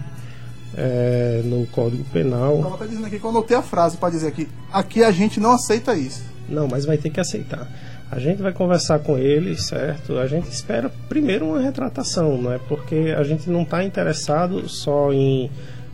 é, 0.76 1.42
no 1.44 1.66
Código 1.66 2.04
Penal. 2.12 2.56
Estava 2.56 2.74
até 2.76 2.86
dizendo 2.86 3.06
aqui 3.06 3.18
que 3.18 3.24
eu 3.24 3.30
anotei 3.30 3.56
a 3.56 3.62
frase 3.62 3.96
para 3.96 4.10
dizer 4.10 4.28
aqui. 4.28 4.48
Aqui 4.72 5.02
a 5.02 5.10
gente 5.10 5.40
não 5.40 5.52
aceita 5.52 5.94
isso. 5.94 6.22
Não, 6.48 6.68
mas 6.68 6.84
vai 6.84 6.98
ter 6.98 7.10
que 7.10 7.20
aceitar. 7.20 7.68
A 8.10 8.18
gente 8.18 8.42
vai 8.42 8.52
conversar 8.52 8.98
com 8.98 9.16
ele, 9.16 9.56
certo? 9.56 10.18
A 10.18 10.26
gente 10.26 10.48
espera 10.50 10.90
primeiro 11.08 11.46
uma 11.46 11.60
retratação, 11.60 12.36
não 12.40 12.52
é? 12.52 12.58
Porque 12.58 13.14
a 13.16 13.22
gente 13.22 13.48
não 13.48 13.62
está 13.62 13.82
interessado 13.82 14.68
só 14.68 15.12
em 15.12 15.50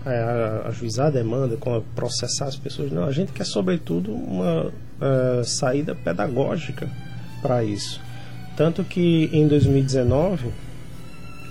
é, 0.08 0.68
ajuizar 0.68 1.08
a 1.08 1.10
demanda, 1.10 1.56
com 1.56 1.82
processar 1.94 2.46
as 2.46 2.56
pessoas. 2.56 2.90
Não, 2.90 3.04
a 3.04 3.12
gente 3.12 3.32
quer 3.32 3.44
sobretudo 3.44 4.12
uma 4.12 4.72
é, 5.00 5.42
saída 5.44 5.94
pedagógica 5.94 6.88
para 7.42 7.62
isso. 7.62 8.00
Tanto 8.56 8.82
que 8.82 9.30
em 9.32 9.46
2019, 9.46 10.48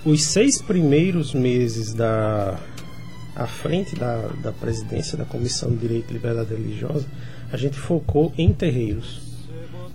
os 0.04 0.24
seis 0.24 0.60
primeiros 0.60 1.32
meses 1.32 1.94
da 1.94 2.58
à 3.34 3.46
frente 3.46 3.94
da, 3.94 4.28
da 4.42 4.52
presidência 4.52 5.16
da 5.16 5.24
Comissão 5.24 5.70
de 5.70 5.76
Direito 5.76 6.10
e 6.10 6.14
Liberdade 6.14 6.52
Religiosa, 6.52 7.06
a 7.52 7.56
gente 7.56 7.78
focou 7.78 8.32
em 8.36 8.52
terreiros. 8.52 9.20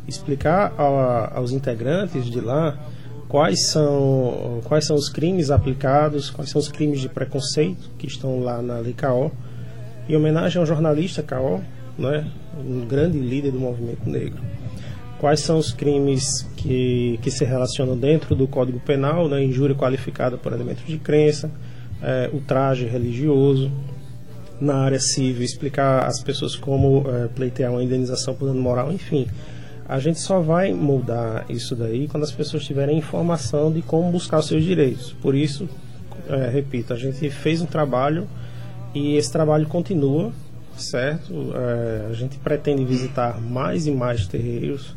Explicar 0.07 0.73
a, 0.77 1.37
aos 1.37 1.51
integrantes 1.51 2.25
de 2.25 2.39
lá 2.39 2.79
quais 3.33 3.65
são, 3.65 4.61
quais 4.63 4.85
são 4.85 4.95
os 4.95 5.09
crimes 5.09 5.49
aplicados, 5.49 6.29
quais 6.29 6.51
são 6.51 6.61
os 6.61 6.67
crimes 6.67 7.01
de 7.01 7.09
preconceito 7.09 7.89
que 7.97 8.05
estão 8.05 8.41
lá 8.41 8.61
na 8.61 8.77
Lei 8.77 8.93
CAO. 8.93 9.31
Em 10.07 10.15
homenagem 10.15 10.59
ao 10.59 10.67
jornalista 10.67 11.23
CAO, 11.23 11.59
né, 11.97 12.29
um 12.63 12.85
grande 12.85 13.17
líder 13.17 13.49
do 13.49 13.59
movimento 13.59 14.07
negro. 14.07 14.39
Quais 15.19 15.39
são 15.39 15.57
os 15.57 15.71
crimes 15.71 16.47
que, 16.55 17.19
que 17.23 17.31
se 17.31 17.43
relacionam 17.43 17.97
dentro 17.97 18.35
do 18.35 18.47
Código 18.47 18.79
Penal, 18.79 19.27
né, 19.27 19.43
injúria 19.43 19.75
qualificada 19.75 20.37
por 20.37 20.53
elementos 20.53 20.85
de 20.85 20.99
crença, 20.99 21.49
é, 22.03 22.29
ultraje 22.31 22.85
religioso. 22.85 23.71
Na 24.61 24.75
área 24.75 24.99
civil, 24.99 25.41
explicar 25.41 26.05
às 26.05 26.21
pessoas 26.21 26.55
como 26.55 27.03
é, 27.07 27.27
pleitear 27.29 27.71
uma 27.71 27.83
indenização 27.83 28.35
por 28.35 28.45
dano 28.45 28.61
moral, 28.61 28.91
enfim. 28.91 29.27
A 29.87 29.99
gente 29.99 30.19
só 30.19 30.39
vai 30.39 30.73
mudar 30.73 31.45
isso 31.49 31.75
daí 31.75 32.07
quando 32.07 32.23
as 32.23 32.31
pessoas 32.31 32.63
tiverem 32.63 32.97
informação 32.97 33.71
de 33.71 33.81
como 33.81 34.11
buscar 34.11 34.39
os 34.39 34.47
seus 34.47 34.63
direitos. 34.63 35.13
Por 35.21 35.35
isso, 35.35 35.67
é, 36.29 36.49
repito, 36.49 36.93
a 36.93 36.95
gente 36.95 37.29
fez 37.29 37.61
um 37.61 37.65
trabalho 37.65 38.27
e 38.93 39.15
esse 39.15 39.31
trabalho 39.31 39.67
continua, 39.67 40.31
certo? 40.77 41.53
É, 41.55 42.07
a 42.09 42.13
gente 42.13 42.37
pretende 42.37 42.85
visitar 42.85 43.41
mais 43.41 43.85
e 43.85 43.91
mais 43.91 44.27
terreiros. 44.27 44.95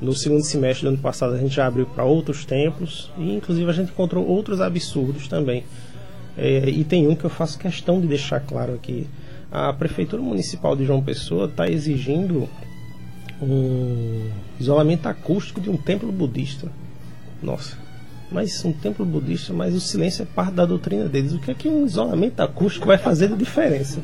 No 0.00 0.14
segundo 0.14 0.44
semestre 0.44 0.84
do 0.84 0.90
ano 0.90 0.98
passado, 0.98 1.34
a 1.34 1.38
gente 1.38 1.56
já 1.56 1.66
abriu 1.66 1.84
para 1.84 2.04
outros 2.04 2.44
templos 2.44 3.10
e, 3.18 3.34
inclusive, 3.34 3.68
a 3.68 3.72
gente 3.72 3.90
encontrou 3.90 4.24
outros 4.24 4.60
absurdos 4.60 5.26
também. 5.26 5.64
É, 6.36 6.68
e 6.68 6.84
tem 6.84 7.08
um 7.08 7.16
que 7.16 7.24
eu 7.24 7.30
faço 7.30 7.58
questão 7.58 8.00
de 8.00 8.06
deixar 8.06 8.38
claro 8.38 8.74
aqui. 8.74 9.08
A 9.50 9.72
Prefeitura 9.72 10.22
Municipal 10.22 10.76
de 10.76 10.84
João 10.84 11.02
Pessoa 11.02 11.46
está 11.46 11.68
exigindo 11.68 12.48
um 13.40 14.28
isolamento 14.58 15.06
acústico 15.06 15.60
de 15.60 15.70
um 15.70 15.76
templo 15.76 16.10
budista. 16.10 16.68
Nossa, 17.42 17.76
mas 18.30 18.64
um 18.64 18.72
templo 18.72 19.04
budista, 19.06 19.52
mas 19.52 19.74
o 19.74 19.80
silêncio 19.80 20.22
é 20.22 20.26
parte 20.26 20.52
da 20.54 20.66
doutrina 20.66 21.04
deles. 21.06 21.32
O 21.32 21.38
que 21.38 21.50
é 21.50 21.54
que 21.54 21.68
um 21.68 21.86
isolamento 21.86 22.40
acústico 22.40 22.86
vai 22.86 22.98
fazer 22.98 23.28
de 23.28 23.36
diferença? 23.36 24.00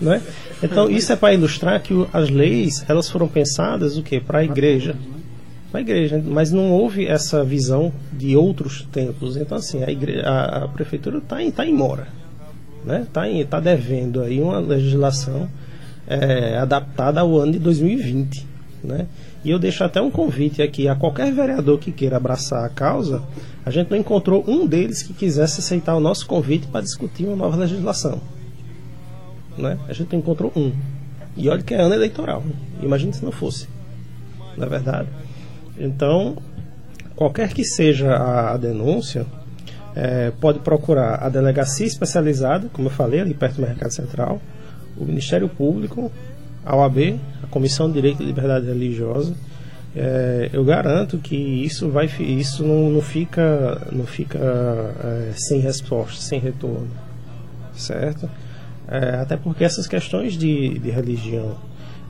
Não 0.00 0.12
é? 0.12 0.20
Então 0.62 0.90
isso 0.90 1.12
é 1.12 1.16
para 1.16 1.32
ilustrar 1.32 1.80
que 1.80 1.94
as 2.12 2.28
leis 2.28 2.84
elas 2.88 3.08
foram 3.08 3.28
pensadas 3.28 3.96
o 3.96 4.02
que 4.02 4.18
para 4.18 4.40
a 4.40 4.44
igreja, 4.44 4.96
para 5.70 5.78
a 5.78 5.82
igreja, 5.82 6.22
mas 6.24 6.50
não 6.50 6.72
houve 6.72 7.06
essa 7.06 7.44
visão 7.44 7.92
de 8.12 8.36
outros 8.36 8.86
templos. 8.92 9.36
Então 9.36 9.56
assim 9.56 9.84
a, 9.84 9.90
igre- 9.90 10.20
a, 10.24 10.64
a 10.64 10.68
prefeitura 10.68 11.18
está 11.18 11.40
em, 11.40 11.50
tá 11.52 11.64
em 11.64 11.72
mora, 11.72 12.08
né? 12.84 13.02
Está 13.02 13.22
tá 13.48 13.60
devendo 13.60 14.20
aí 14.20 14.40
uma 14.40 14.58
legislação 14.58 15.48
é, 16.06 16.58
adaptada 16.58 17.20
ao 17.20 17.36
ano 17.38 17.52
de 17.52 17.58
2020, 17.58 18.46
né? 18.82 19.06
E 19.44 19.50
eu 19.50 19.58
deixo 19.58 19.84
até 19.84 20.00
um 20.00 20.10
convite 20.10 20.62
aqui 20.62 20.88
a 20.88 20.94
qualquer 20.94 21.30
vereador 21.30 21.78
que 21.78 21.92
queira 21.92 22.16
abraçar 22.16 22.64
a 22.64 22.68
causa. 22.70 23.22
A 23.64 23.70
gente 23.70 23.90
não 23.90 23.98
encontrou 23.98 24.42
um 24.48 24.66
deles 24.66 25.02
que 25.02 25.12
quisesse 25.12 25.60
aceitar 25.60 25.94
o 25.94 26.00
nosso 26.00 26.26
convite 26.26 26.66
para 26.66 26.80
discutir 26.80 27.26
uma 27.26 27.36
nova 27.36 27.56
legislação. 27.56 28.20
Né? 29.58 29.78
A 29.86 29.92
gente 29.92 30.12
não 30.12 30.20
encontrou 30.20 30.50
um. 30.56 30.72
E 31.36 31.48
olha 31.48 31.62
que 31.62 31.74
é 31.74 31.80
ano 31.80 31.94
eleitoral. 31.94 32.42
Imagina 32.82 33.12
se 33.12 33.22
não 33.22 33.32
fosse. 33.32 33.68
Não 34.56 34.66
é 34.66 34.70
verdade? 34.70 35.08
Então, 35.78 36.38
qualquer 37.14 37.52
que 37.52 37.64
seja 37.64 38.14
a, 38.14 38.54
a 38.54 38.56
denúncia, 38.56 39.26
é, 39.94 40.32
pode 40.40 40.60
procurar 40.60 41.22
a 41.22 41.28
delegacia 41.28 41.86
especializada, 41.86 42.68
como 42.72 42.88
eu 42.88 42.92
falei, 42.92 43.20
ali 43.20 43.34
perto 43.34 43.56
do 43.56 43.62
Mercado 43.62 43.92
Central, 43.92 44.40
o 44.96 45.04
Ministério 45.04 45.48
Público, 45.48 46.10
a 46.64 46.76
OAB, 46.76 47.20
a 47.42 47.46
Comissão 47.48 47.88
de 47.88 47.94
Direito 47.94 48.22
e 48.22 48.26
Liberdade 48.26 48.66
Religiosa. 48.66 49.34
É, 49.96 50.50
eu 50.52 50.64
garanto 50.64 51.18
que 51.18 51.36
isso 51.36 51.88
vai 51.88 52.06
isso 52.06 52.64
não, 52.64 52.90
não 52.90 53.00
fica 53.00 53.86
não 53.92 54.04
fica 54.04 54.38
é, 54.38 55.32
sem 55.36 55.60
resposta, 55.60 56.20
sem 56.20 56.40
retorno, 56.40 56.88
certo? 57.76 58.28
É, 58.88 59.16
até 59.20 59.36
porque 59.36 59.62
essas 59.62 59.86
questões 59.86 60.32
de, 60.32 60.78
de 60.80 60.90
religião 60.90 61.56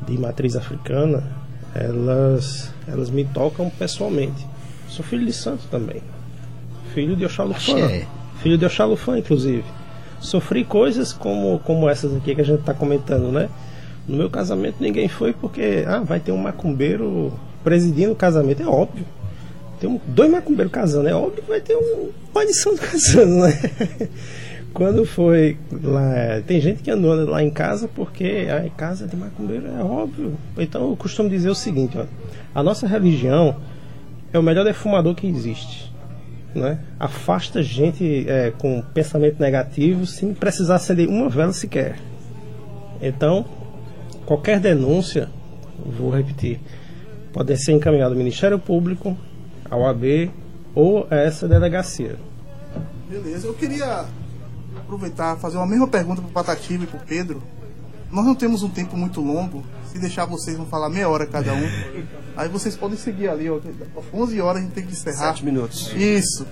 de 0.07 0.16
matriz 0.18 0.57
africana, 0.57 1.24
elas 1.74 2.72
elas 2.89 3.11
me 3.11 3.24
tocam 3.24 3.68
pessoalmente. 3.68 4.47
Sou 4.89 5.05
filho 5.05 5.26
de 5.26 5.32
santo 5.32 5.64
também, 5.70 6.03
filho 6.95 7.14
de 7.14 7.26
Oxalufã, 7.26 7.76
filho 8.43 8.57
de 8.57 8.64
Oxalufã, 8.64 9.18
inclusive. 9.18 9.64
Sofri 10.25 10.64
coisas 10.64 11.12
como, 11.12 11.59
como 11.61 11.89
essas 11.89 12.14
aqui 12.16 12.35
que 12.35 12.41
a 12.41 12.45
gente 12.45 12.61
está 12.61 12.72
comentando, 12.72 13.31
né? 13.31 13.49
No 14.09 14.16
meu 14.16 14.31
casamento 14.31 14.77
ninguém 14.81 15.07
foi 15.07 15.33
porque 15.33 15.85
ah, 15.87 16.01
vai 16.01 16.18
ter 16.18 16.33
um 16.33 16.39
macumbeiro 16.39 17.33
presidindo 17.62 18.12
o 18.12 18.16
casamento, 18.16 18.62
é 18.62 18.66
óbvio. 18.66 19.05
Tem 19.79 19.89
um, 19.89 20.01
dois 20.07 20.31
macumbeiros 20.31 20.72
casando, 20.72 21.09
é 21.09 21.14
óbvio 21.14 21.43
que 21.43 21.49
vai 21.49 21.61
ter 21.61 21.77
um 21.77 22.11
pai 22.33 22.47
de 22.47 22.55
santo 22.55 22.81
casando, 22.81 23.37
né? 23.37 23.53
Quando 24.72 25.05
foi 25.07 25.57
lá, 25.70 26.43
tem 26.47 26.61
gente 26.61 26.83
que 26.83 26.91
andou 26.91 27.14
lá 27.29 27.43
em 27.43 27.51
casa 27.51 27.87
porque 27.87 28.49
a 28.51 28.68
casa 28.70 29.07
de 29.07 29.14
macumbeiro 29.14 29.68
é 29.68 29.83
óbvio. 29.83 30.37
Então 30.59 30.91
eu 30.91 30.97
costumo 30.97 31.29
dizer 31.29 31.49
o 31.49 31.55
seguinte, 31.55 31.97
ó, 31.97 32.07
a 32.53 32.62
nossa 32.62 32.87
religião 32.87 33.57
é 34.33 34.39
o 34.39 34.43
melhor 34.43 34.64
defumador 34.64 35.14
que 35.14 35.29
existe. 35.29 35.93
Né? 36.55 36.78
Afasta 37.00 37.62
gente 37.62 38.28
é, 38.28 38.52
com 38.52 38.80
pensamento 38.94 39.40
negativo 39.40 40.07
sem 40.07 40.32
precisar 40.32 40.76
acender 40.76 41.09
uma 41.09 41.28
vela 41.28 41.52
sequer. 41.52 41.98
Então, 43.02 43.44
qualquer 44.24 44.61
denúncia, 44.61 45.28
vou 45.84 46.11
repetir, 46.11 46.61
pode 47.32 47.57
ser 47.57 47.72
encaminhada 47.72 48.14
ao 48.14 48.18
Ministério 48.18 48.59
Público, 48.59 49.16
ao 49.68 49.86
AB 49.86 50.30
ou 50.74 51.07
a 51.11 51.16
essa 51.16 51.48
delegacia. 51.48 52.16
Beleza, 53.09 53.46
eu 53.46 53.55
queria 53.55 54.05
aproveitar 54.76 55.36
fazer 55.36 55.57
uma 55.57 55.66
mesma 55.66 55.88
pergunta 55.88 56.22
pro 56.22 56.30
Patativa 56.30 56.84
e 56.84 56.86
pro 56.86 56.98
Pedro. 57.00 57.42
Nós 58.11 58.24
não 58.24 58.34
temos 58.34 58.62
um 58.62 58.68
tempo 58.68 58.96
muito 58.96 59.20
longo. 59.20 59.64
Se 59.95 60.01
deixar 60.01 60.24
vocês 60.24 60.57
vão 60.57 60.66
falar 60.66 60.88
meia 60.88 61.09
hora 61.09 61.24
cada 61.24 61.55
um. 61.55 61.70
Aí 62.36 62.49
vocês 62.49 62.76
podem 62.76 62.99
seguir 62.99 63.28
ali, 63.28 63.49
ó. 63.49 63.61
11 64.12 64.40
horas 64.40 64.61
a 64.61 64.64
gente 64.64 64.74
tem 64.74 64.84
que 64.84 64.92
encerrar. 64.92 65.28
Sete 65.28 65.45
minutos. 65.45 65.92
Isso. 65.95 66.45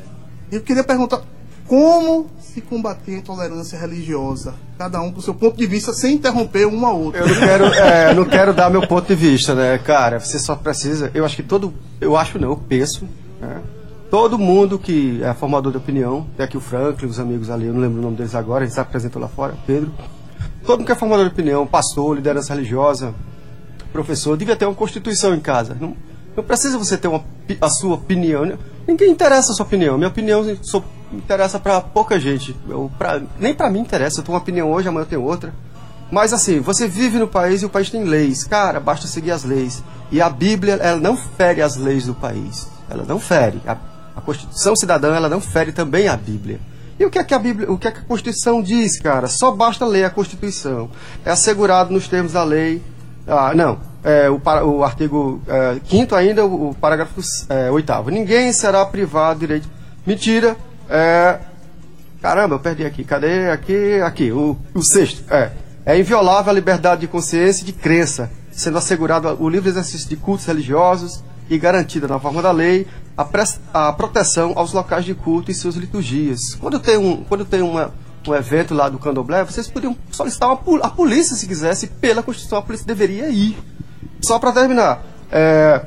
Eu 0.51 0.61
queria 0.61 0.85
perguntar 0.85 1.23
como 1.67 2.31
se 2.39 2.61
combater 2.61 3.17
a 3.17 3.19
intolerância 3.19 3.77
religiosa? 3.77 4.55
Cada 4.79 5.01
um 5.01 5.11
com 5.11 5.19
o 5.19 5.23
seu 5.23 5.35
ponto 5.35 5.57
de 5.57 5.67
vista, 5.67 5.93
sem 5.93 6.15
interromper 6.15 6.67
um 6.67 6.87
ao 6.87 7.01
outro. 7.01 7.21
Eu 7.21 7.27
não 7.27 7.35
quero, 7.35 7.65
é, 7.65 8.15
não 8.15 8.25
quero 8.25 8.55
dar 8.55 8.71
meu 8.71 8.87
ponto 8.87 9.09
de 9.09 9.15
vista, 9.17 9.57
né, 9.57 9.77
cara? 9.79 10.21
Você 10.21 10.39
só 10.39 10.55
precisa. 10.55 11.11
Eu 11.13 11.25
acho 11.25 11.35
que 11.35 11.43
todo. 11.43 11.75
Eu 12.01 12.17
acho 12.17 12.39
não, 12.39 12.51
eu 12.51 12.57
penso. 12.57 13.09
Né? 13.41 13.61
Todo 14.09 14.39
mundo 14.39 14.79
que 14.79 15.21
é 15.21 15.35
formador 15.35 15.73
de 15.73 15.79
opinião, 15.79 16.29
tem 16.37 16.45
aqui 16.45 16.57
o 16.57 16.61
Franklin, 16.61 17.09
os 17.09 17.19
amigos 17.19 17.51
ali, 17.51 17.67
eu 17.67 17.73
não 17.73 17.81
lembro 17.81 17.99
o 17.99 18.03
nome 18.03 18.17
deles 18.17 18.37
agora, 18.37 18.63
a 18.63 18.67
gente 18.67 18.75
se 18.75 18.81
apresentou 18.81 19.21
lá 19.21 19.27
fora, 19.27 19.57
Pedro. 19.67 19.91
Todo 20.65 20.79
mundo 20.79 20.87
que 20.87 20.93
é 20.93 20.95
formador 20.95 21.25
de 21.25 21.33
opinião, 21.33 21.67
pastor, 21.67 22.15
liderança 22.15 22.55
religiosa, 22.55 23.15
professor, 23.93 24.37
devia 24.37 24.57
ter 24.57 24.65
uma 24.65 24.75
constituição 24.75 25.35
em 25.35 25.41
casa. 25.41 25.77
Não, 25.79 25.95
não 26.37 26.43
precisa 26.45 26.79
você 26.79 26.97
ter 26.97 27.09
uma, 27.09 27.23
a 27.61 27.69
sua 27.69 27.95
opinião. 27.95 28.59
Ninguém 28.87 29.11
interessa 29.11 29.53
a 29.53 29.55
sua 29.55 29.67
opinião. 29.67 29.97
Minha 29.97 30.09
opinião 30.09 30.45
só 30.63 30.83
interessa 31.13 31.59
pra 31.59 31.81
pouca 31.81 32.19
gente. 32.19 32.57
Eu, 32.69 32.91
pra- 32.99 33.21
nem 33.39 33.55
pra 33.55 33.71
mim 33.71 33.81
interessa. 33.81 34.21
Eu 34.21 34.25
tenho 34.25 34.35
uma 34.35 34.41
opinião 34.43 34.71
hoje, 34.73 34.89
amanhã 34.89 35.03
eu 35.05 35.09
tenho 35.09 35.23
outra. 35.23 35.53
Mas 36.11 36.33
assim, 36.33 36.61
você 36.61 36.87
vive 36.89 37.19
no 37.19 37.29
país 37.29 37.63
e 37.63 37.67
o 37.67 37.71
país 37.71 37.89
tem 37.91 38.05
leis. 38.05 38.45
Cara, 38.45 38.81
basta 38.81 39.07
seguir 39.07 39.31
as 39.31 39.45
leis. 39.45 39.83
E 40.11 40.21
a 40.21 40.29
Bíblia, 40.29 40.75
ela 40.75 41.01
não 41.01 41.17
fere 41.17 41.63
as 41.63 41.77
leis 41.77 42.05
do 42.07 42.15
país. 42.15 42.67
Ela 42.91 43.05
não 43.05 43.19
fere. 43.19 43.61
A, 43.67 43.77
a 44.17 44.21
Constituição 44.21 44.75
Cidadã, 44.77 45.15
ela 45.15 45.29
não 45.29 45.41
fere 45.41 45.73
também 45.73 46.09
a 46.09 46.17
Bíblia. 46.17 46.61
E 46.99 47.07
o 47.07 47.11
que 47.11 47.19
é 47.19 47.25
que 47.25 47.33
a 47.35 47.39
Bíblia, 47.39 47.71
o 47.73 47.79
que 47.79 47.89
é 47.89 47.91
que 47.91 48.01
a 48.01 48.05
Constituição 48.05 48.63
diz, 48.63 49.01
cara? 49.01 49.27
Só 49.27 49.51
basta 49.53 49.87
ler 49.87 50.05
a 50.05 50.11
Constituição. 50.11 50.91
É 51.25 51.31
assegurado 51.31 51.93
nos 51.93 52.07
termos 52.09 52.33
da 52.33 52.45
lei. 52.45 52.83
Ah, 53.27 53.53
não. 53.55 53.79
É, 54.05 54.29
o, 54.29 54.41
o 54.67 54.85
artigo 54.85 55.41
5 55.89 56.15
ainda, 56.15 56.45
o, 56.45 56.71
o 56.71 56.75
parágrafo 56.75 57.21
8 57.73 58.11
Ninguém 58.11 58.53
será 58.53 58.85
privado 58.85 59.41
de 59.41 59.47
direito. 59.47 59.69
Mentira. 60.07 60.57
É, 60.91 61.39
Caramba, 62.23 62.55
eu 62.55 62.61
perdi 62.61 62.85
aqui. 62.85 63.03
Cadê? 63.03 63.51
Aqui, 63.51 64.01
aqui. 64.01 64.31
O, 64.31 64.57
o 64.73 64.81
sexto. 64.81 65.25
É. 65.29 65.51
É 65.85 65.99
inviolável 65.99 66.53
a 66.53 66.55
liberdade 66.55 67.01
de 67.01 67.09
consciência 67.09 67.63
e 67.63 67.67
de 67.67 67.73
crença, 67.73 68.31
sendo 68.53 68.79
assegurado 68.79 69.37
o 69.41 69.49
livre 69.49 69.69
exercício 69.69 70.09
de 70.09 70.15
cultos 70.15 70.47
religiosos 70.47 71.25
e 71.51 71.59
garantida 71.59 72.07
na 72.07 72.21
forma 72.21 72.41
da 72.41 72.53
lei 72.53 72.87
a, 73.19 73.27
a 73.89 73.93
proteção 73.93 74.53
aos 74.55 74.73
locais 74.73 75.05
de 75.05 75.13
culto 75.13 75.51
e 75.51 75.55
suas 75.55 75.75
liturgias. 75.75 76.55
Quando 76.61 76.79
tem 76.79 76.97
um, 76.97 77.25
quando 77.25 77.45
tem 77.45 77.61
uma, 77.61 77.93
um 78.31 78.35
evento 78.35 78.75
lá 78.75 78.89
do 78.89 78.99
Candomblé, 78.99 79.45
vocês 79.45 79.69
podiam 79.69 79.97
solicitar 80.11 80.49
uma, 80.49 80.85
a 80.85 80.91
polícia 80.91 81.37
se 81.37 81.47
quisesse, 81.47 81.87
pela 81.87 82.23
Constituição 82.23 82.59
a 82.59 82.63
polícia 82.63 82.87
deveria 82.87 83.29
ir. 83.29 83.57
Só 84.25 84.39
para 84.39 84.53
terminar, 84.53 85.03
é, 85.31 85.85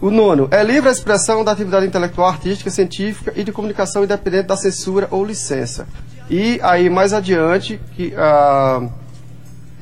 o 0.00 0.10
nono 0.10 0.48
é 0.50 0.62
livre 0.62 0.88
a 0.88 0.92
expressão 0.92 1.44
da 1.44 1.52
atividade 1.52 1.86
intelectual, 1.86 2.28
artística, 2.28 2.70
científica 2.70 3.32
e 3.36 3.44
de 3.44 3.52
comunicação 3.52 4.04
independente 4.04 4.48
da 4.48 4.56
censura 4.56 5.08
ou 5.10 5.24
licença. 5.24 5.86
E 6.28 6.60
aí 6.62 6.88
mais 6.88 7.12
adiante 7.12 7.80
que 7.96 8.14
ah, 8.16 8.88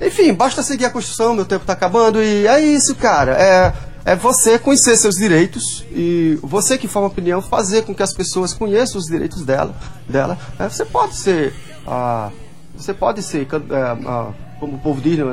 enfim, 0.01 0.33
basta 0.33 0.63
seguir 0.63 0.85
a 0.85 0.91
Constituição, 0.91 1.35
meu 1.35 1.45
tempo 1.45 1.63
está 1.63 1.73
acabando 1.73 2.23
e 2.23 2.47
é 2.47 2.61
isso, 2.61 2.95
cara. 2.95 3.33
É, 3.33 3.73
é 4.05 4.17
você 4.17 4.59
conhecer 4.59 4.97
seus 4.97 5.17
direitos 5.17 5.85
e 5.91 6.39
você 6.43 6.79
que 6.79 6.87
forma 6.87 7.09
opinião 7.09 7.43
fazer 7.43 7.83
com 7.83 7.95
que 7.95 8.03
as 8.03 8.15
pessoas 8.15 8.55
conheçam 8.55 8.99
os 8.99 9.07
direitos 9.07 9.45
dela. 9.45 9.75
dela. 10.09 10.39
É, 10.59 10.69
você 10.69 10.85
pode 10.85 11.17
ser, 11.17 11.53
ah, 11.89 12.31
você 12.77 12.93
pode 12.93 13.23
ser, 13.23 13.43
é, 13.43 14.07
ah, 14.07 14.33
como 14.61 14.77
o 14.77 14.79
povo 14.79 15.01
diz, 15.01 15.19
né, 15.19 15.25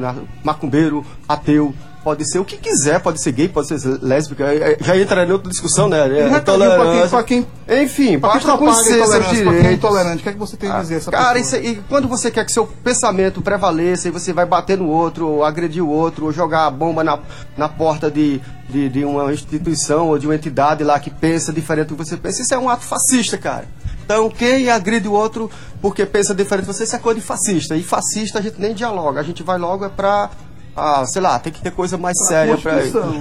macumbeiro, 0.43 1.05
ateu. 1.27 1.73
Pode 2.05 2.23
ser 2.29 2.37
o 2.37 2.45
que 2.45 2.57
quiser, 2.57 2.99
pode 2.99 3.19
ser 3.19 3.31
gay, 3.31 3.49
pode 3.49 3.67
ser 3.67 3.79
lésbica, 3.99 4.43
é, 4.43 4.73
é, 4.73 4.77
já 4.79 4.95
entra 4.95 5.25
em 5.25 5.31
outra 5.31 5.49
discussão, 5.49 5.89
né? 5.89 6.01
É, 6.01 6.27
um 6.27 6.29
recadinho 6.29 6.69
pra 6.69 6.91
quem, 6.91 7.09
pra 7.09 7.23
quem, 7.23 7.83
Enfim, 7.83 8.19
pra 8.19 8.29
quem 8.33 8.41
basta 8.41 8.57
conhecer 8.59 8.83
seus 8.83 8.99
intolerância, 8.99 9.31
quem 9.31 9.39
é 9.39 9.51
direitos. 9.53 9.71
intolerante, 9.71 10.19
o 10.19 10.21
que 10.21 10.29
é 10.29 10.31
que 10.33 10.37
você 10.37 10.55
tem 10.55 10.69
a 10.69 10.81
dizer? 10.81 10.97
Essa 10.97 11.09
Cara, 11.09 11.39
isso, 11.39 11.55
e 11.55 11.81
quando 11.89 12.07
você 12.07 12.29
quer 12.29 12.45
que 12.45 12.51
seu 12.51 12.67
pensamento 12.67 13.41
prevaleça 13.41 14.07
e 14.07 14.11
você 14.11 14.31
vai 14.31 14.45
bater 14.45 14.77
no 14.77 14.87
outro, 14.87 15.27
ou 15.27 15.43
agredir 15.43 15.83
o 15.83 15.89
outro, 15.89 16.25
ou 16.25 16.31
jogar 16.31 16.67
a 16.67 16.69
bomba 16.69 17.03
na, 17.03 17.17
na 17.57 17.67
porta 17.67 18.11
de, 18.11 18.39
de, 18.69 18.87
de 18.87 19.03
uma 19.03 19.33
instituição 19.33 20.09
ou 20.09 20.19
de 20.19 20.27
uma 20.27 20.35
entidade 20.35 20.83
lá 20.83 20.99
que 20.99 21.09
pensa 21.09 21.51
diferente 21.51 21.87
do 21.87 21.95
que 21.95 22.05
você 22.05 22.17
pensa, 22.17 22.43
isso 22.43 22.53
é 22.53 22.57
um 22.59 22.69
ato 22.69 22.85
fascista, 22.85 23.35
cara. 23.35 23.65
Então, 24.05 24.29
quem 24.29 24.69
agride 24.69 25.07
o 25.07 25.13
outro 25.13 25.49
porque 25.81 26.05
pensa 26.05 26.35
diferente 26.35 26.67
de 26.67 26.71
você, 26.71 26.83
isso 26.83 26.95
é 26.95 26.99
coisa 26.99 27.19
de 27.19 27.25
fascista. 27.25 27.75
E 27.75 27.81
fascista 27.81 28.37
a 28.37 28.41
gente 28.43 28.61
nem 28.61 28.75
dialoga, 28.75 29.19
a 29.19 29.23
gente 29.23 29.41
vai 29.41 29.57
logo 29.57 29.83
é 29.83 29.89
pra. 29.89 30.29
Ah, 30.76 31.05
sei 31.05 31.21
lá, 31.21 31.39
tem 31.39 31.53
que 31.53 31.61
ter 31.61 31.71
coisa 31.71 31.97
mais 31.97 32.17
séria 32.28 32.57
pra. 32.57 32.73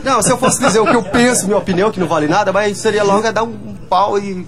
Não, 0.02 0.20
se 0.20 0.30
eu 0.30 0.36
fosse 0.36 0.58
dizer 0.58 0.80
o 0.80 0.86
que 0.86 0.96
eu 0.96 1.04
penso, 1.04 1.46
minha 1.46 1.58
opinião, 1.58 1.92
que 1.92 2.00
não 2.00 2.08
vale 2.08 2.26
nada, 2.26 2.52
mas 2.52 2.78
seria 2.78 3.04
logo 3.04 3.24
é 3.26 3.32
dar 3.32 3.44
um 3.44 3.76
pau 3.88 4.18
e. 4.18 4.44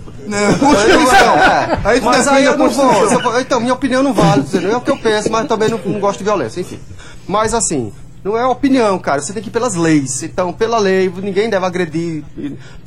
Constituição. 0.58 1.36
É, 1.36 1.78
Aí 1.84 2.00
tu 2.00 2.06
mas 2.06 2.26
aí 2.26 2.44
eu 2.44 2.58
não 2.58 2.68
vou. 2.68 3.08
Eu 3.08 3.40
Então, 3.40 3.60
minha 3.60 3.74
opinião 3.74 4.02
não 4.02 4.12
vale, 4.12 4.42
entendeu? 4.42 4.72
É 4.72 4.76
o 4.76 4.80
que 4.80 4.90
eu 4.90 4.98
penso, 4.98 5.30
mas 5.30 5.46
também 5.46 5.68
não, 5.68 5.78
não 5.78 6.00
gosto 6.00 6.18
de 6.18 6.24
violência, 6.24 6.60
enfim. 6.60 6.80
Mas 7.28 7.54
assim, 7.54 7.92
não 8.24 8.36
é 8.36 8.44
opinião, 8.44 8.98
cara. 8.98 9.22
Você 9.22 9.32
tem 9.32 9.40
que 9.40 9.50
ir 9.50 9.52
pelas 9.52 9.76
leis. 9.76 10.24
Então, 10.24 10.52
pela 10.52 10.78
lei, 10.78 11.08
ninguém 11.08 11.48
deve 11.48 11.64
agredir 11.64 12.24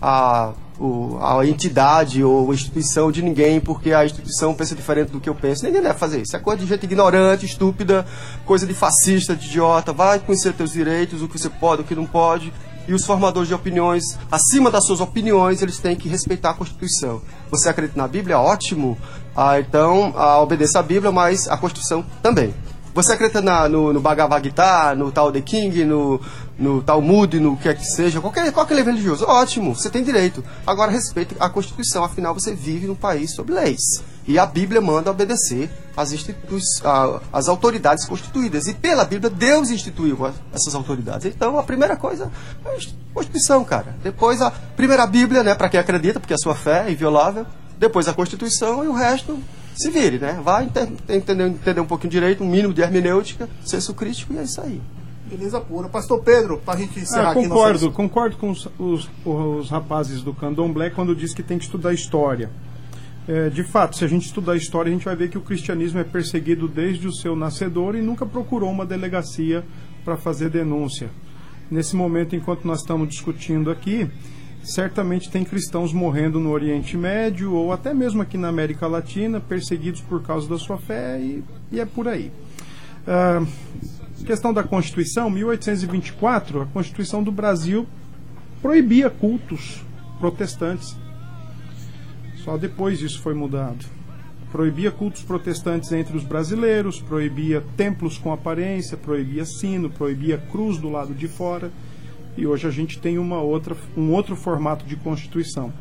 a, 0.01 0.51
o- 0.79 1.17
a 1.21 1.45
entidade 1.45 2.23
ou 2.23 2.53
instituição 2.53 3.11
de 3.11 3.21
ninguém, 3.21 3.59
porque 3.59 3.91
a 3.93 4.05
instituição 4.05 4.53
pensa 4.53 4.75
diferente 4.75 5.11
do 5.11 5.19
que 5.19 5.29
eu 5.29 5.35
penso. 5.35 5.65
Ninguém 5.65 5.81
deve 5.81 5.99
fazer 5.99 6.21
isso. 6.21 6.35
É 6.35 6.39
coisa 6.39 6.61
de 6.61 6.67
gente 6.67 6.83
ignorante, 6.83 7.45
estúpida, 7.45 8.05
coisa 8.45 8.65
de 8.65 8.73
fascista, 8.73 9.35
de 9.35 9.47
idiota. 9.47 9.91
Vai 9.91 10.19
conhecer 10.19 10.53
teus 10.53 10.71
direitos, 10.71 11.21
o 11.21 11.27
que 11.27 11.37
você 11.37 11.49
pode, 11.49 11.81
o 11.81 11.85
que 11.85 11.95
não 11.95 12.05
pode. 12.05 12.53
E 12.87 12.93
os 12.93 13.05
formadores 13.05 13.47
de 13.47 13.53
opiniões, 13.53 14.17
acima 14.31 14.71
das 14.71 14.85
suas 14.85 14.99
opiniões, 14.99 15.61
eles 15.61 15.77
têm 15.77 15.95
que 15.95 16.09
respeitar 16.09 16.51
a 16.51 16.53
Constituição. 16.55 17.21
Você 17.51 17.69
acredita 17.69 17.99
na 17.99 18.07
Bíblia? 18.07 18.39
Ótimo. 18.39 18.97
Ah, 19.35 19.59
então, 19.59 20.11
ah, 20.17 20.41
obedeça 20.41 20.79
a 20.79 20.81
Bíblia, 20.83 21.11
mas 21.11 21.47
a 21.47 21.55
Constituição 21.55 22.03
também. 22.23 22.51
Você 23.01 23.13
acredita 23.13 23.41
na- 23.41 23.69
no, 23.69 23.93
no 23.93 24.01
Bhagavad 24.01 24.43
Gita, 24.43 24.93
no 24.93 25.09
tal 25.09 25.31
The 25.31 25.39
King, 25.39 25.85
no, 25.85 26.19
no 26.57 26.81
Talmud, 26.81 27.39
no 27.39 27.55
que 27.55 27.69
é 27.69 27.73
que 27.73 27.85
seja, 27.85 28.19
qualquer, 28.19 28.51
qualquer 28.51 28.75
livro 28.75 28.91
religioso, 28.91 29.25
ótimo, 29.25 29.73
você 29.73 29.89
tem 29.89 30.03
direito. 30.03 30.43
Agora 30.67 30.91
respeite 30.91 31.33
a 31.39 31.47
Constituição, 31.49 32.03
afinal 32.03 32.33
você 32.33 32.53
vive 32.53 32.87
num 32.87 32.95
país 32.95 33.33
sob 33.33 33.53
leis. 33.53 33.79
E 34.27 34.37
a 34.37 34.45
Bíblia 34.45 34.81
manda 34.81 35.09
obedecer 35.09 35.71
às, 35.95 37.47
autoridades 37.47 38.05
constituídas. 38.05 38.67
E 38.67 38.73
pela 38.73 39.05
Bíblia, 39.05 39.29
Deus 39.29 39.69
instituiu 39.69 40.17
essas 40.53 40.75
autoridades. 40.75 41.25
Então, 41.25 41.57
a 41.57 41.63
primeira 41.63 41.95
coisa 41.95 42.29
é 42.65 42.69
a 42.69 42.79
Constituição, 43.13 43.63
cara. 43.63 43.95
Depois, 44.03 44.41
a 44.41 44.51
primeira 44.51 45.07
Bíblia, 45.07 45.41
né, 45.41 45.55
para 45.55 45.69
quem 45.69 45.79
acredita, 45.79 46.19
porque 46.19 46.33
a 46.33 46.37
sua 46.37 46.53
fé 46.53 46.85
é 46.87 46.91
inviolável. 46.91 47.45
Depois, 47.77 48.07
a 48.07 48.13
Constituição 48.13 48.83
e 48.83 48.87
o 48.87 48.93
resto 48.93 49.39
se 49.81 49.89
vire, 49.91 50.17
né? 50.19 50.39
Vai 50.43 50.65
ente- 50.65 50.93
entender, 51.09 51.47
entender 51.47 51.81
um 51.81 51.85
pouquinho 51.85 52.11
direito, 52.11 52.43
um 52.43 52.47
mínimo 52.49 52.73
de 52.73 52.81
hermenêutica, 52.81 53.47
senso 53.63 53.93
crítico 53.93 54.33
e 54.33 54.37
é 54.37 54.43
isso 54.43 54.59
aí. 54.61 54.81
Beleza 55.29 55.61
pura. 55.61 55.87
Pastor 55.87 56.23
Pedro, 56.23 56.57
pra 56.57 56.75
gente 56.75 56.99
encerrar 56.99 57.27
Ah, 57.29 57.31
aqui 57.31 57.43
concordo, 57.43 57.85
nossa... 57.85 57.95
concordo 57.95 58.37
com 58.37 58.49
os, 58.49 58.67
os- 58.79 59.09
os 59.25 59.69
rapazes 59.69 60.21
do 60.23 60.33
Candomblé 60.33 60.89
quando 60.89 61.15
diz 61.15 61.33
que 61.33 61.43
tem 61.43 61.57
que 61.57 61.65
estudar 61.65 61.93
história. 61.93 62.49
É, 63.27 63.47
de 63.49 63.63
fato, 63.63 63.95
se 63.95 64.03
a 64.03 64.07
gente 64.07 64.25
estudar 64.25 64.55
história, 64.55 64.89
a 64.89 64.93
gente 64.93 65.05
vai 65.05 65.15
ver 65.15 65.29
que 65.29 65.37
o 65.37 65.41
cristianismo 65.41 65.99
é 65.99 66.03
perseguido 66.03 66.67
desde 66.67 67.07
o 67.07 67.13
seu 67.13 67.35
nascedor 67.35 67.95
e 67.95 68.01
nunca 68.01 68.25
procurou 68.25 68.71
uma 68.71 68.85
delegacia 68.87 69.63
para 70.03 70.17
fazer 70.17 70.49
denúncia. 70.49 71.11
Nesse 71.69 71.95
momento, 71.95 72.35
enquanto 72.35 72.65
nós 72.65 72.79
estamos 72.79 73.07
discutindo 73.09 73.69
aqui, 73.69 74.09
certamente 74.63 75.29
tem 75.29 75.43
cristãos 75.43 75.93
morrendo 75.93 76.39
no 76.39 76.51
Oriente 76.51 76.97
Médio 76.97 77.53
ou 77.53 77.71
até 77.71 77.93
mesmo 77.93 78.21
aqui 78.21 78.37
na 78.37 78.49
América 78.49 78.87
Latina, 78.87 79.39
perseguidos 79.39 80.01
por 80.01 80.21
causa 80.21 80.47
da 80.47 80.57
sua 80.57 80.77
fé 80.77 81.19
e, 81.19 81.43
e 81.71 81.79
é 81.79 81.85
por 81.85 82.07
aí. 82.07 82.31
Ah, 83.07 83.43
questão 84.25 84.53
da 84.53 84.63
Constituição, 84.63 85.29
1824, 85.29 86.61
a 86.61 86.65
Constituição 86.67 87.23
do 87.23 87.31
Brasil 87.31 87.87
proibia 88.61 89.09
cultos 89.09 89.83
protestantes. 90.19 90.95
Só 92.43 92.57
depois 92.57 93.01
isso 93.01 93.21
foi 93.21 93.33
mudado. 93.33 93.85
Proibia 94.51 94.91
cultos 94.91 95.21
protestantes 95.21 95.91
entre 95.91 96.17
os 96.17 96.23
brasileiros, 96.23 96.99
proibia 96.99 97.63
templos 97.77 98.17
com 98.17 98.33
aparência, 98.33 98.97
proibia 98.97 99.45
sino, 99.45 99.89
proibia 99.89 100.37
cruz 100.37 100.77
do 100.77 100.89
lado 100.89 101.13
de 101.13 101.27
fora. 101.27 101.71
E 102.37 102.47
hoje 102.47 102.67
a 102.67 102.71
gente 102.71 102.99
tem 102.99 103.17
uma 103.17 103.41
outra, 103.41 103.75
um 103.97 104.11
outro 104.11 104.35
formato 104.35 104.85
de 104.85 104.95
Constituição. 104.95 105.73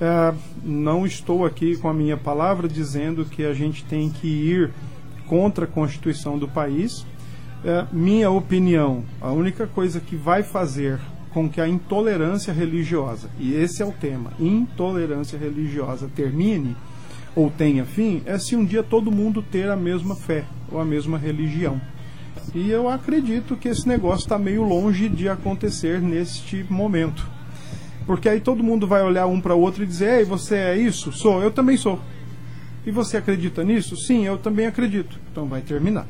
Ah, 0.00 0.34
não 0.64 1.06
estou 1.06 1.46
aqui 1.46 1.76
com 1.76 1.88
a 1.88 1.94
minha 1.94 2.16
palavra 2.16 2.68
dizendo 2.68 3.24
que 3.24 3.44
a 3.44 3.54
gente 3.54 3.84
tem 3.84 4.10
que 4.10 4.26
ir 4.26 4.70
contra 5.26 5.64
a 5.64 5.68
Constituição 5.68 6.38
do 6.38 6.48
país. 6.48 7.06
É, 7.64 7.86
minha 7.92 8.28
opinião, 8.28 9.04
a 9.20 9.30
única 9.30 9.66
coisa 9.66 10.00
que 10.00 10.16
vai 10.16 10.42
fazer 10.42 10.98
com 11.32 11.48
que 11.48 11.60
a 11.60 11.68
intolerância 11.68 12.52
religiosa, 12.52 13.30
e 13.38 13.54
esse 13.54 13.80
é 13.80 13.86
o 13.86 13.92
tema, 13.92 14.32
intolerância 14.38 15.38
religiosa 15.38 16.10
termine 16.14 16.76
ou 17.34 17.48
tenha 17.48 17.84
fim, 17.84 18.22
é 18.26 18.36
se 18.38 18.56
um 18.56 18.64
dia 18.64 18.82
todo 18.82 19.10
mundo 19.10 19.40
ter 19.40 19.70
a 19.70 19.76
mesma 19.76 20.14
fé 20.16 20.44
ou 20.70 20.80
a 20.80 20.84
mesma 20.84 21.16
religião. 21.16 21.80
E 22.54 22.70
eu 22.70 22.88
acredito 22.88 23.56
que 23.56 23.68
esse 23.68 23.86
negócio 23.86 24.24
está 24.24 24.38
meio 24.38 24.62
longe 24.62 25.08
de 25.08 25.28
acontecer 25.28 26.00
neste 26.00 26.64
momento. 26.68 27.26
Porque 28.06 28.28
aí 28.28 28.40
todo 28.40 28.62
mundo 28.62 28.86
vai 28.86 29.02
olhar 29.02 29.26
um 29.26 29.40
para 29.40 29.54
o 29.54 29.60
outro 29.60 29.82
e 29.82 29.86
dizer: 29.86 30.20
Ei, 30.20 30.24
você 30.24 30.56
é 30.56 30.76
isso? 30.76 31.12
Sou, 31.12 31.42
eu 31.42 31.50
também 31.50 31.76
sou. 31.76 32.00
E 32.84 32.90
você 32.90 33.16
acredita 33.16 33.62
nisso? 33.62 33.96
Sim, 33.96 34.26
eu 34.26 34.36
também 34.36 34.66
acredito. 34.66 35.18
Então 35.30 35.46
vai 35.46 35.60
terminar. 35.60 36.06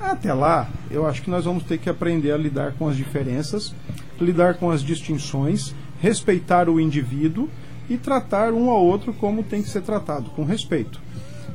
Até 0.00 0.34
lá, 0.34 0.68
eu 0.90 1.06
acho 1.06 1.22
que 1.22 1.30
nós 1.30 1.44
vamos 1.44 1.62
ter 1.64 1.78
que 1.78 1.88
aprender 1.88 2.32
a 2.32 2.36
lidar 2.36 2.72
com 2.72 2.88
as 2.88 2.96
diferenças, 2.96 3.72
lidar 4.20 4.54
com 4.54 4.70
as 4.70 4.82
distinções, 4.82 5.74
respeitar 6.00 6.68
o 6.68 6.80
indivíduo 6.80 7.48
e 7.88 7.96
tratar 7.96 8.52
um 8.52 8.70
ao 8.70 8.84
outro 8.84 9.12
como 9.12 9.44
tem 9.44 9.62
que 9.62 9.70
ser 9.70 9.82
tratado, 9.82 10.30
com 10.30 10.44
respeito. 10.44 11.00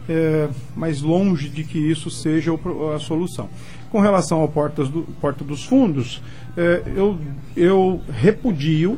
É, 0.07 0.49
mas 0.75 1.01
longe 1.01 1.49
de 1.49 1.63
que 1.63 1.77
isso 1.77 2.09
seja 2.09 2.51
a 2.95 2.99
solução. 2.99 3.49
Com 3.91 3.99
relação 3.99 4.39
ao 4.39 4.47
Portas 4.47 4.87
do, 4.89 5.01
Porta 5.19 5.43
dos 5.43 5.65
Fundos, 5.65 6.21
é, 6.55 6.81
eu, 6.95 7.17
eu 7.55 8.01
repudio 8.09 8.97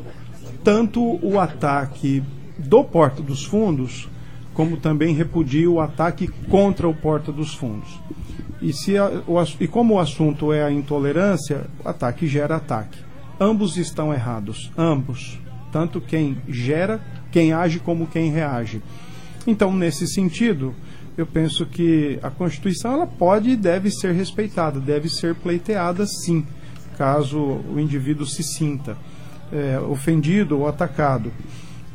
tanto 0.62 1.18
o 1.20 1.38
ataque 1.40 2.22
do 2.56 2.84
Porta 2.84 3.20
dos 3.20 3.44
Fundos, 3.44 4.08
como 4.54 4.76
também 4.76 5.12
repudio 5.14 5.74
o 5.74 5.80
ataque 5.80 6.28
contra 6.48 6.88
o 6.88 6.94
Porta 6.94 7.32
dos 7.32 7.54
Fundos. 7.54 7.88
E, 8.62 8.72
se 8.72 8.96
a- 8.96 9.10
o 9.26 9.34
e 9.60 9.66
como 9.66 9.94
o 9.94 9.98
assunto 9.98 10.52
é 10.52 10.62
a 10.62 10.70
intolerância, 10.70 11.62
ataque 11.84 12.26
gera 12.28 12.56
ataque. 12.56 12.98
Ambos 13.38 13.76
estão 13.76 14.14
errados, 14.14 14.70
ambos. 14.78 15.38
Tanto 15.72 16.00
quem 16.00 16.38
gera, 16.48 17.00
quem 17.32 17.52
age, 17.52 17.80
como 17.80 18.06
quem 18.06 18.30
reage. 18.30 18.80
Então, 19.44 19.74
nesse 19.74 20.06
sentido, 20.06 20.72
eu 21.16 21.26
penso 21.26 21.64
que 21.66 22.18
a 22.22 22.30
Constituição 22.30 22.92
ela 22.92 23.06
pode 23.06 23.50
e 23.50 23.56
deve 23.56 23.90
ser 23.90 24.12
respeitada, 24.12 24.80
deve 24.80 25.08
ser 25.08 25.34
pleiteada 25.34 26.06
sim, 26.06 26.46
caso 26.96 27.38
o 27.38 27.78
indivíduo 27.78 28.26
se 28.26 28.42
sinta 28.42 28.96
é, 29.52 29.78
ofendido 29.78 30.58
ou 30.58 30.68
atacado. 30.68 31.32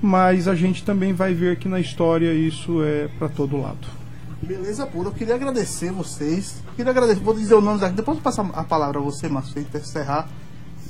Mas 0.01 0.47
a 0.47 0.55
gente 0.55 0.83
também 0.83 1.11
vai 1.11 1.33
ver 1.33 1.57
que 1.57 1.67
na 1.67 1.79
história 1.79 2.33
isso 2.33 2.81
é 2.83 3.09
para 3.19 3.27
todo 3.27 3.59
lado. 3.59 3.85
Beleza 4.41 4.85
pura. 4.85 5.09
Eu 5.09 5.13
queria 5.13 5.35
agradecer 5.35 5.91
vocês. 5.91 6.63
Queria 6.77 6.91
agradecer, 6.91 7.19
vou 7.19 7.33
dizer 7.33 7.55
o 7.55 7.61
nome 7.61 7.81
daqui, 7.81 7.95
depois 7.95 8.17
eu 8.17 8.23
passo 8.23 8.39
a 8.39 8.63
palavra 8.63 8.99
a 8.99 9.01
você, 9.01 9.27
Márcio, 9.27 9.61
para 9.65 9.81
encerrar. 9.81 10.29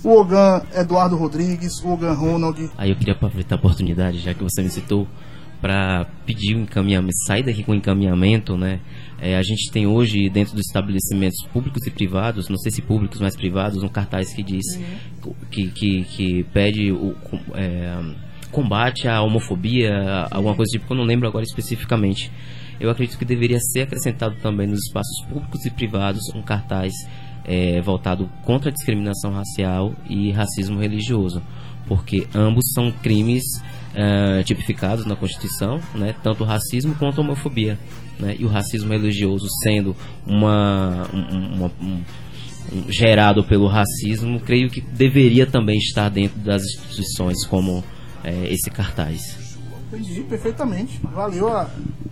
O 0.04 0.16
Ogan 0.16 0.62
Eduardo 0.76 1.18
Rodrigues, 1.18 1.84
o 1.84 1.90
Ogan 1.90 2.14
Ronald, 2.14 2.72
Aí 2.78 2.92
eu 2.92 2.96
queria 2.96 3.14
aproveitar 3.14 3.56
a 3.56 3.58
oportunidade, 3.58 4.20
já 4.20 4.34
que 4.34 4.42
você 4.42 4.62
me 4.62 4.70
citou, 4.70 5.08
para 5.62 6.06
pedir 6.26 6.56
um 6.56 6.62
encaminhamento, 6.62 7.16
sair 7.26 7.44
daqui 7.44 7.64
com 7.64 7.74
encaminhamento, 7.74 8.58
né? 8.58 8.80
É, 9.22 9.36
a 9.36 9.42
gente 9.42 9.70
tem 9.72 9.86
hoje, 9.86 10.30
dentro 10.30 10.56
dos 10.56 10.66
estabelecimentos 10.66 11.46
públicos 11.52 11.86
e 11.86 11.92
privados, 11.92 12.48
não 12.48 12.58
sei 12.58 12.72
se 12.72 12.82
públicos, 12.82 13.20
mas 13.20 13.36
privados, 13.36 13.84
um 13.84 13.90
cartaz 13.90 14.34
que 14.34 14.42
diz, 14.42 14.66
que, 15.52 15.68
que, 15.70 16.04
que 16.06 16.44
pede 16.54 16.92
o 16.92 17.16
é, 17.54 18.02
combate 18.52 19.08
à 19.08 19.22
homofobia, 19.22 20.28
alguma 20.32 20.56
coisa 20.56 20.70
do 20.70 20.74
tipo, 20.74 20.88
que 20.88 20.94
eu 20.94 20.98
não 20.98 21.04
lembro 21.04 21.28
agora 21.28 21.44
especificamente. 21.44 22.32
Eu 22.80 22.90
acredito 22.90 23.18
que 23.18 23.26
deveria 23.26 23.60
ser 23.60 23.82
acrescentado 23.82 24.36
também 24.42 24.66
nos 24.66 24.80
espaços 24.86 25.26
públicos 25.28 25.66
e 25.66 25.70
privados 25.70 26.22
um 26.34 26.42
cartaz 26.42 26.94
é, 27.44 27.82
voltado 27.82 28.30
contra 28.46 28.70
a 28.70 28.74
discriminação 28.74 29.32
racial 29.32 29.94
e 30.10 30.32
racismo 30.32 30.80
religioso, 30.80 31.42
porque 31.88 32.26
ambos 32.34 32.72
são 32.74 32.90
crimes 32.90 33.44
eh, 33.96 34.44
tipificados 34.44 35.06
na 35.06 35.16
Constituição, 35.16 35.80
né, 35.96 36.16
tanto 36.24 36.44
o 36.44 36.46
racismo 36.48 36.96
quanto 36.96 37.20
a 37.20 37.24
homofobia, 37.24 37.78
né, 38.20 38.36
e 38.38 38.46
o 38.46 38.48
racismo 38.48 38.90
religioso 38.92 39.48
sendo 39.64 39.96
uma, 40.26 41.08
um- 41.14 41.56
uma- 41.56 41.72
um- 41.82 42.04
um- 42.74 42.92
gerado 42.92 43.44
pelo 43.44 43.68
racismo, 43.68 44.40
creio 44.40 44.70
que 44.70 44.80
deveria 44.82 45.46
também 45.48 45.78
estar 45.78 46.10
dentro 46.10 46.40
das 46.40 46.62
instituições 46.64 47.46
como 47.46 47.84
eh, 48.24 48.54
esse 48.54 48.70
cartaz. 48.70 49.38
entendi 49.92 50.22
perfeitamente. 50.22 51.00
Valeu 51.04 51.48
a, 51.48 51.68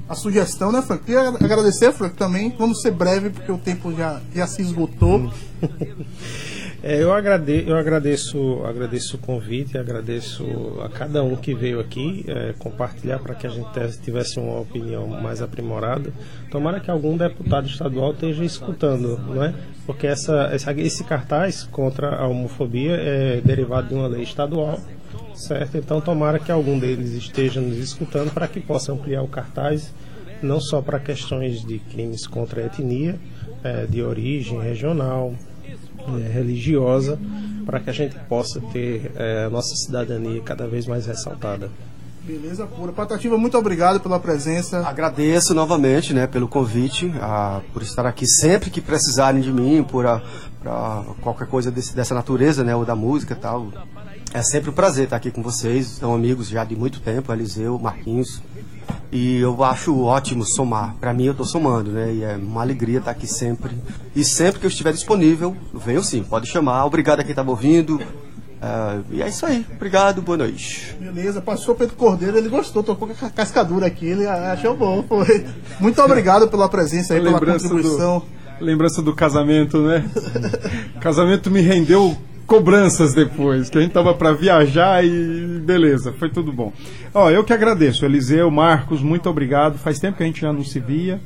a 0.10 0.16
sugestão, 0.16 0.72
né, 0.72 0.82
Frank? 0.82 1.04
Queria 1.04 1.28
agradecer, 1.30 1.92
Frank, 1.92 2.16
também. 2.16 2.54
Vamos 2.58 2.82
ser 2.82 2.92
breve, 2.92 3.30
porque 3.30 3.52
o 3.52 3.58
tempo 3.58 3.94
já, 3.96 4.20
já 4.34 4.48
se 4.48 4.62
esgotou. 4.62 5.32
É, 6.84 7.02
eu, 7.02 7.12
agrade, 7.12 7.64
eu 7.68 7.76
agradeço, 7.76 8.62
agradeço 8.64 9.16
o 9.18 9.20
convite, 9.20 9.78
agradeço 9.78 10.46
a 10.84 10.90
cada 10.90 11.24
um 11.24 11.36
que 11.36 11.54
veio 11.56 11.80
aqui 11.80 12.24
é, 12.28 12.54
compartilhar 12.60 13.18
para 13.18 13.34
que 13.34 13.48
a 13.48 13.50
gente 13.50 13.68
te- 13.72 14.00
tivesse 14.00 14.40
uma 14.40 14.60
opinião 14.60 15.08
mais 15.08 15.42
aprimorada. 15.42 16.14
Tomara 16.52 16.80
que 16.80 16.92
algum 16.92 17.18
deputado 17.18 17.68
estadual 17.68 18.12
esteja 18.12 18.46
escutando, 18.46 19.18
não 19.28 19.44
é? 19.44 19.56
Porque 19.88 20.06
essa, 20.06 20.50
essa, 20.54 20.72
esse 20.74 21.04
cartaz 21.04 21.64
contra 21.64 22.16
a 22.16 22.28
homofobia 22.28 22.96
é 22.96 23.42
derivado 23.44 23.88
de 23.88 23.96
uma 23.96 24.08
lei 24.08 24.22
estadual, 24.22 24.80
certo? 25.34 25.78
Então 25.78 26.00
tomara 26.00 26.38
que 26.38 26.52
algum 26.52 26.78
deles 26.78 27.14
esteja 27.14 27.60
nos 27.60 27.78
escutando 27.78 28.32
para 28.32 28.48
que 28.48 28.60
possa 28.60 28.92
ampliar 28.94 29.24
o 29.24 29.28
cartaz 29.28 29.92
não 30.44 30.60
só 30.62 30.82
para 30.84 31.00
questões 31.00 31.66
de 31.66 31.80
crimes 31.80 32.28
contra 32.28 32.62
a 32.62 32.66
etnia, 32.68 33.16
é, 33.64 33.88
de 33.88 34.04
origem 34.04 34.62
regional, 34.62 35.34
eh, 36.08 36.30
religiosa 36.32 37.20
para 37.66 37.80
que 37.80 37.90
a 37.90 37.94
gente 37.94 38.16
possa 38.30 38.62
ter 38.74 39.12
eh, 39.16 39.46
a 39.46 39.50
nossa 39.50 39.76
cidadania 39.76 40.42
cada 40.42 40.68
vez 40.68 40.86
mais 40.88 41.06
ressaltada. 41.06 41.70
Beleza 42.24 42.66
pura. 42.68 42.92
Patativa, 42.92 43.38
muito 43.38 43.58
obrigado 43.58 44.00
pela 44.02 44.20
presença. 44.20 44.80
Agradeço 44.86 45.54
novamente 45.54 46.14
né, 46.14 46.28
pelo 46.28 46.48
convite, 46.48 47.10
ah, 47.22 47.62
por 47.74 47.82
estar 47.82 48.06
aqui 48.06 48.28
sempre 48.28 48.70
que 48.70 48.82
precisarem 48.82 49.40
de 49.42 49.52
mim, 49.52 49.82
por 49.84 50.04
pra 50.62 51.04
qualquer 51.22 51.48
coisa 51.48 51.72
desse- 51.72 51.96
dessa 51.96 52.14
natureza, 52.14 52.64
né, 52.64 52.76
ou 52.76 52.84
da 52.84 52.96
música 52.96 53.34
e 53.34 53.38
tal. 53.38 53.68
É 54.34 54.42
sempre 54.44 54.70
um 54.70 54.74
prazer 54.74 55.06
estar 55.06 55.16
aqui 55.16 55.32
com 55.32 55.42
vocês, 55.42 55.88
são 55.88 56.14
amigos 56.14 56.50
já 56.50 56.66
de 56.66 56.76
muito 56.76 57.00
tempo, 57.00 57.32
Eliseu, 57.32 57.80
Marquinhos, 57.80 58.42
E 59.12 59.38
eu 59.38 59.64
acho 59.64 60.04
ótimo 60.04 60.46
somar. 60.46 60.96
Pra 61.00 61.14
mim, 61.14 61.26
eu 61.26 61.34
tô 61.34 61.44
somando, 61.44 61.92
né? 61.92 62.14
E 62.14 62.24
é 62.24 62.36
uma 62.36 62.62
alegria 62.62 63.00
estar 63.00 63.12
aqui 63.12 63.28
sempre. 63.28 63.72
E 64.16 64.24
sempre 64.24 64.60
que 64.60 64.66
eu 64.66 64.70
estiver 64.70 64.92
disponível, 64.92 65.56
venho 65.74 66.04
sim, 66.04 66.24
pode 66.24 66.50
chamar. 66.50 66.86
Obrigado 66.86 67.22
a 67.22 67.24
quem 67.24 67.34
tava 67.34 67.50
ouvindo. 67.50 68.02
Ah, 68.62 69.00
e 69.12 69.22
é 69.22 69.28
isso 69.28 69.46
aí. 69.46 69.66
Obrigado, 69.76 70.22
boa 70.22 70.38
noite. 70.38 70.96
Beleza, 71.00 71.42
passou 71.42 71.76
Pedro 71.76 71.96
Cordeiro, 71.96 72.38
ele 72.38 72.50
gostou, 72.50 72.84
tocou 72.84 73.08
com 73.08 73.26
a 73.26 73.30
cascadura 73.30 73.86
aqui, 73.86 74.08
ele 74.08 74.26
achou 74.26 74.76
bom, 74.76 75.04
foi. 75.08 75.46
Muito 75.80 76.02
obrigado 76.02 76.48
pela 76.48 76.68
presença 76.68 77.14
aí, 77.14 77.20
pela 77.22 77.34
lembrança 77.34 77.70
contribuição. 77.70 78.24
do, 78.60 78.66
lembrança 78.66 79.02
do 79.02 79.14
casamento, 79.14 79.80
né? 79.80 80.10
casamento 81.00 81.52
me 81.52 81.62
rendeu 81.62 82.18
cobranças 82.48 83.14
depois, 83.14 83.70
que 83.70 83.78
a 83.78 83.82
gente 83.82 83.92
tava 83.92 84.14
para 84.14 84.32
viajar 84.32 85.06
e 85.06 85.60
beleza, 85.60 86.14
foi 86.14 86.30
tudo 86.30 86.52
bom. 86.52 86.72
Ó, 87.14 87.30
eu 87.30 87.44
que 87.44 87.52
agradeço, 87.52 88.06
Eliseu, 88.06 88.50
Marcos, 88.50 89.02
muito 89.02 89.30
obrigado. 89.30 89.78
Faz 89.78 90.00
tempo 90.00 90.18
que 90.18 90.24
a 90.24 90.26
gente 90.26 90.42
já 90.42 90.54
não 90.54 90.64
se 90.64 90.80
via. 90.80 91.20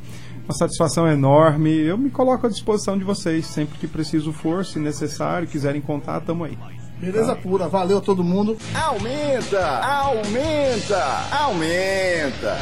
Uma 0.44 0.56
satisfação 0.56 1.08
enorme. 1.08 1.70
Eu 1.70 1.98
me 1.98 2.10
coloco 2.10 2.48
à 2.48 2.50
disposição 2.50 2.98
de 2.98 3.04
vocês, 3.04 3.46
sempre 3.46 3.78
que 3.78 3.88
preciso 3.88 4.34
for, 4.34 4.66
se 4.66 4.80
necessário, 4.80 5.48
quiserem 5.48 5.80
contar, 5.80 6.20
tamo 6.22 6.44
aí. 6.44 6.58
Beleza 7.00 7.36
pura, 7.36 7.68
valeu 7.68 8.02
todo 8.02 8.24
mundo. 8.24 8.58
Aumenta, 8.74 9.66
aumenta, 9.80 11.04
aumenta. 11.32 12.58